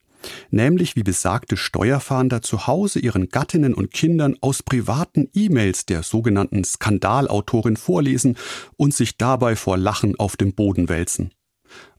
nämlich 0.50 0.96
wie 0.96 1.02
besagte 1.02 1.56
Steuerfahnder 1.56 2.42
zu 2.42 2.66
Hause 2.66 2.98
ihren 2.98 3.28
Gattinnen 3.28 3.74
und 3.74 3.92
Kindern 3.92 4.36
aus 4.40 4.62
privaten 4.62 5.28
E-Mails 5.34 5.86
der 5.86 6.02
sogenannten 6.02 6.64
Skandalautorin 6.64 7.76
vorlesen 7.76 8.36
und 8.76 8.94
sich 8.94 9.16
dabei 9.16 9.56
vor 9.56 9.76
Lachen 9.76 10.18
auf 10.18 10.36
dem 10.36 10.54
Boden 10.54 10.88
wälzen. 10.88 11.32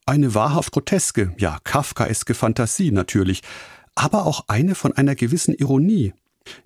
Eine 0.08 0.36
wahrhaft 0.36 0.72
groteske, 0.72 1.34
ja 1.40 1.58
kafkaeske 1.64 2.36
Fantasie 2.36 2.92
natürlich, 2.92 3.42
aber 3.96 4.28
auch 4.28 4.46
eine 4.48 4.76
von 4.76 4.94
einer 4.94 5.16
gewissen 5.16 5.56
Ironie. 5.56 6.14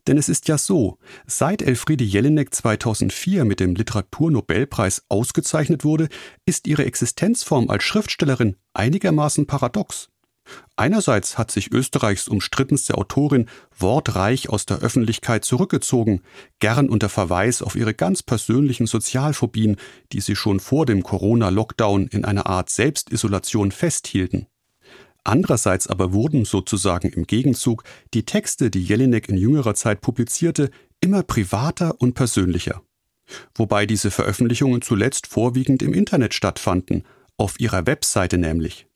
Denn 0.08 0.18
es 0.18 0.28
ist 0.28 0.50
ja 0.50 0.58
so, 0.58 0.98
seit 1.26 1.62
Elfriede 1.62 2.04
Jelinek 2.04 2.54
2004 2.54 3.46
mit 3.46 3.62
dem 3.62 3.76
Literaturnobelpreis 3.76 5.04
ausgezeichnet 5.08 5.86
wurde, 5.86 6.10
ist 6.46 6.68
ihre 6.68 6.84
Existenzform 6.84 7.70
als 7.70 7.86
Schriftstellerin 7.86 8.58
einigermaßen 8.74 9.48
paradox. 9.48 10.10
Einerseits 10.76 11.38
hat 11.38 11.52
sich 11.52 11.72
Österreichs 11.72 12.28
umstrittenste 12.28 12.98
Autorin 12.98 13.48
wortreich 13.78 14.50
aus 14.50 14.66
der 14.66 14.80
Öffentlichkeit 14.80 15.44
zurückgezogen, 15.44 16.22
gern 16.60 16.90
unter 16.90 17.10
Verweis 17.10 17.62
auf 17.62 17.76
ihre 17.76 17.94
ganz 17.94 18.24
persönlichen 18.24 18.88
Sozialphobien, 18.88 19.78
die 20.14 20.22
sie 20.22 20.36
schon 20.36 20.60
vor 20.60 20.86
dem 20.86 21.04
Corona-Lockdown 21.04 22.08
in 22.08 22.26
einer 22.26 22.48
Art 22.48 22.70
Selbstisolation 22.70 23.72
festhielten. 23.72 24.48
Andererseits 25.24 25.88
aber 25.88 26.14
wurden 26.14 26.46
sozusagen 26.46 27.10
im 27.10 27.28
Gegenzug 27.28 27.84
die 28.14 28.24
Texte, 28.24 28.72
die 28.72 28.84
Jelinek 28.84 29.30
in 29.30 29.38
jüngerer 29.38 29.76
Zeit 29.76 30.02
publizierte, 30.02 30.72
immer 31.02 31.24
privater 31.24 32.00
und 32.00 32.14
persönlicher. 32.14 32.82
Wobei 33.54 33.86
diese 33.86 34.12
Veröffentlichungen 34.12 34.82
zuletzt 34.82 35.28
vorwiegend 35.28 35.84
im 35.84 35.94
Internet 35.94 36.34
stattfanden, 36.34 37.04
auf 37.38 37.60
ihrer 37.60 37.86
Webseite 37.86 38.38
nämlich. 38.38 38.89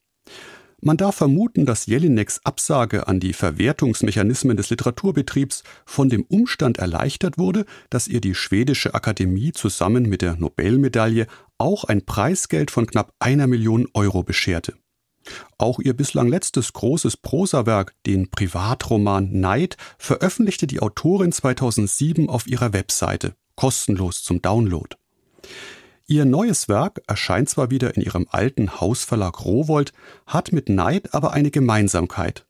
Man 0.86 0.98
darf 0.98 1.14
vermuten, 1.14 1.64
dass 1.64 1.86
Jelineks 1.86 2.44
Absage 2.44 3.08
an 3.08 3.18
die 3.18 3.32
Verwertungsmechanismen 3.32 4.54
des 4.54 4.68
Literaturbetriebs 4.68 5.62
von 5.86 6.10
dem 6.10 6.24
Umstand 6.24 6.76
erleichtert 6.76 7.38
wurde, 7.38 7.64
dass 7.88 8.06
ihr 8.06 8.20
die 8.20 8.34
schwedische 8.34 8.92
Akademie 8.92 9.52
zusammen 9.52 10.10
mit 10.10 10.20
der 10.20 10.36
Nobelmedaille 10.36 11.26
auch 11.56 11.84
ein 11.84 12.04
Preisgeld 12.04 12.70
von 12.70 12.86
knapp 12.86 13.14
einer 13.18 13.46
Million 13.46 13.88
Euro 13.94 14.24
bescherte. 14.24 14.74
Auch 15.56 15.78
ihr 15.78 15.94
bislang 15.94 16.28
letztes 16.28 16.74
großes 16.74 17.16
Prosawerk, 17.16 17.94
den 18.04 18.30
Privatroman 18.30 19.30
Neid, 19.32 19.78
veröffentlichte 19.96 20.66
die 20.66 20.80
Autorin 20.80 21.32
2007 21.32 22.28
auf 22.28 22.46
ihrer 22.46 22.74
Webseite, 22.74 23.34
kostenlos 23.56 24.22
zum 24.22 24.42
Download. 24.42 24.94
Ihr 26.06 26.26
neues 26.26 26.68
Werk 26.68 27.00
erscheint 27.06 27.48
zwar 27.48 27.70
wieder 27.70 27.96
in 27.96 28.02
ihrem 28.02 28.26
alten 28.30 28.80
Hausverlag 28.80 29.42
Rowold, 29.44 29.92
hat 30.26 30.52
mit 30.52 30.68
Neid 30.68 31.14
aber 31.14 31.32
eine 31.32 31.50
Gemeinsamkeit. 31.50 32.46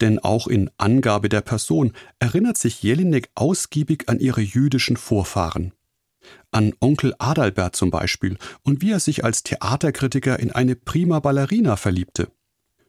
Denn 0.00 0.18
auch 0.18 0.48
in 0.48 0.70
Angabe 0.76 1.28
der 1.28 1.40
Person 1.40 1.92
erinnert 2.18 2.58
sich 2.58 2.82
Jelinek 2.82 3.30
ausgiebig 3.36 4.08
an 4.08 4.18
ihre 4.18 4.40
jüdischen 4.40 4.96
Vorfahren. 4.96 5.72
An 6.50 6.72
Onkel 6.80 7.14
Adalbert 7.18 7.76
zum 7.76 7.90
Beispiel 7.90 8.38
und 8.62 8.82
wie 8.82 8.90
er 8.90 9.00
sich 9.00 9.24
als 9.24 9.44
Theaterkritiker 9.44 10.40
in 10.40 10.50
eine 10.50 10.74
prima 10.74 11.20
Ballerina 11.20 11.76
verliebte. 11.76 12.28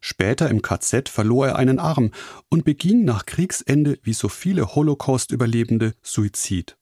Später 0.02 0.50
im 0.50 0.62
KZ 0.64 1.10
verlor 1.10 1.48
er 1.48 1.56
einen 1.58 1.80
Arm 1.80 2.12
und 2.50 2.64
beging 2.64 3.06
nach 3.06 3.26
Kriegsende 3.26 4.00
wie 4.04 4.14
so 4.14 4.30
viele 4.30 4.76
Holocaust-Überlebende 4.76 5.94
Suizid. 6.02 6.78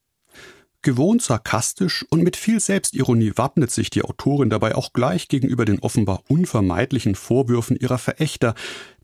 Gewohnt 0.84 1.22
sarkastisch 1.22 2.04
und 2.10 2.22
mit 2.22 2.36
viel 2.36 2.60
Selbstironie 2.60 3.32
wappnet 3.36 3.70
sich 3.70 3.88
die 3.88 4.04
Autorin 4.04 4.50
dabei 4.50 4.74
auch 4.74 4.92
gleich 4.92 5.28
gegenüber 5.28 5.64
den 5.64 5.78
offenbar 5.78 6.20
unvermeidlichen 6.28 7.14
Vorwürfen 7.14 7.74
ihrer 7.76 7.96
Verächter, 7.96 8.54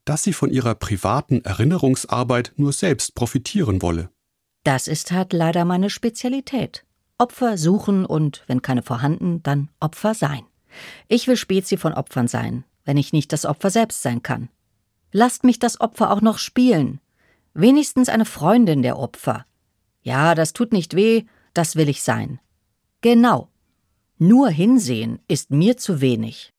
dass 0.05 0.23
sie 0.23 0.35
von 0.35 0.51
ihrer 0.51 0.75
privaten 0.75 1.41
Erinnerungsarbeit 1.41 2.53
nur 2.57 2.75
selbst 2.75 3.15
profitieren 3.15 3.81
wolle. 3.81 4.11
Das 4.63 4.89
ist 4.89 5.11
halt 5.11 5.33
leider 5.33 5.65
meine 5.65 5.89
Spezialität. 5.89 6.85
Opfer 7.17 7.57
suchen 7.57 8.05
und, 8.05 8.45
wenn 8.47 8.61
keine 8.61 8.83
vorhanden, 8.83 9.43
dann 9.43 9.71
Opfer 9.81 10.13
sein. 10.13 10.43
Ich 11.09 11.29
will 11.29 11.37
Spezi 11.37 11.79
von 11.79 11.95
Opfern 11.95 12.29
sein, 12.29 12.65
wenn 12.85 12.99
ich 12.99 13.15
nicht 13.15 13.33
das 13.33 13.47
Opfer 13.47 13.71
selbst 13.71 14.03
sein 14.03 14.23
kann. 14.23 14.51
Lasst 15.13 15.45
mich 15.45 15.59
das 15.59 15.81
Opfer 15.81 16.11
auch 16.11 16.21
noch 16.21 16.37
spielen. 16.37 17.01
Wenigstens 17.55 18.11
eine 18.11 18.27
Freundin 18.27 18.83
der 18.83 18.99
Opfer. 18.99 19.47
Ja, 20.03 20.35
das 20.35 20.53
tut 20.53 20.75
nicht 20.75 20.95
weh, 20.95 21.25
das 21.55 21.77
will 21.77 21.89
ich 21.89 22.03
sein. 22.03 22.41
Genau. 23.01 23.49
Nur 24.19 24.51
hinsehen 24.51 25.21
ist 25.29 25.51
mir 25.51 25.77
zu 25.77 26.01
wenig. 26.01 26.53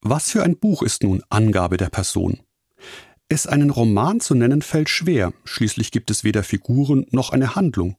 Was 0.00 0.30
für 0.30 0.42
ein 0.42 0.58
Buch 0.58 0.82
ist 0.82 1.02
nun 1.02 1.22
Angabe 1.30 1.76
der 1.76 1.88
Person? 1.88 2.40
Es 3.28 3.46
einen 3.46 3.70
Roman 3.70 4.20
zu 4.20 4.34
nennen 4.34 4.62
fällt 4.62 4.90
schwer, 4.90 5.32
schließlich 5.44 5.90
gibt 5.90 6.10
es 6.10 6.24
weder 6.24 6.42
Figuren 6.42 7.06
noch 7.10 7.30
eine 7.30 7.54
Handlung. 7.54 7.96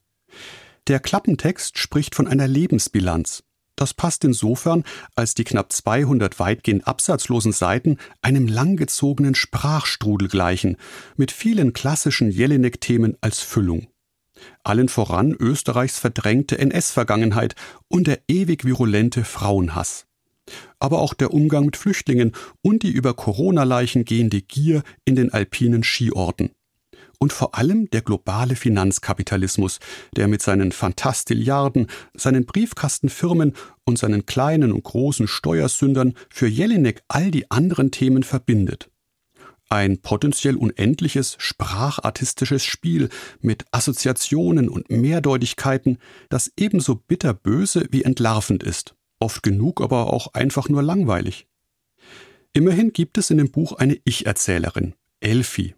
Der 0.88 1.00
Klappentext 1.00 1.80
spricht 1.80 2.14
von 2.14 2.28
einer 2.28 2.48
Lebensbilanz. 2.48 3.44
Das 3.76 3.94
passt 3.94 4.24
insofern, 4.24 4.84
als 5.16 5.34
die 5.34 5.44
knapp 5.44 5.74
200 5.74 6.40
weitgehend 6.40 6.88
absatzlosen 6.88 7.52
Seiten 7.52 7.98
einem 8.22 8.48
langgezogenen 8.48 9.36
Sprachstrudel 9.36 10.30
gleichen, 10.30 10.78
mit 11.18 11.32
vielen 11.32 11.74
klassischen 11.74 12.30
Jelinek-Themen 12.30 13.18
als 13.20 13.42
Füllung. 13.42 13.88
Allen 14.64 14.90
voran 14.90 15.34
Österreichs 15.34 16.00
verdrängte 16.00 16.58
NS-Vergangenheit 16.58 17.56
und 17.88 18.08
der 18.08 18.20
ewig 18.28 18.66
virulente 18.66 19.24
Frauenhass. 19.24 20.06
Aber 20.80 21.00
auch 21.00 21.14
der 21.14 21.34
Umgang 21.34 21.66
mit 21.66 21.78
Flüchtlingen 21.78 22.34
und 22.62 22.84
die 22.84 22.92
über 22.92 23.14
Corona-Leichen 23.14 24.06
gehende 24.06 24.42
Gier 24.42 24.84
in 25.06 25.16
den 25.16 25.34
alpinen 25.34 25.84
Skiorten 25.84 26.52
und 27.20 27.34
vor 27.34 27.56
allem 27.56 27.90
der 27.90 28.02
globale 28.02 28.56
Finanzkapitalismus, 28.56 29.80
der 30.16 30.28
mit 30.28 30.42
seinen 30.42 30.72
Fantastilliarden, 30.72 31.88
seinen 32.14 32.46
Briefkastenfirmen 32.46 33.54
und 33.86 33.98
seinen 33.98 34.26
kleinen 34.26 34.72
und 34.72 34.84
großen 34.84 35.28
Steuersündern 35.28 36.14
für 36.30 36.48
Jelinek 36.48 37.04
all 37.08 37.32
die 37.32 37.50
anderen 37.52 37.92
Themen 37.92 38.24
verbindet. 38.24 38.90
Ein 39.70 40.00
potenziell 40.00 40.56
unendliches 40.56 41.36
sprachartistisches 41.40 42.64
Spiel 42.64 43.10
mit 43.42 43.66
Assoziationen 43.72 44.70
und 44.70 44.92
Mehrdeutigkeiten, 44.92 45.98
das 46.30 46.52
ebenso 46.56 46.96
bitterböse 46.96 47.88
wie 47.90 48.04
entlarvend 48.04 48.62
ist, 48.62 48.96
oft 49.20 49.42
genug 49.42 49.82
aber 49.82 50.14
auch 50.14 50.34
einfach 50.34 50.70
nur 50.70 50.84
langweilig. 50.84 51.48
Immerhin 52.54 52.94
gibt 52.94 53.18
es 53.18 53.32
in 53.32 53.38
dem 53.38 53.52
Buch 53.52 53.74
eine 53.74 53.98
Ich-Erzählerin, 54.06 54.94
Elfi. 55.20 55.76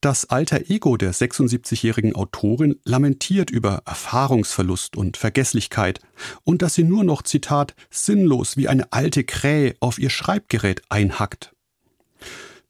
Das 0.00 0.30
alter 0.30 0.68
Ego 0.68 0.96
der 0.96 1.14
76-jährigen 1.14 2.16
Autorin 2.16 2.80
lamentiert 2.84 3.50
über 3.50 3.82
Erfahrungsverlust 3.84 4.96
und 4.96 5.16
Vergesslichkeit 5.16 6.00
und 6.42 6.62
dass 6.62 6.74
sie 6.74 6.82
nur 6.82 7.04
noch, 7.04 7.22
Zitat, 7.22 7.74
sinnlos 7.90 8.56
wie 8.56 8.66
eine 8.68 8.92
alte 8.92 9.22
Krähe 9.22 9.76
auf 9.78 10.00
ihr 10.00 10.10
Schreibgerät 10.10 10.82
einhackt. 10.88 11.51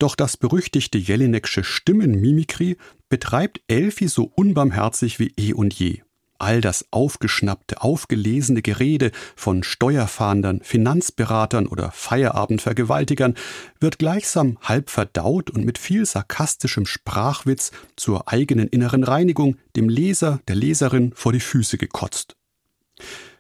Doch 0.03 0.17
das 0.17 0.37
berüchtigte 0.37 0.99
Jelinek'sche 0.99 1.63
Stimmenmimikry 1.63 2.77
betreibt 3.09 3.61
Elfi 3.69 4.09
so 4.09 4.25
unbarmherzig 4.25 5.21
wie 5.21 5.33
eh 5.37 5.53
und 5.53 5.73
je 5.75 6.03
all 6.39 6.61
das 6.61 6.87
aufgeschnappte, 6.91 7.83
aufgelesene 7.83 8.63
Gerede 8.63 9.13
von 9.37 9.63
Steuerfahndern, 9.63 10.61
Finanzberatern 10.65 11.69
oder 11.69 11.93
Feierabendvergewaltigern 11.93 13.37
wird 13.79 14.01
gleichsam 14.01 14.59
halb 14.61 14.91
verdaut 14.91 15.51
und 15.51 15.65
mit 15.65 15.79
viel 15.79 16.05
sarkastischem 16.05 16.85
Sprachwitz 16.85 17.71
zur 17.95 18.29
eigenen 18.29 18.67
inneren 18.67 19.05
Reinigung 19.05 19.57
dem 19.77 19.89
Leser, 19.89 20.41
der 20.49 20.57
Leserin 20.57 21.13
vor 21.15 21.33
die 21.33 21.39
Füße 21.39 21.79
gekotzt. 21.79 22.35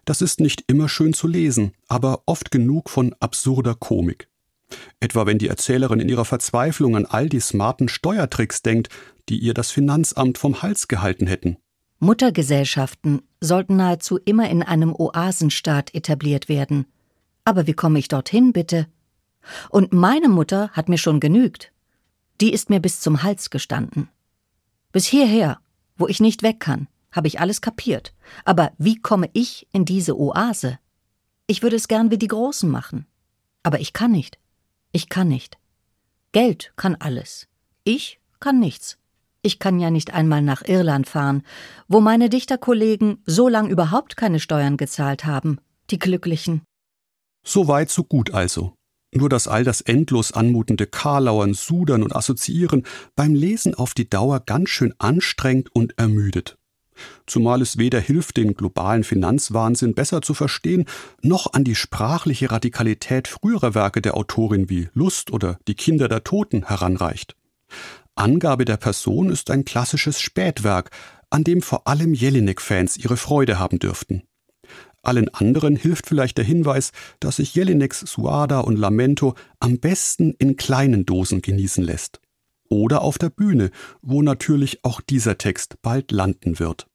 Das 0.04 0.22
ist 0.22 0.38
nicht 0.38 0.62
immer 0.68 0.88
schön 0.88 1.12
zu 1.12 1.26
lesen, 1.26 1.72
aber 1.88 2.22
oft 2.26 2.52
genug 2.52 2.88
von 2.88 3.16
absurder 3.18 3.74
Komik. 3.74 4.28
Etwa 5.00 5.26
wenn 5.26 5.38
die 5.38 5.48
Erzählerin 5.48 6.00
in 6.00 6.08
ihrer 6.08 6.24
Verzweiflung 6.24 6.96
an 6.96 7.06
all 7.06 7.28
die 7.28 7.40
smarten 7.40 7.88
Steuertricks 7.88 8.62
denkt, 8.62 8.88
die 9.28 9.38
ihr 9.38 9.54
das 9.54 9.70
Finanzamt 9.70 10.38
vom 10.38 10.62
Hals 10.62 10.88
gehalten 10.88 11.26
hätten. 11.26 11.56
Muttergesellschaften 11.98 13.22
sollten 13.40 13.76
nahezu 13.76 14.18
immer 14.18 14.50
in 14.50 14.62
einem 14.62 14.92
Oasenstaat 14.92 15.94
etabliert 15.94 16.48
werden. 16.48 16.86
Aber 17.44 17.66
wie 17.66 17.74
komme 17.74 17.98
ich 17.98 18.08
dorthin, 18.08 18.52
bitte? 18.52 18.86
Und 19.70 19.92
meine 19.92 20.28
Mutter 20.28 20.70
hat 20.70 20.88
mir 20.88 20.98
schon 20.98 21.20
genügt. 21.20 21.72
Die 22.40 22.52
ist 22.52 22.70
mir 22.70 22.80
bis 22.80 23.00
zum 23.00 23.22
Hals 23.22 23.50
gestanden. 23.50 24.08
Bis 24.90 25.06
hierher, 25.06 25.58
wo 25.96 26.08
ich 26.08 26.20
nicht 26.20 26.42
weg 26.42 26.58
kann, 26.58 26.88
habe 27.12 27.28
ich 27.28 27.38
alles 27.38 27.60
kapiert. 27.60 28.14
Aber 28.44 28.72
wie 28.78 28.96
komme 28.96 29.30
ich 29.32 29.68
in 29.72 29.84
diese 29.84 30.18
Oase? 30.18 30.78
Ich 31.46 31.62
würde 31.62 31.76
es 31.76 31.86
gern 31.86 32.10
wie 32.10 32.18
die 32.18 32.28
Großen 32.28 32.68
machen. 32.68 33.06
Aber 33.62 33.78
ich 33.78 33.92
kann 33.92 34.10
nicht. 34.10 34.38
Ich 34.92 35.08
kann 35.08 35.28
nicht. 35.28 35.56
Geld 36.32 36.72
kann 36.76 36.96
alles. 36.96 37.48
Ich 37.82 38.20
kann 38.40 38.60
nichts. 38.60 38.98
Ich 39.40 39.58
kann 39.58 39.80
ja 39.80 39.90
nicht 39.90 40.12
einmal 40.12 40.42
nach 40.42 40.62
Irland 40.62 41.08
fahren, 41.08 41.42
wo 41.88 42.00
meine 42.00 42.28
Dichterkollegen 42.28 43.22
so 43.26 43.48
lang 43.48 43.68
überhaupt 43.68 44.16
keine 44.16 44.38
Steuern 44.38 44.76
gezahlt 44.76 45.24
haben. 45.24 45.58
Die 45.90 45.98
Glücklichen. 45.98 46.62
So 47.44 47.68
weit, 47.68 47.90
so 47.90 48.04
gut 48.04 48.32
also. 48.32 48.74
Nur 49.14 49.28
dass 49.28 49.48
all 49.48 49.64
das 49.64 49.80
endlos 49.80 50.32
anmutende 50.32 50.86
Karlauern, 50.86 51.54
Sudern 51.54 52.02
und 52.02 52.14
Assoziieren 52.14 52.84
beim 53.16 53.34
Lesen 53.34 53.74
auf 53.74 53.94
die 53.94 54.08
Dauer 54.08 54.40
ganz 54.40 54.68
schön 54.68 54.94
anstrengt 54.98 55.74
und 55.74 55.98
ermüdet. 55.98 56.56
Zumal 57.26 57.62
es 57.62 57.78
weder 57.78 58.00
hilft, 58.00 58.36
den 58.36 58.54
globalen 58.54 59.04
Finanzwahnsinn 59.04 59.94
besser 59.94 60.22
zu 60.22 60.34
verstehen, 60.34 60.86
noch 61.22 61.52
an 61.52 61.64
die 61.64 61.74
sprachliche 61.74 62.50
Radikalität 62.50 63.28
früherer 63.28 63.74
Werke 63.74 64.02
der 64.02 64.16
Autorin 64.16 64.68
wie 64.68 64.88
Lust 64.94 65.32
oder 65.32 65.58
Die 65.68 65.74
Kinder 65.74 66.08
der 66.08 66.24
Toten 66.24 66.66
heranreicht. 66.68 67.36
Angabe 68.14 68.64
der 68.64 68.76
Person 68.76 69.30
ist 69.30 69.50
ein 69.50 69.64
klassisches 69.64 70.20
Spätwerk, 70.20 70.90
an 71.30 71.44
dem 71.44 71.62
vor 71.62 71.86
allem 71.86 72.12
Jelinek-Fans 72.12 72.98
ihre 72.98 73.16
Freude 73.16 73.58
haben 73.58 73.78
dürften. 73.78 74.22
Allen 75.02 75.28
anderen 75.34 75.74
hilft 75.74 76.06
vielleicht 76.06 76.38
der 76.38 76.44
Hinweis, 76.44 76.92
dass 77.18 77.36
sich 77.36 77.54
Jelineks 77.54 78.00
Suada 78.00 78.60
und 78.60 78.76
Lamento 78.76 79.34
am 79.58 79.78
besten 79.78 80.32
in 80.38 80.56
kleinen 80.56 81.06
Dosen 81.06 81.42
genießen 81.42 81.82
lässt. 81.82 82.20
Oder 82.72 83.02
auf 83.02 83.18
der 83.18 83.28
Bühne, 83.28 83.70
wo 84.00 84.22
natürlich 84.22 84.82
auch 84.82 85.02
dieser 85.02 85.36
Text 85.36 85.82
bald 85.82 86.10
landen 86.10 86.58
wird. 86.58 86.86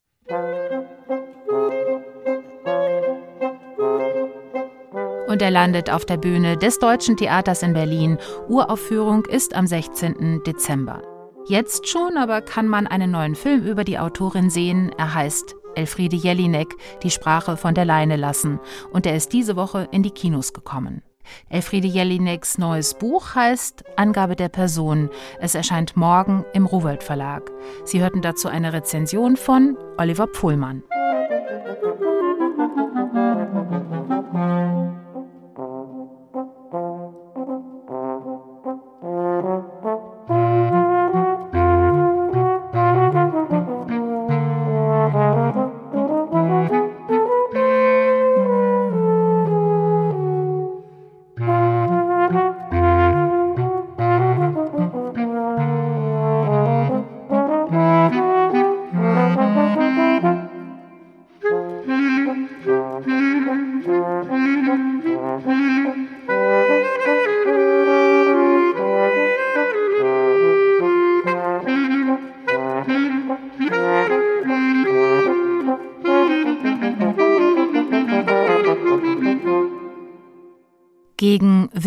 Und 5.27 5.39
er 5.43 5.51
landet 5.51 5.91
auf 5.91 6.03
der 6.03 6.17
Bühne 6.17 6.57
des 6.57 6.79
Deutschen 6.79 7.15
Theaters 7.15 7.61
in 7.61 7.73
Berlin. 7.73 8.17
Uraufführung 8.49 9.25
ist 9.25 9.53
am 9.53 9.67
16. 9.67 10.41
Dezember. 10.47 11.03
Jetzt 11.47 11.87
schon 11.87 12.17
aber 12.17 12.41
kann 12.41 12.67
man 12.67 12.87
einen 12.87 13.11
neuen 13.11 13.35
Film 13.35 13.63
über 13.63 13.83
die 13.83 13.99
Autorin 13.99 14.49
sehen. 14.49 14.91
Er 14.97 15.13
heißt 15.13 15.55
Elfriede 15.75 16.15
Jelinek, 16.15 16.73
die 17.03 17.11
Sprache 17.11 17.55
von 17.55 17.75
der 17.75 17.85
Leine 17.85 18.15
lassen. 18.15 18.59
Und 18.91 19.05
er 19.05 19.15
ist 19.15 19.31
diese 19.31 19.55
Woche 19.55 19.87
in 19.91 20.01
die 20.01 20.09
Kinos 20.09 20.53
gekommen. 20.53 21.03
Elfriede 21.49 21.87
Jelineks 21.87 22.57
neues 22.57 22.93
Buch 22.93 23.35
heißt 23.35 23.83
Angabe 23.95 24.35
der 24.35 24.49
Person. 24.49 25.09
Es 25.39 25.55
erscheint 25.55 25.95
morgen 25.95 26.45
im 26.53 26.65
Rowold 26.65 27.03
Verlag. 27.03 27.51
Sie 27.85 28.01
hörten 28.01 28.21
dazu 28.21 28.47
eine 28.47 28.73
Rezension 28.73 29.37
von 29.37 29.77
Oliver 29.97 30.27
Pohlmann. 30.27 30.83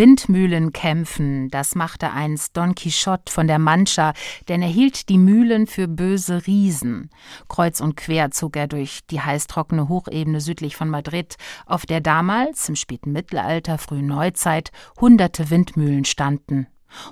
Windmühlen 0.01 0.73
kämpfen, 0.73 1.51
das 1.51 1.75
machte 1.75 2.11
einst 2.11 2.57
Don 2.57 2.75
Quixote 2.75 3.31
von 3.31 3.47
der 3.47 3.59
Mancha, 3.59 4.15
denn 4.49 4.63
er 4.63 4.69
hielt 4.69 5.11
die 5.11 5.19
Mühlen 5.19 5.67
für 5.67 5.89
böse 5.89 6.47
Riesen. 6.47 7.11
Kreuz 7.51 7.83
und 7.83 7.99
quer 7.99 8.31
zog 8.31 8.57
er 8.57 8.67
durch 8.67 9.01
die 9.11 9.21
heißtrockene 9.21 9.91
Hochebene 9.91 10.41
südlich 10.41 10.75
von 10.75 10.89
Madrid, 10.89 11.37
auf 11.67 11.85
der 11.85 12.01
damals, 12.01 12.67
im 12.71 12.77
späten 12.77 13.13
Mittelalter, 13.13 13.77
frühen 13.77 14.07
Neuzeit, 14.07 14.71
hunderte 14.99 15.51
Windmühlen 15.51 16.07
standen. 16.07 16.67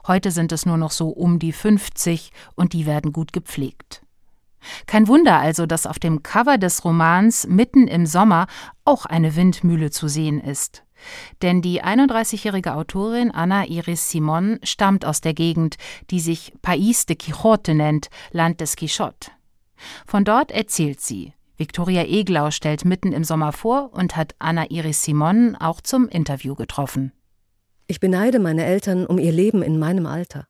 Heute 0.07 0.31
sind 0.31 0.51
es 0.51 0.65
nur 0.65 0.79
noch 0.79 0.93
so 0.93 1.11
um 1.11 1.39
die 1.39 1.53
50 1.53 2.33
und 2.55 2.73
die 2.73 2.87
werden 2.87 3.13
gut 3.13 3.35
gepflegt. 3.35 4.01
Kein 4.87 5.09
Wunder 5.09 5.39
also, 5.39 5.67
dass 5.67 5.85
auf 5.85 5.99
dem 5.99 6.23
Cover 6.23 6.57
des 6.57 6.87
Romans 6.87 7.47
mitten 7.47 7.87
im 7.87 8.07
Sommer 8.07 8.47
auch 8.87 9.05
eine 9.05 9.37
Windmühle 9.37 9.91
zu 9.91 10.09
sehen 10.09 10.41
ist. 10.41 10.85
Denn 11.43 11.63
die 11.63 11.83
31-jährige 11.83 12.75
Autorin 12.75 13.31
Anna 13.31 13.67
Iris 13.67 14.11
Simon 14.11 14.59
stammt 14.63 15.05
aus 15.05 15.21
der 15.21 15.35
Gegend, 15.35 15.77
die 16.11 16.21
sich 16.21 16.53
País 16.63 17.07
de 17.07 17.17
Quijote 17.17 17.75
nennt, 17.75 18.09
Land 18.33 18.61
des 18.61 18.77
Quichotte. 18.77 19.31
Von 20.07 20.25
dort 20.25 20.51
erzählt 20.51 21.01
sie. 21.01 21.33
Viktoria 21.57 22.05
Eglau 22.05 22.51
stellt 22.51 22.85
mitten 22.85 23.13
im 23.13 23.25
Sommer 23.25 23.53
vor 23.53 23.93
und 23.93 24.17
hat 24.17 24.35
Anna 24.39 24.71
Iris 24.71 25.03
Simon 25.03 25.57
auch 25.57 25.81
zum 25.81 26.09
Interview 26.09 26.55
getroffen. 26.55 27.13
Ich 27.89 28.01
beneide 28.01 28.39
meine 28.39 28.65
Eltern 28.65 29.07
um 29.07 29.19
ihr 29.19 29.33
Leben 29.33 29.63
in 29.63 29.79
meinem 29.79 30.07
Alter. 30.07 30.47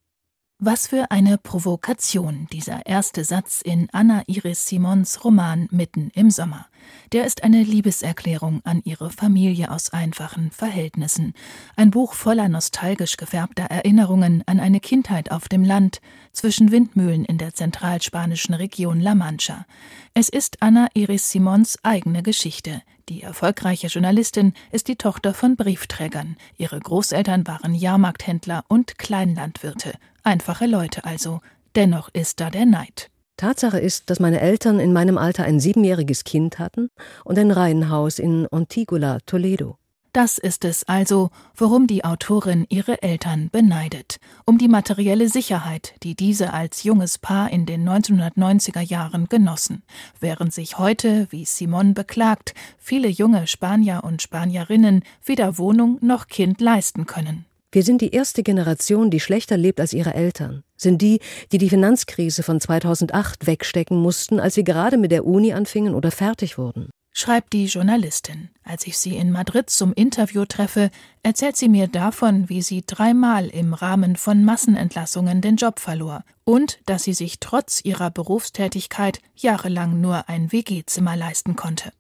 Was 0.58 0.88
für 0.88 1.12
eine 1.12 1.38
Provokation, 1.38 2.48
dieser 2.52 2.84
erste 2.84 3.22
Satz 3.22 3.62
in 3.62 3.88
Anna 3.92 4.24
Iris 4.26 4.66
Simons 4.66 5.24
Roman 5.24 5.68
Mitten 5.70 6.10
im 6.14 6.30
Sommer. 6.30 6.66
Der 7.12 7.26
ist 7.26 7.44
eine 7.44 7.62
Liebeserklärung 7.62 8.60
an 8.64 8.82
ihre 8.84 9.10
Familie 9.10 9.70
aus 9.70 9.90
einfachen 9.92 10.50
Verhältnissen. 10.50 11.34
Ein 11.76 11.90
Buch 11.90 12.14
voller 12.14 12.48
nostalgisch 12.48 13.16
gefärbter 13.16 13.64
Erinnerungen 13.64 14.42
an 14.46 14.60
eine 14.60 14.80
Kindheit 14.80 15.30
auf 15.30 15.48
dem 15.48 15.64
Land, 15.64 16.00
zwischen 16.32 16.70
Windmühlen 16.70 17.24
in 17.24 17.38
der 17.38 17.54
zentralspanischen 17.54 18.54
Region 18.54 19.00
La 19.00 19.14
Mancha. 19.14 19.66
Es 20.14 20.28
ist 20.28 20.62
Anna 20.62 20.88
Iris 20.94 21.30
Simons 21.30 21.78
eigene 21.82 22.22
Geschichte. 22.22 22.82
Die 23.08 23.22
erfolgreiche 23.22 23.86
Journalistin 23.86 24.52
ist 24.70 24.88
die 24.88 24.96
Tochter 24.96 25.32
von 25.32 25.56
Briefträgern. 25.56 26.36
Ihre 26.58 26.78
Großeltern 26.78 27.46
waren 27.46 27.74
Jahrmarkthändler 27.74 28.64
und 28.68 28.98
Kleinlandwirte. 28.98 29.94
Einfache 30.22 30.66
Leute 30.66 31.04
also. 31.04 31.40
Dennoch 31.74 32.10
ist 32.12 32.40
da 32.40 32.50
der 32.50 32.66
Neid. 32.66 33.10
Tatsache 33.38 33.78
ist, 33.78 34.10
dass 34.10 34.20
meine 34.20 34.40
Eltern 34.40 34.80
in 34.80 34.92
meinem 34.92 35.16
Alter 35.16 35.44
ein 35.44 35.60
siebenjähriges 35.60 36.24
Kind 36.24 36.58
hatten 36.58 36.90
und 37.24 37.38
ein 37.38 37.50
Reihenhaus 37.50 38.18
in 38.18 38.46
Antigua, 38.50 39.18
Toledo. 39.24 39.78
Das 40.12 40.38
ist 40.38 40.64
es 40.64 40.84
also, 40.88 41.30
worum 41.54 41.86
die 41.86 42.04
Autorin 42.04 42.66
ihre 42.68 43.02
Eltern 43.02 43.50
beneidet, 43.50 44.18
um 44.46 44.58
die 44.58 44.66
materielle 44.66 45.28
Sicherheit, 45.28 45.94
die 46.02 46.16
diese 46.16 46.52
als 46.52 46.82
junges 46.82 47.18
Paar 47.18 47.50
in 47.50 47.66
den 47.66 47.88
1990er 47.88 48.80
Jahren 48.80 49.28
genossen, 49.28 49.82
während 50.18 50.52
sich 50.52 50.78
heute, 50.78 51.28
wie 51.30 51.44
Simon 51.44 51.94
beklagt, 51.94 52.54
viele 52.78 53.08
junge 53.08 53.46
Spanier 53.46 54.02
und 54.02 54.20
Spanierinnen 54.20 55.04
weder 55.24 55.58
Wohnung 55.58 55.98
noch 56.00 56.26
Kind 56.26 56.60
leisten 56.60 57.06
können. 57.06 57.47
Wir 57.70 57.82
sind 57.82 58.00
die 58.00 58.12
erste 58.12 58.42
Generation, 58.42 59.10
die 59.10 59.20
schlechter 59.20 59.58
lebt 59.58 59.78
als 59.78 59.92
ihre 59.92 60.14
Eltern, 60.14 60.62
sind 60.76 61.02
die, 61.02 61.20
die 61.52 61.58
die 61.58 61.68
Finanzkrise 61.68 62.42
von 62.42 62.60
2008 62.60 63.46
wegstecken 63.46 63.98
mussten, 63.98 64.40
als 64.40 64.54
sie 64.54 64.64
gerade 64.64 64.96
mit 64.96 65.12
der 65.12 65.26
Uni 65.26 65.52
anfingen 65.52 65.94
oder 65.94 66.10
fertig 66.10 66.56
wurden. 66.56 66.88
Schreibt 67.12 67.52
die 67.52 67.66
Journalistin. 67.66 68.48
Als 68.62 68.86
ich 68.86 68.96
sie 68.96 69.16
in 69.16 69.32
Madrid 69.32 69.68
zum 69.68 69.92
Interview 69.92 70.44
treffe, 70.44 70.90
erzählt 71.22 71.56
sie 71.56 71.68
mir 71.68 71.88
davon, 71.88 72.48
wie 72.48 72.62
sie 72.62 72.84
dreimal 72.86 73.48
im 73.48 73.74
Rahmen 73.74 74.16
von 74.16 74.44
Massenentlassungen 74.44 75.40
den 75.40 75.56
Job 75.56 75.80
verlor 75.80 76.24
und 76.44 76.78
dass 76.86 77.02
sie 77.02 77.14
sich 77.14 77.40
trotz 77.40 77.84
ihrer 77.84 78.10
Berufstätigkeit 78.10 79.20
jahrelang 79.34 80.00
nur 80.00 80.28
ein 80.28 80.52
WG-Zimmer 80.52 81.16
leisten 81.16 81.56
konnte. 81.56 81.92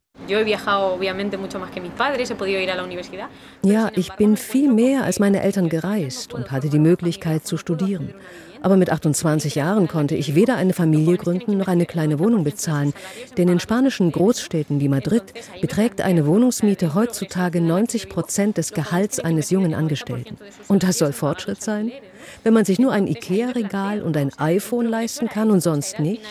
Ja, 3.62 3.90
ich 3.94 4.12
bin 4.14 4.36
viel 4.36 4.70
mehr 4.72 5.04
als 5.04 5.20
meine 5.20 5.42
Eltern 5.42 5.68
gereist 5.68 6.34
und 6.34 6.50
hatte 6.50 6.68
die 6.68 6.78
Möglichkeit 6.78 7.46
zu 7.46 7.56
studieren. 7.56 8.14
Aber 8.60 8.76
mit 8.76 8.90
28 8.90 9.54
Jahren 9.54 9.86
konnte 9.86 10.16
ich 10.16 10.34
weder 10.34 10.56
eine 10.56 10.72
Familie 10.72 11.16
gründen 11.16 11.58
noch 11.58 11.68
eine 11.68 11.86
kleine 11.86 12.18
Wohnung 12.18 12.44
bezahlen. 12.44 12.92
Denn 13.36 13.48
in 13.48 13.60
spanischen 13.60 14.10
Großstädten 14.10 14.80
wie 14.80 14.88
Madrid 14.88 15.22
beträgt 15.60 16.00
eine 16.00 16.26
Wohnungsmiete 16.26 16.94
heutzutage 16.94 17.60
90 17.60 18.08
Prozent 18.08 18.56
des 18.58 18.72
Gehalts 18.72 19.20
eines 19.20 19.50
jungen 19.50 19.74
Angestellten. 19.74 20.36
Und 20.66 20.82
das 20.82 20.98
soll 20.98 21.12
Fortschritt 21.12 21.62
sein? 21.62 21.92
Wenn 22.48 22.54
man 22.54 22.64
sich 22.64 22.78
nur 22.78 22.92
ein 22.92 23.06
Ikea-Regal 23.06 24.00
und 24.00 24.16
ein 24.16 24.32
iPhone 24.38 24.86
leisten 24.86 25.28
kann 25.28 25.50
und 25.50 25.60
sonst 25.60 25.98
nichts? 25.98 26.26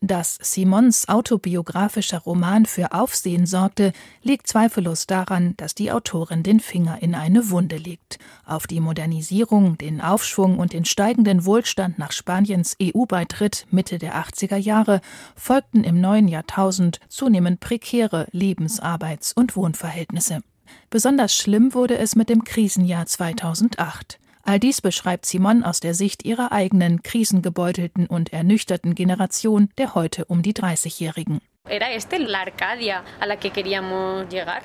Dass 0.00 0.38
Simons 0.40 1.08
autobiografischer 1.08 2.18
Roman 2.20 2.66
für 2.66 2.92
Aufsehen 2.92 3.46
sorgte, 3.46 3.92
liegt 4.22 4.46
zweifellos 4.46 5.08
daran, 5.08 5.54
dass 5.56 5.74
die 5.74 5.90
Autorin 5.90 6.44
den 6.44 6.60
Finger 6.60 6.98
in 7.02 7.16
eine 7.16 7.50
Wunde 7.50 7.78
legt. 7.78 8.20
Auf 8.46 8.68
die 8.68 8.78
Modernisierung, 8.78 9.76
den 9.76 10.00
Aufschwung 10.00 10.60
und 10.60 10.74
den 10.74 10.84
steigenden 10.84 11.44
Wohlstand 11.44 11.98
nach 11.98 12.12
Spaniens 12.12 12.76
EU-Beitritt 12.80 13.66
Mitte 13.72 13.98
der 13.98 14.14
80er 14.14 14.54
Jahre 14.54 15.00
folgten 15.34 15.82
im 15.82 16.00
neuen 16.00 16.28
Jahrtausend 16.28 17.00
zunehmend 17.08 17.58
prekäre 17.58 18.28
Lebens-, 18.30 18.78
Arbeits- 18.78 19.32
und 19.32 19.56
Wohnverhältnisse. 19.56 20.42
Besonders 20.90 21.34
schlimm 21.34 21.74
wurde 21.74 21.96
es 21.98 22.16
mit 22.16 22.28
dem 22.28 22.44
Krisenjahr 22.44 23.06
2008. 23.06 24.18
All 24.44 24.58
dies 24.58 24.80
beschreibt 24.80 25.24
Simon 25.26 25.62
aus 25.62 25.80
der 25.80 25.94
Sicht 25.94 26.24
ihrer 26.24 26.50
eigenen 26.50 27.02
krisengebeutelten 27.02 28.06
und 28.06 28.32
ernüchterten 28.32 28.94
Generation 28.94 29.68
der 29.78 29.94
heute 29.94 30.24
um 30.24 30.42
die 30.42 30.52
30-Jährigen. 30.52 31.40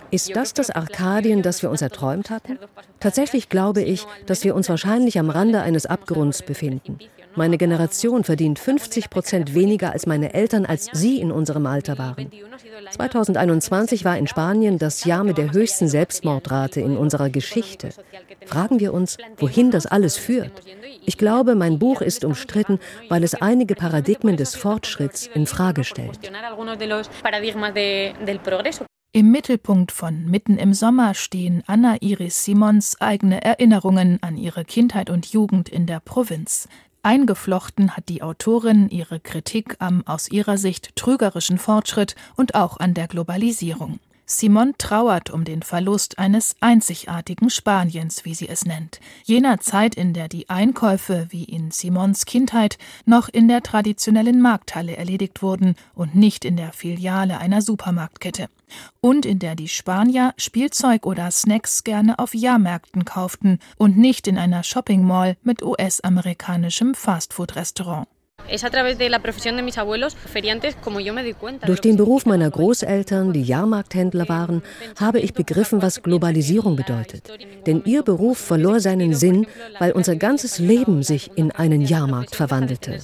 Ist 0.09 0.35
das 0.35 0.53
das 0.53 0.69
Arkadien, 0.71 1.41
das 1.43 1.61
wir 1.61 1.69
uns 1.69 1.81
erträumt 1.83 2.29
hatten? 2.31 2.57
Tatsächlich 2.99 3.49
glaube 3.49 3.83
ich, 3.83 4.05
dass 4.25 4.43
wir 4.43 4.55
uns 4.55 4.67
wahrscheinlich 4.67 5.19
am 5.19 5.29
Rande 5.29 5.61
eines 5.61 5.85
Abgrunds 5.85 6.41
befinden. 6.41 6.97
Meine 7.37 7.59
Generation 7.59 8.23
verdient 8.23 8.57
50 8.57 9.11
Prozent 9.11 9.53
weniger 9.53 9.91
als 9.91 10.07
meine 10.07 10.33
Eltern, 10.33 10.65
als 10.65 10.89
sie 10.91 11.21
in 11.21 11.31
unserem 11.31 11.67
Alter 11.67 11.99
waren. 11.99 12.31
2021 12.89 14.03
war 14.05 14.17
in 14.17 14.25
Spanien 14.25 14.79
das 14.79 15.05
Jahr 15.05 15.23
mit 15.23 15.37
der 15.37 15.51
höchsten 15.51 15.87
Selbstmordrate 15.87 16.81
in 16.81 16.97
unserer 16.97 17.29
Geschichte. 17.29 17.89
Fragen 18.47 18.79
wir 18.79 18.91
uns, 18.91 19.17
wohin 19.37 19.69
das 19.69 19.85
alles 19.85 20.17
führt. 20.17 20.51
Ich 21.05 21.19
glaube, 21.19 21.53
mein 21.53 21.77
Buch 21.77 22.01
ist 22.01 22.25
umstritten, 22.25 22.79
weil 23.07 23.23
es 23.23 23.35
einige 23.35 23.75
Paradigmen 23.75 24.35
des 24.35 24.55
Fortschritts 24.55 25.27
in 25.27 25.45
Frage 25.45 25.83
stellt. 25.83 26.19
Im 29.13 29.31
Mittelpunkt 29.31 29.91
von 29.91 30.25
Mitten 30.25 30.57
im 30.57 30.73
Sommer 30.73 31.13
stehen 31.13 31.63
Anna 31.65 31.97
Iris 32.01 32.43
Simons 32.43 32.99
eigene 32.99 33.43
Erinnerungen 33.43 34.19
an 34.21 34.37
ihre 34.37 34.65
Kindheit 34.65 35.09
und 35.09 35.27
Jugend 35.27 35.69
in 35.69 35.85
der 35.85 35.99
Provinz. 35.99 36.67
Eingeflochten 37.07 37.95
hat 37.95 38.09
die 38.09 38.21
Autorin 38.21 38.89
ihre 38.89 39.21
Kritik 39.21 39.77
am 39.79 40.05
aus 40.05 40.29
ihrer 40.29 40.57
Sicht 40.57 40.93
trügerischen 40.97 41.57
Fortschritt 41.57 42.17
und 42.35 42.53
auch 42.53 42.81
an 42.81 42.93
der 42.93 43.07
Globalisierung. 43.07 44.01
Simon 44.25 44.73
trauert 44.77 45.29
um 45.29 45.45
den 45.45 45.61
Verlust 45.61 46.19
eines 46.19 46.57
einzigartigen 46.59 47.49
Spaniens, 47.49 48.25
wie 48.25 48.35
sie 48.35 48.49
es 48.49 48.65
nennt, 48.65 48.99
jener 49.23 49.61
Zeit, 49.61 49.95
in 49.95 50.11
der 50.13 50.27
die 50.27 50.49
Einkäufe, 50.49 51.27
wie 51.29 51.45
in 51.45 51.71
Simons 51.71 52.25
Kindheit, 52.25 52.77
noch 53.05 53.29
in 53.29 53.47
der 53.47 53.63
traditionellen 53.63 54.41
Markthalle 54.41 54.97
erledigt 54.97 55.41
wurden 55.41 55.75
und 55.95 56.13
nicht 56.13 56.43
in 56.43 56.57
der 56.57 56.73
Filiale 56.73 57.37
einer 57.37 57.61
Supermarktkette, 57.61 58.49
und 59.01 59.25
in 59.25 59.39
der 59.39 59.55
die 59.55 59.67
Spanier 59.67 60.33
Spielzeug 60.37 61.05
oder 61.05 61.31
Snacks 61.31 61.83
gerne 61.83 62.19
auf 62.19 62.33
Jahrmärkten 62.33 63.05
kauften 63.05 63.59
und 63.77 63.97
nicht 63.97 64.27
in 64.27 64.37
einer 64.37 64.63
Shopping 64.63 65.03
Mall 65.03 65.37
mit 65.43 65.63
US-amerikanischem 65.63 66.93
Fastfood-Restaurant. 66.93 68.07
Durch 71.65 71.81
den 71.81 71.97
Beruf 71.97 72.25
meiner 72.25 72.49
Großeltern, 72.49 73.33
die 73.33 73.43
Jahrmarkthändler 73.43 74.29
waren, 74.29 74.61
habe 74.97 75.19
ich 75.19 75.33
begriffen, 75.33 75.81
was 75.81 76.01
Globalisierung 76.01 76.75
bedeutet. 76.75 77.29
Denn 77.65 77.83
ihr 77.83 78.03
Beruf 78.03 78.37
verlor 78.37 78.79
seinen 78.79 79.13
Sinn, 79.13 79.47
weil 79.79 79.91
unser 79.91 80.15
ganzes 80.15 80.59
Leben 80.59 81.03
sich 81.03 81.31
in 81.35 81.51
einen 81.51 81.81
Jahrmarkt 81.81 82.35
verwandelte. 82.35 82.99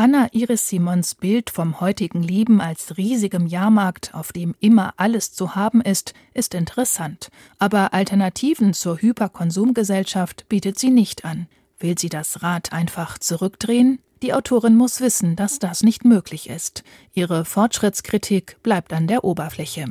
Anna 0.00 0.28
Iris 0.32 0.66
Simons 0.66 1.14
Bild 1.14 1.50
vom 1.50 1.78
heutigen 1.78 2.22
Leben 2.22 2.62
als 2.62 2.96
riesigem 2.96 3.46
Jahrmarkt, 3.46 4.14
auf 4.14 4.32
dem 4.32 4.54
immer 4.58 4.94
alles 4.96 5.34
zu 5.34 5.54
haben 5.54 5.82
ist, 5.82 6.14
ist 6.32 6.54
interessant. 6.54 7.28
Aber 7.58 7.92
Alternativen 7.92 8.72
zur 8.72 8.96
Hyperkonsumgesellschaft 8.96 10.48
bietet 10.48 10.78
sie 10.78 10.88
nicht 10.88 11.26
an. 11.26 11.48
Will 11.80 11.98
sie 11.98 12.08
das 12.08 12.42
Rad 12.42 12.72
einfach 12.72 13.18
zurückdrehen? 13.18 13.98
Die 14.22 14.34
Autorin 14.34 14.76
muss 14.76 15.00
wissen, 15.00 15.34
dass 15.34 15.58
das 15.58 15.82
nicht 15.82 16.04
möglich 16.04 16.50
ist. 16.50 16.84
Ihre 17.14 17.46
Fortschrittskritik 17.46 18.62
bleibt 18.62 18.92
an 18.92 19.06
der 19.06 19.24
Oberfläche. 19.24 19.86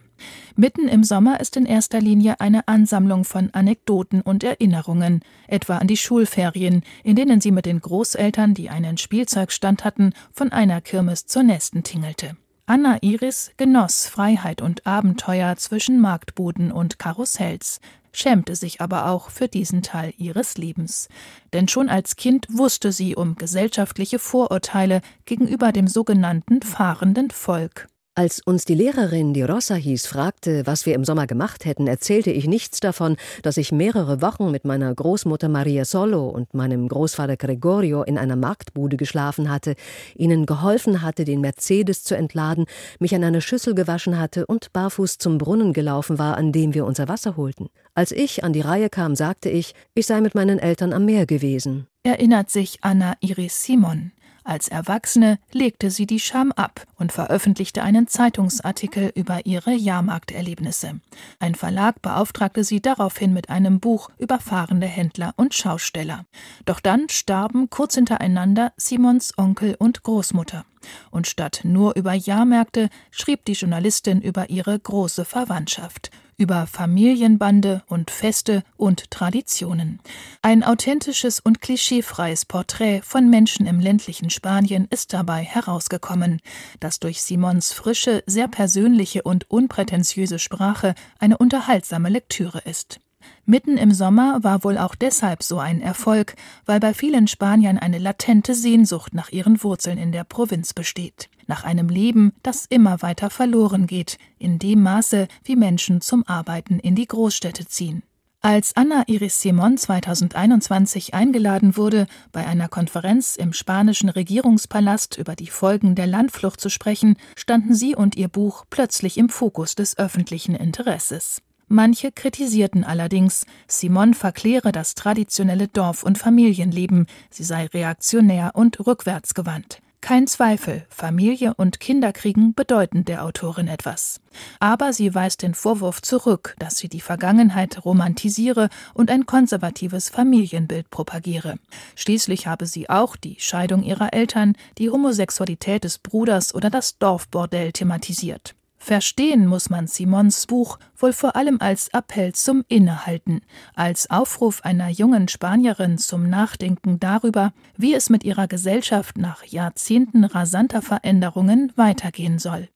Mitten 0.55 0.87
im 0.87 1.03
Sommer 1.03 1.39
ist 1.39 1.57
in 1.57 1.65
erster 1.65 1.99
Linie 1.99 2.39
eine 2.39 2.67
Ansammlung 2.67 3.23
von 3.23 3.49
Anekdoten 3.53 4.21
und 4.21 4.43
Erinnerungen, 4.43 5.21
etwa 5.47 5.77
an 5.77 5.87
die 5.87 5.97
Schulferien, 5.97 6.83
in 7.03 7.15
denen 7.15 7.41
sie 7.41 7.51
mit 7.51 7.65
den 7.65 7.81
Großeltern, 7.81 8.53
die 8.53 8.69
einen 8.69 8.97
Spielzeugstand 8.97 9.83
hatten, 9.83 10.13
von 10.31 10.51
einer 10.51 10.81
Kirmes 10.81 11.25
zur 11.25 11.43
nächsten 11.43 11.83
tingelte. 11.83 12.37
Anna 12.69 12.99
Iris 13.01 13.51
genoss 13.57 14.05
Freiheit 14.05 14.61
und 14.61 14.85
Abenteuer 14.85 15.55
zwischen 15.55 15.99
Marktbuden 15.99 16.71
und 16.71 16.99
Karussells 16.99 17.79
schämte 18.13 18.55
sich 18.55 18.79
aber 18.79 19.07
auch 19.09 19.31
für 19.31 19.47
diesen 19.47 19.81
Teil 19.81 20.13
ihres 20.19 20.55
Lebens. 20.55 21.09
Denn 21.51 21.67
schon 21.67 21.89
als 21.89 22.15
Kind 22.15 22.45
wusste 22.47 22.91
sie 22.91 23.15
um 23.15 23.33
gesellschaftliche 23.33 24.19
Vorurteile 24.19 25.01
gegenüber 25.25 25.71
dem 25.71 25.87
sogenannten 25.87 26.61
fahrenden 26.61 27.31
Volk. 27.31 27.87
Als 28.19 28.41
uns 28.41 28.65
die 28.65 28.75
Lehrerin, 28.75 29.33
die 29.33 29.43
Rossa 29.43 29.75
hieß, 29.75 30.05
fragte, 30.05 30.67
was 30.67 30.85
wir 30.85 30.93
im 30.93 31.05
Sommer 31.05 31.25
gemacht 31.25 31.63
hätten, 31.63 31.87
erzählte 31.87 32.31
ich 32.31 32.47
nichts 32.47 32.81
davon, 32.81 33.15
dass 33.43 33.55
ich 33.55 33.71
mehrere 33.71 34.21
Wochen 34.21 34.51
mit 34.51 34.65
meiner 34.65 34.93
Großmutter 34.93 35.47
Maria 35.47 35.85
Solo 35.85 36.27
und 36.27 36.53
meinem 36.53 36.89
Großvater 36.89 37.37
Gregorio 37.37 38.03
in 38.03 38.17
einer 38.17 38.35
Marktbude 38.35 38.97
geschlafen 38.97 39.49
hatte, 39.49 39.75
ihnen 40.17 40.45
geholfen 40.45 41.01
hatte, 41.01 41.23
den 41.23 41.39
Mercedes 41.39 42.03
zu 42.03 42.13
entladen, 42.13 42.65
mich 42.99 43.15
an 43.15 43.23
einer 43.23 43.39
Schüssel 43.39 43.73
gewaschen 43.73 44.19
hatte 44.19 44.45
und 44.45 44.73
barfuß 44.73 45.17
zum 45.17 45.37
Brunnen 45.37 45.71
gelaufen 45.71 46.19
war, 46.19 46.35
an 46.35 46.51
dem 46.51 46.73
wir 46.73 46.83
unser 46.85 47.07
Wasser 47.07 47.37
holten. 47.37 47.69
Als 47.93 48.11
ich 48.11 48.43
an 48.43 48.51
die 48.51 48.59
Reihe 48.59 48.89
kam, 48.89 49.15
sagte 49.15 49.49
ich, 49.49 49.73
ich 49.95 50.07
sei 50.07 50.19
mit 50.19 50.35
meinen 50.35 50.59
Eltern 50.59 50.91
am 50.91 51.05
Meer 51.05 51.25
gewesen. 51.25 51.87
Erinnert 52.03 52.49
sich 52.49 52.79
Anna 52.81 53.13
Iris 53.21 53.63
Simon. 53.63 54.11
Als 54.49 54.67
Erwachsene 54.67 55.37
legte 55.51 55.91
sie 55.91 56.07
die 56.07 56.19
Scham 56.19 56.51
ab 56.51 56.87
und 56.97 57.11
veröffentlichte 57.11 57.83
einen 57.83 58.07
Zeitungsartikel 58.07 59.11
über 59.13 59.45
ihre 59.45 59.75
Jahrmarkterlebnisse. 59.75 61.01
Ein 61.37 61.53
Verlag 61.53 62.01
beauftragte 62.01 62.63
sie 62.63 62.81
daraufhin 62.81 63.31
mit 63.31 63.51
einem 63.51 63.79
Buch 63.79 64.09
über 64.17 64.39
fahrende 64.39 64.87
Händler 64.87 65.35
und 65.35 65.53
Schausteller. 65.53 66.25
Doch 66.65 66.79
dann 66.79 67.09
starben 67.09 67.69
kurz 67.69 67.93
hintereinander 67.93 68.73
Simons 68.75 69.37
Onkel 69.37 69.75
und 69.77 70.01
Großmutter. 70.01 70.65
Und 71.11 71.27
statt 71.27 71.61
nur 71.63 71.95
über 71.95 72.13
Jahrmärkte 72.13 72.89
schrieb 73.11 73.45
die 73.45 73.53
Journalistin 73.53 74.19
über 74.19 74.49
ihre 74.49 74.79
große 74.79 75.25
Verwandtschaft 75.25 76.09
über 76.39 76.65
Familienbande 76.65 77.83
und 77.87 78.09
Feste 78.09 78.63
und 78.77 79.11
Traditionen. 79.11 79.99
Ein 80.41 80.63
authentisches 80.63 81.39
und 81.39 81.61
klischeefreies 81.61 82.45
Porträt 82.45 83.01
von 83.03 83.29
Menschen 83.29 83.67
im 83.67 83.79
ländlichen 83.79 84.29
Spanien 84.29 84.87
ist 84.89 85.13
dabei 85.13 85.43
herausgekommen, 85.43 86.39
das 86.79 86.99
durch 86.99 87.21
Simons 87.21 87.73
frische, 87.73 88.23
sehr 88.25 88.47
persönliche 88.47 89.21
und 89.23 89.51
unprätentiöse 89.51 90.39
Sprache 90.39 90.95
eine 91.19 91.37
unterhaltsame 91.37 92.09
Lektüre 92.09 92.59
ist. 92.59 92.99
Mitten 93.45 93.77
im 93.77 93.91
Sommer 93.91 94.43
war 94.43 94.63
wohl 94.63 94.77
auch 94.77 94.95
deshalb 94.95 95.43
so 95.43 95.59
ein 95.59 95.81
Erfolg, 95.81 96.35
weil 96.65 96.79
bei 96.79 96.93
vielen 96.93 97.27
Spaniern 97.27 97.77
eine 97.77 97.97
latente 97.97 98.53
Sehnsucht 98.53 99.13
nach 99.13 99.29
ihren 99.29 99.63
Wurzeln 99.63 99.97
in 99.97 100.11
der 100.11 100.23
Provinz 100.23 100.73
besteht, 100.73 101.29
nach 101.47 101.63
einem 101.63 101.89
Leben, 101.89 102.33
das 102.43 102.65
immer 102.67 103.01
weiter 103.01 103.29
verloren 103.29 103.87
geht, 103.87 104.17
in 104.37 104.59
dem 104.59 104.83
Maße, 104.83 105.27
wie 105.43 105.55
Menschen 105.55 106.01
zum 106.01 106.27
Arbeiten 106.27 106.79
in 106.79 106.95
die 106.95 107.07
Großstädte 107.07 107.65
ziehen. 107.65 108.03
Als 108.41 108.73
Anna 108.77 109.03
Iris 109.07 109.41
Simon 109.41 109.77
2021 109.77 111.13
eingeladen 111.13 111.75
wurde, 111.75 112.07
bei 112.31 112.47
einer 112.47 112.69
Konferenz 112.69 113.35
im 113.35 113.51
spanischen 113.51 114.07
Regierungspalast 114.07 115.17
über 115.17 115.35
die 115.35 115.47
Folgen 115.47 115.93
der 115.93 116.07
Landflucht 116.07 116.61
zu 116.61 116.69
sprechen, 116.69 117.17
standen 117.35 117.73
sie 117.73 117.97
und 117.97 118.15
ihr 118.15 118.29
Buch 118.29 118.63
plötzlich 118.69 119.17
im 119.17 119.27
Fokus 119.27 119.75
des 119.75 119.97
öffentlichen 119.97 120.55
Interesses. 120.55 121.41
Manche 121.71 122.11
kritisierten 122.11 122.83
allerdings, 122.83 123.45
Simon 123.67 124.15
verkläre 124.15 124.71
das 124.71 124.95
traditionelle 124.95 125.67
Dorf- 125.67 126.01
und 126.01 126.17
Familienleben, 126.17 127.05
sie 127.29 127.43
sei 127.43 127.67
reaktionär 127.67 128.51
und 128.55 128.87
rückwärtsgewandt. 128.87 129.79
Kein 130.01 130.25
Zweifel, 130.25 130.87
Familie 130.89 131.53
und 131.53 131.79
Kinderkriegen 131.79 132.55
bedeuten 132.55 133.05
der 133.05 133.23
Autorin 133.23 133.67
etwas. 133.67 134.19
Aber 134.59 134.93
sie 134.93 135.13
weist 135.13 135.43
den 135.43 135.53
Vorwurf 135.53 136.01
zurück, 136.01 136.55
dass 136.57 136.77
sie 136.77 136.89
die 136.89 137.01
Vergangenheit 137.01 137.85
romantisiere 137.85 138.69
und 138.95 139.11
ein 139.11 139.27
konservatives 139.27 140.09
Familienbild 140.09 140.89
propagiere. 140.89 141.59
Schließlich 141.95 142.47
habe 142.47 142.65
sie 142.65 142.89
auch 142.89 143.15
die 143.15 143.35
Scheidung 143.39 143.83
ihrer 143.83 144.13
Eltern, 144.13 144.55
die 144.79 144.89
Homosexualität 144.89 145.83
des 145.83 145.99
Bruders 145.99 146.55
oder 146.55 146.71
das 146.71 146.97
Dorfbordell 146.97 147.73
thematisiert. 147.73 148.55
Verstehen 148.81 149.45
muss 149.45 149.69
man 149.69 149.87
Simons 149.87 150.47
Buch 150.47 150.79
wohl 150.97 151.11
vor 151.11 151.35
allem 151.35 151.57
als 151.59 151.89
Appell 151.89 152.33
zum 152.33 152.63
Innehalten, 152.69 153.41
als 153.75 154.09
Aufruf 154.09 154.61
einer 154.63 154.89
jungen 154.89 155.27
Spanierin 155.27 155.97
zum 155.97 156.29
Nachdenken 156.29 156.99
darüber, 156.99 157.51
wie 157.75 157.93
es 157.93 158.09
mit 158.09 158.23
ihrer 158.23 158.47
Gesellschaft 158.47 159.17
nach 159.17 159.43
Jahrzehnten 159.43 160.23
rasanter 160.23 160.81
Veränderungen 160.81 161.73
weitergehen 161.75 162.39
soll. 162.39 162.69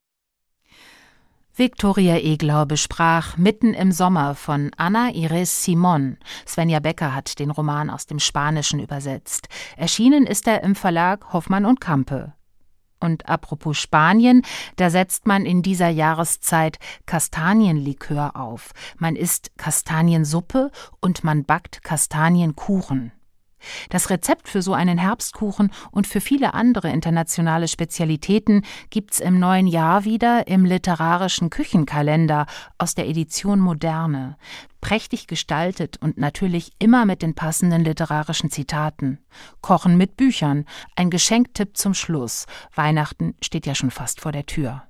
Viktoria 1.55 2.17
Eglau 2.17 2.65
besprach 2.65 3.37
Mitten 3.37 3.73
im 3.73 3.91
Sommer 3.91 4.35
von 4.35 4.71
Anna 4.75 5.11
Iris 5.11 5.63
Simon. 5.63 6.17
Svenja 6.47 6.79
Becker 6.79 7.15
hat 7.15 7.37
den 7.39 7.51
Roman 7.51 7.89
aus 7.89 8.07
dem 8.07 8.19
Spanischen 8.19 8.79
übersetzt. 8.79 9.47
Erschienen 9.77 10.25
ist 10.25 10.47
er 10.47 10.63
im 10.63 10.75
Verlag 10.75 11.31
Hoffmann 11.31 11.65
und 11.65 11.79
Campe. 11.79 12.33
Und 13.03 13.27
apropos 13.27 13.77
Spanien, 13.77 14.43
da 14.77 14.89
setzt 14.89 15.27
man 15.27 15.45
in 15.45 15.61
dieser 15.61 15.89
Jahreszeit 15.89 16.79
Kastanienlikör 17.05 18.37
auf. 18.37 18.71
Man 18.97 19.17
isst 19.17 19.51
Kastaniensuppe 19.57 20.71
und 21.01 21.25
man 21.25 21.43
backt 21.43 21.83
Kastanienkuchen. 21.83 23.11
Das 23.89 24.09
Rezept 24.09 24.47
für 24.47 24.61
so 24.61 24.73
einen 24.73 24.97
Herbstkuchen 24.97 25.71
und 25.91 26.07
für 26.07 26.21
viele 26.21 26.53
andere 26.53 26.89
internationale 26.89 27.67
Spezialitäten 27.67 28.63
gibt's 28.89 29.19
im 29.19 29.39
neuen 29.39 29.67
Jahr 29.67 30.05
wieder 30.05 30.47
im 30.47 30.65
literarischen 30.65 31.49
Küchenkalender 31.49 32.45
aus 32.77 32.95
der 32.95 33.07
Edition 33.07 33.59
Moderne. 33.59 34.37
Prächtig 34.81 35.27
gestaltet 35.27 35.97
und 36.01 36.17
natürlich 36.17 36.71
immer 36.79 37.05
mit 37.05 37.21
den 37.21 37.35
passenden 37.35 37.83
literarischen 37.83 38.51
Zitaten. 38.51 39.19
Kochen 39.61 39.97
mit 39.97 40.17
Büchern, 40.17 40.65
ein 40.95 41.09
Geschenktipp 41.09 41.77
zum 41.77 41.93
Schluss. 41.93 42.45
Weihnachten 42.75 43.35
steht 43.41 43.65
ja 43.65 43.75
schon 43.75 43.91
fast 43.91 44.19
vor 44.19 44.31
der 44.31 44.45
Tür. 44.45 44.83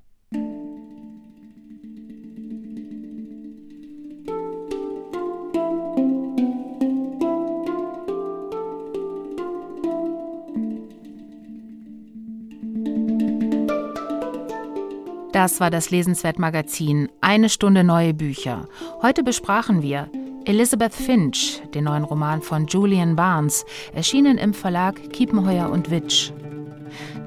Das 15.34 15.58
war 15.58 15.68
das 15.68 15.90
Lesenswert-Magazin. 15.90 17.08
Eine 17.20 17.48
Stunde 17.48 17.82
neue 17.82 18.14
Bücher. 18.14 18.68
Heute 19.02 19.24
besprachen 19.24 19.82
wir 19.82 20.08
Elizabeth 20.44 20.94
Finch, 20.94 21.60
den 21.74 21.82
neuen 21.82 22.04
Roman 22.04 22.40
von 22.40 22.68
Julian 22.68 23.16
Barnes, 23.16 23.66
erschienen 23.92 24.38
im 24.38 24.54
Verlag 24.54 25.10
Kiepenheuer 25.10 25.70
und 25.70 25.90
Witsch. 25.90 26.30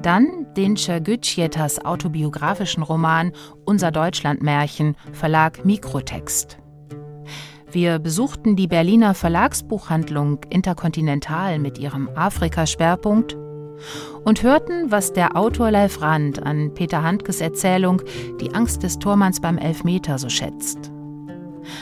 Dann 0.02 0.46
den 0.56 0.76
Gütschietas 0.76 1.84
autobiografischen 1.84 2.82
Roman 2.82 3.34
Unser 3.66 3.92
Deutschlandmärchen, 3.92 4.96
Verlag 5.12 5.66
Mikrotext. 5.66 6.60
Wir 7.70 8.00
besuchten 8.00 8.56
die 8.56 8.68
Berliner 8.68 9.16
Verlagsbuchhandlung 9.16 10.40
Interkontinental 10.50 11.60
mit 11.60 11.78
ihrem 11.78 12.08
Afrika-Schwerpunkt 12.16 13.36
und 14.24 14.44
hörten, 14.44 14.92
was 14.92 15.14
der 15.14 15.36
Autor 15.36 15.72
Leif 15.72 16.02
Rand 16.02 16.44
an 16.44 16.74
Peter 16.74 17.04
Handkes 17.04 17.42
Erzählung 17.42 18.02
Die 18.40 18.54
Angst 18.54 18.84
des 18.84 19.00
Tormanns 19.00 19.40
beim 19.40 19.58
Elfmeter 19.58 20.18
so 20.18 20.30
schätzt. 20.30 20.92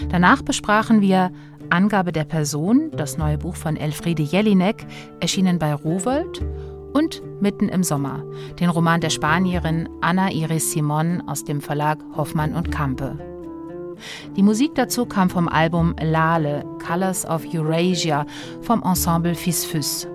Danach 0.10 0.41
besprachen 0.41 1.02
wir 1.02 1.32
Angabe 1.70 2.12
der 2.12 2.26
Person, 2.26 2.91
das 2.91 3.18
neue 3.18 3.38
Buch 3.38 3.56
von 3.56 3.76
Elfriede 3.76 4.24
Jelinek, 4.24 4.86
erschienen 5.20 5.60
bei 5.60 5.74
Rowold, 5.74 6.46
und 6.93 7.22
Mitten 7.41 7.68
im 7.68 7.84
Sommer, 7.84 8.24
den 8.60 8.70
Roman 8.70 9.02
der 9.02 9.10
Spanierin 9.10 9.89
Anna 10.00 10.32
Iris 10.32 10.72
Simon 10.72 11.22
aus 11.28 11.43
dem 11.43 11.60
Verlag 11.60 12.00
Hoffmann 12.16 12.56
und 12.56 12.72
Campe. 12.72 13.18
Die 14.38 14.43
Musik 14.43 14.76
dazu 14.76 15.06
kam 15.06 15.30
vom 15.30 15.50
Album 15.50 15.93
Lale, 16.02 16.64
Colors 16.86 17.26
of 17.26 17.43
Eurasia 17.54 18.26
vom 18.62 18.82
Ensemble 18.84 19.36
Fis 19.36 19.66
Fus. 19.66 20.08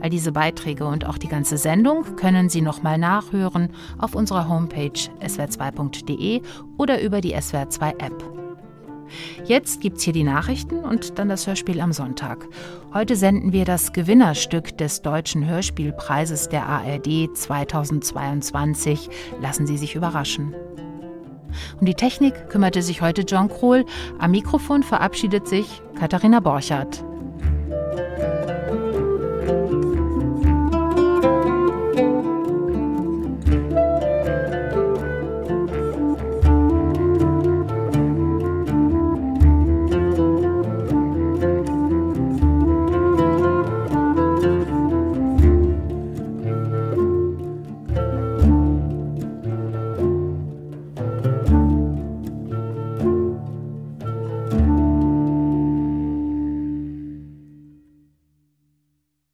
All 0.00 0.10
diese 0.10 0.32
Beiträge 0.32 0.86
und 0.86 1.06
auch 1.06 1.18
die 1.18 1.28
ganze 1.28 1.56
Sendung 1.56 2.16
können 2.16 2.48
Sie 2.48 2.60
nochmal 2.60 2.98
nachhören 2.98 3.70
auf 3.98 4.14
unserer 4.14 4.48
Homepage 4.48 4.92
swr2.de 5.22 6.42
oder 6.78 7.00
über 7.02 7.20
die 7.20 7.36
SWR2 7.36 8.00
App. 8.00 8.44
Jetzt 9.44 9.80
gibt's 9.80 10.02
hier 10.02 10.12
die 10.12 10.24
Nachrichten 10.24 10.78
und 10.80 11.18
dann 11.18 11.28
das 11.28 11.46
Hörspiel 11.46 11.80
am 11.80 11.92
Sonntag. 11.92 12.48
Heute 12.92 13.16
senden 13.16 13.52
wir 13.52 13.64
das 13.64 13.92
Gewinnerstück 13.92 14.76
des 14.78 15.02
Deutschen 15.02 15.46
Hörspielpreises 15.46 16.48
der 16.48 16.66
ARD 16.66 17.36
2022. 17.36 19.08
Lassen 19.40 19.66
Sie 19.66 19.76
sich 19.76 19.94
überraschen. 19.94 20.54
Um 21.80 21.86
die 21.86 21.94
Technik 21.94 22.48
kümmerte 22.48 22.82
sich 22.82 23.00
heute 23.00 23.22
John 23.22 23.48
Krohl. 23.48 23.84
Am 24.18 24.32
Mikrofon 24.32 24.82
verabschiedet 24.82 25.46
sich 25.46 25.82
Katharina 25.98 26.40
Borchardt. 26.40 27.04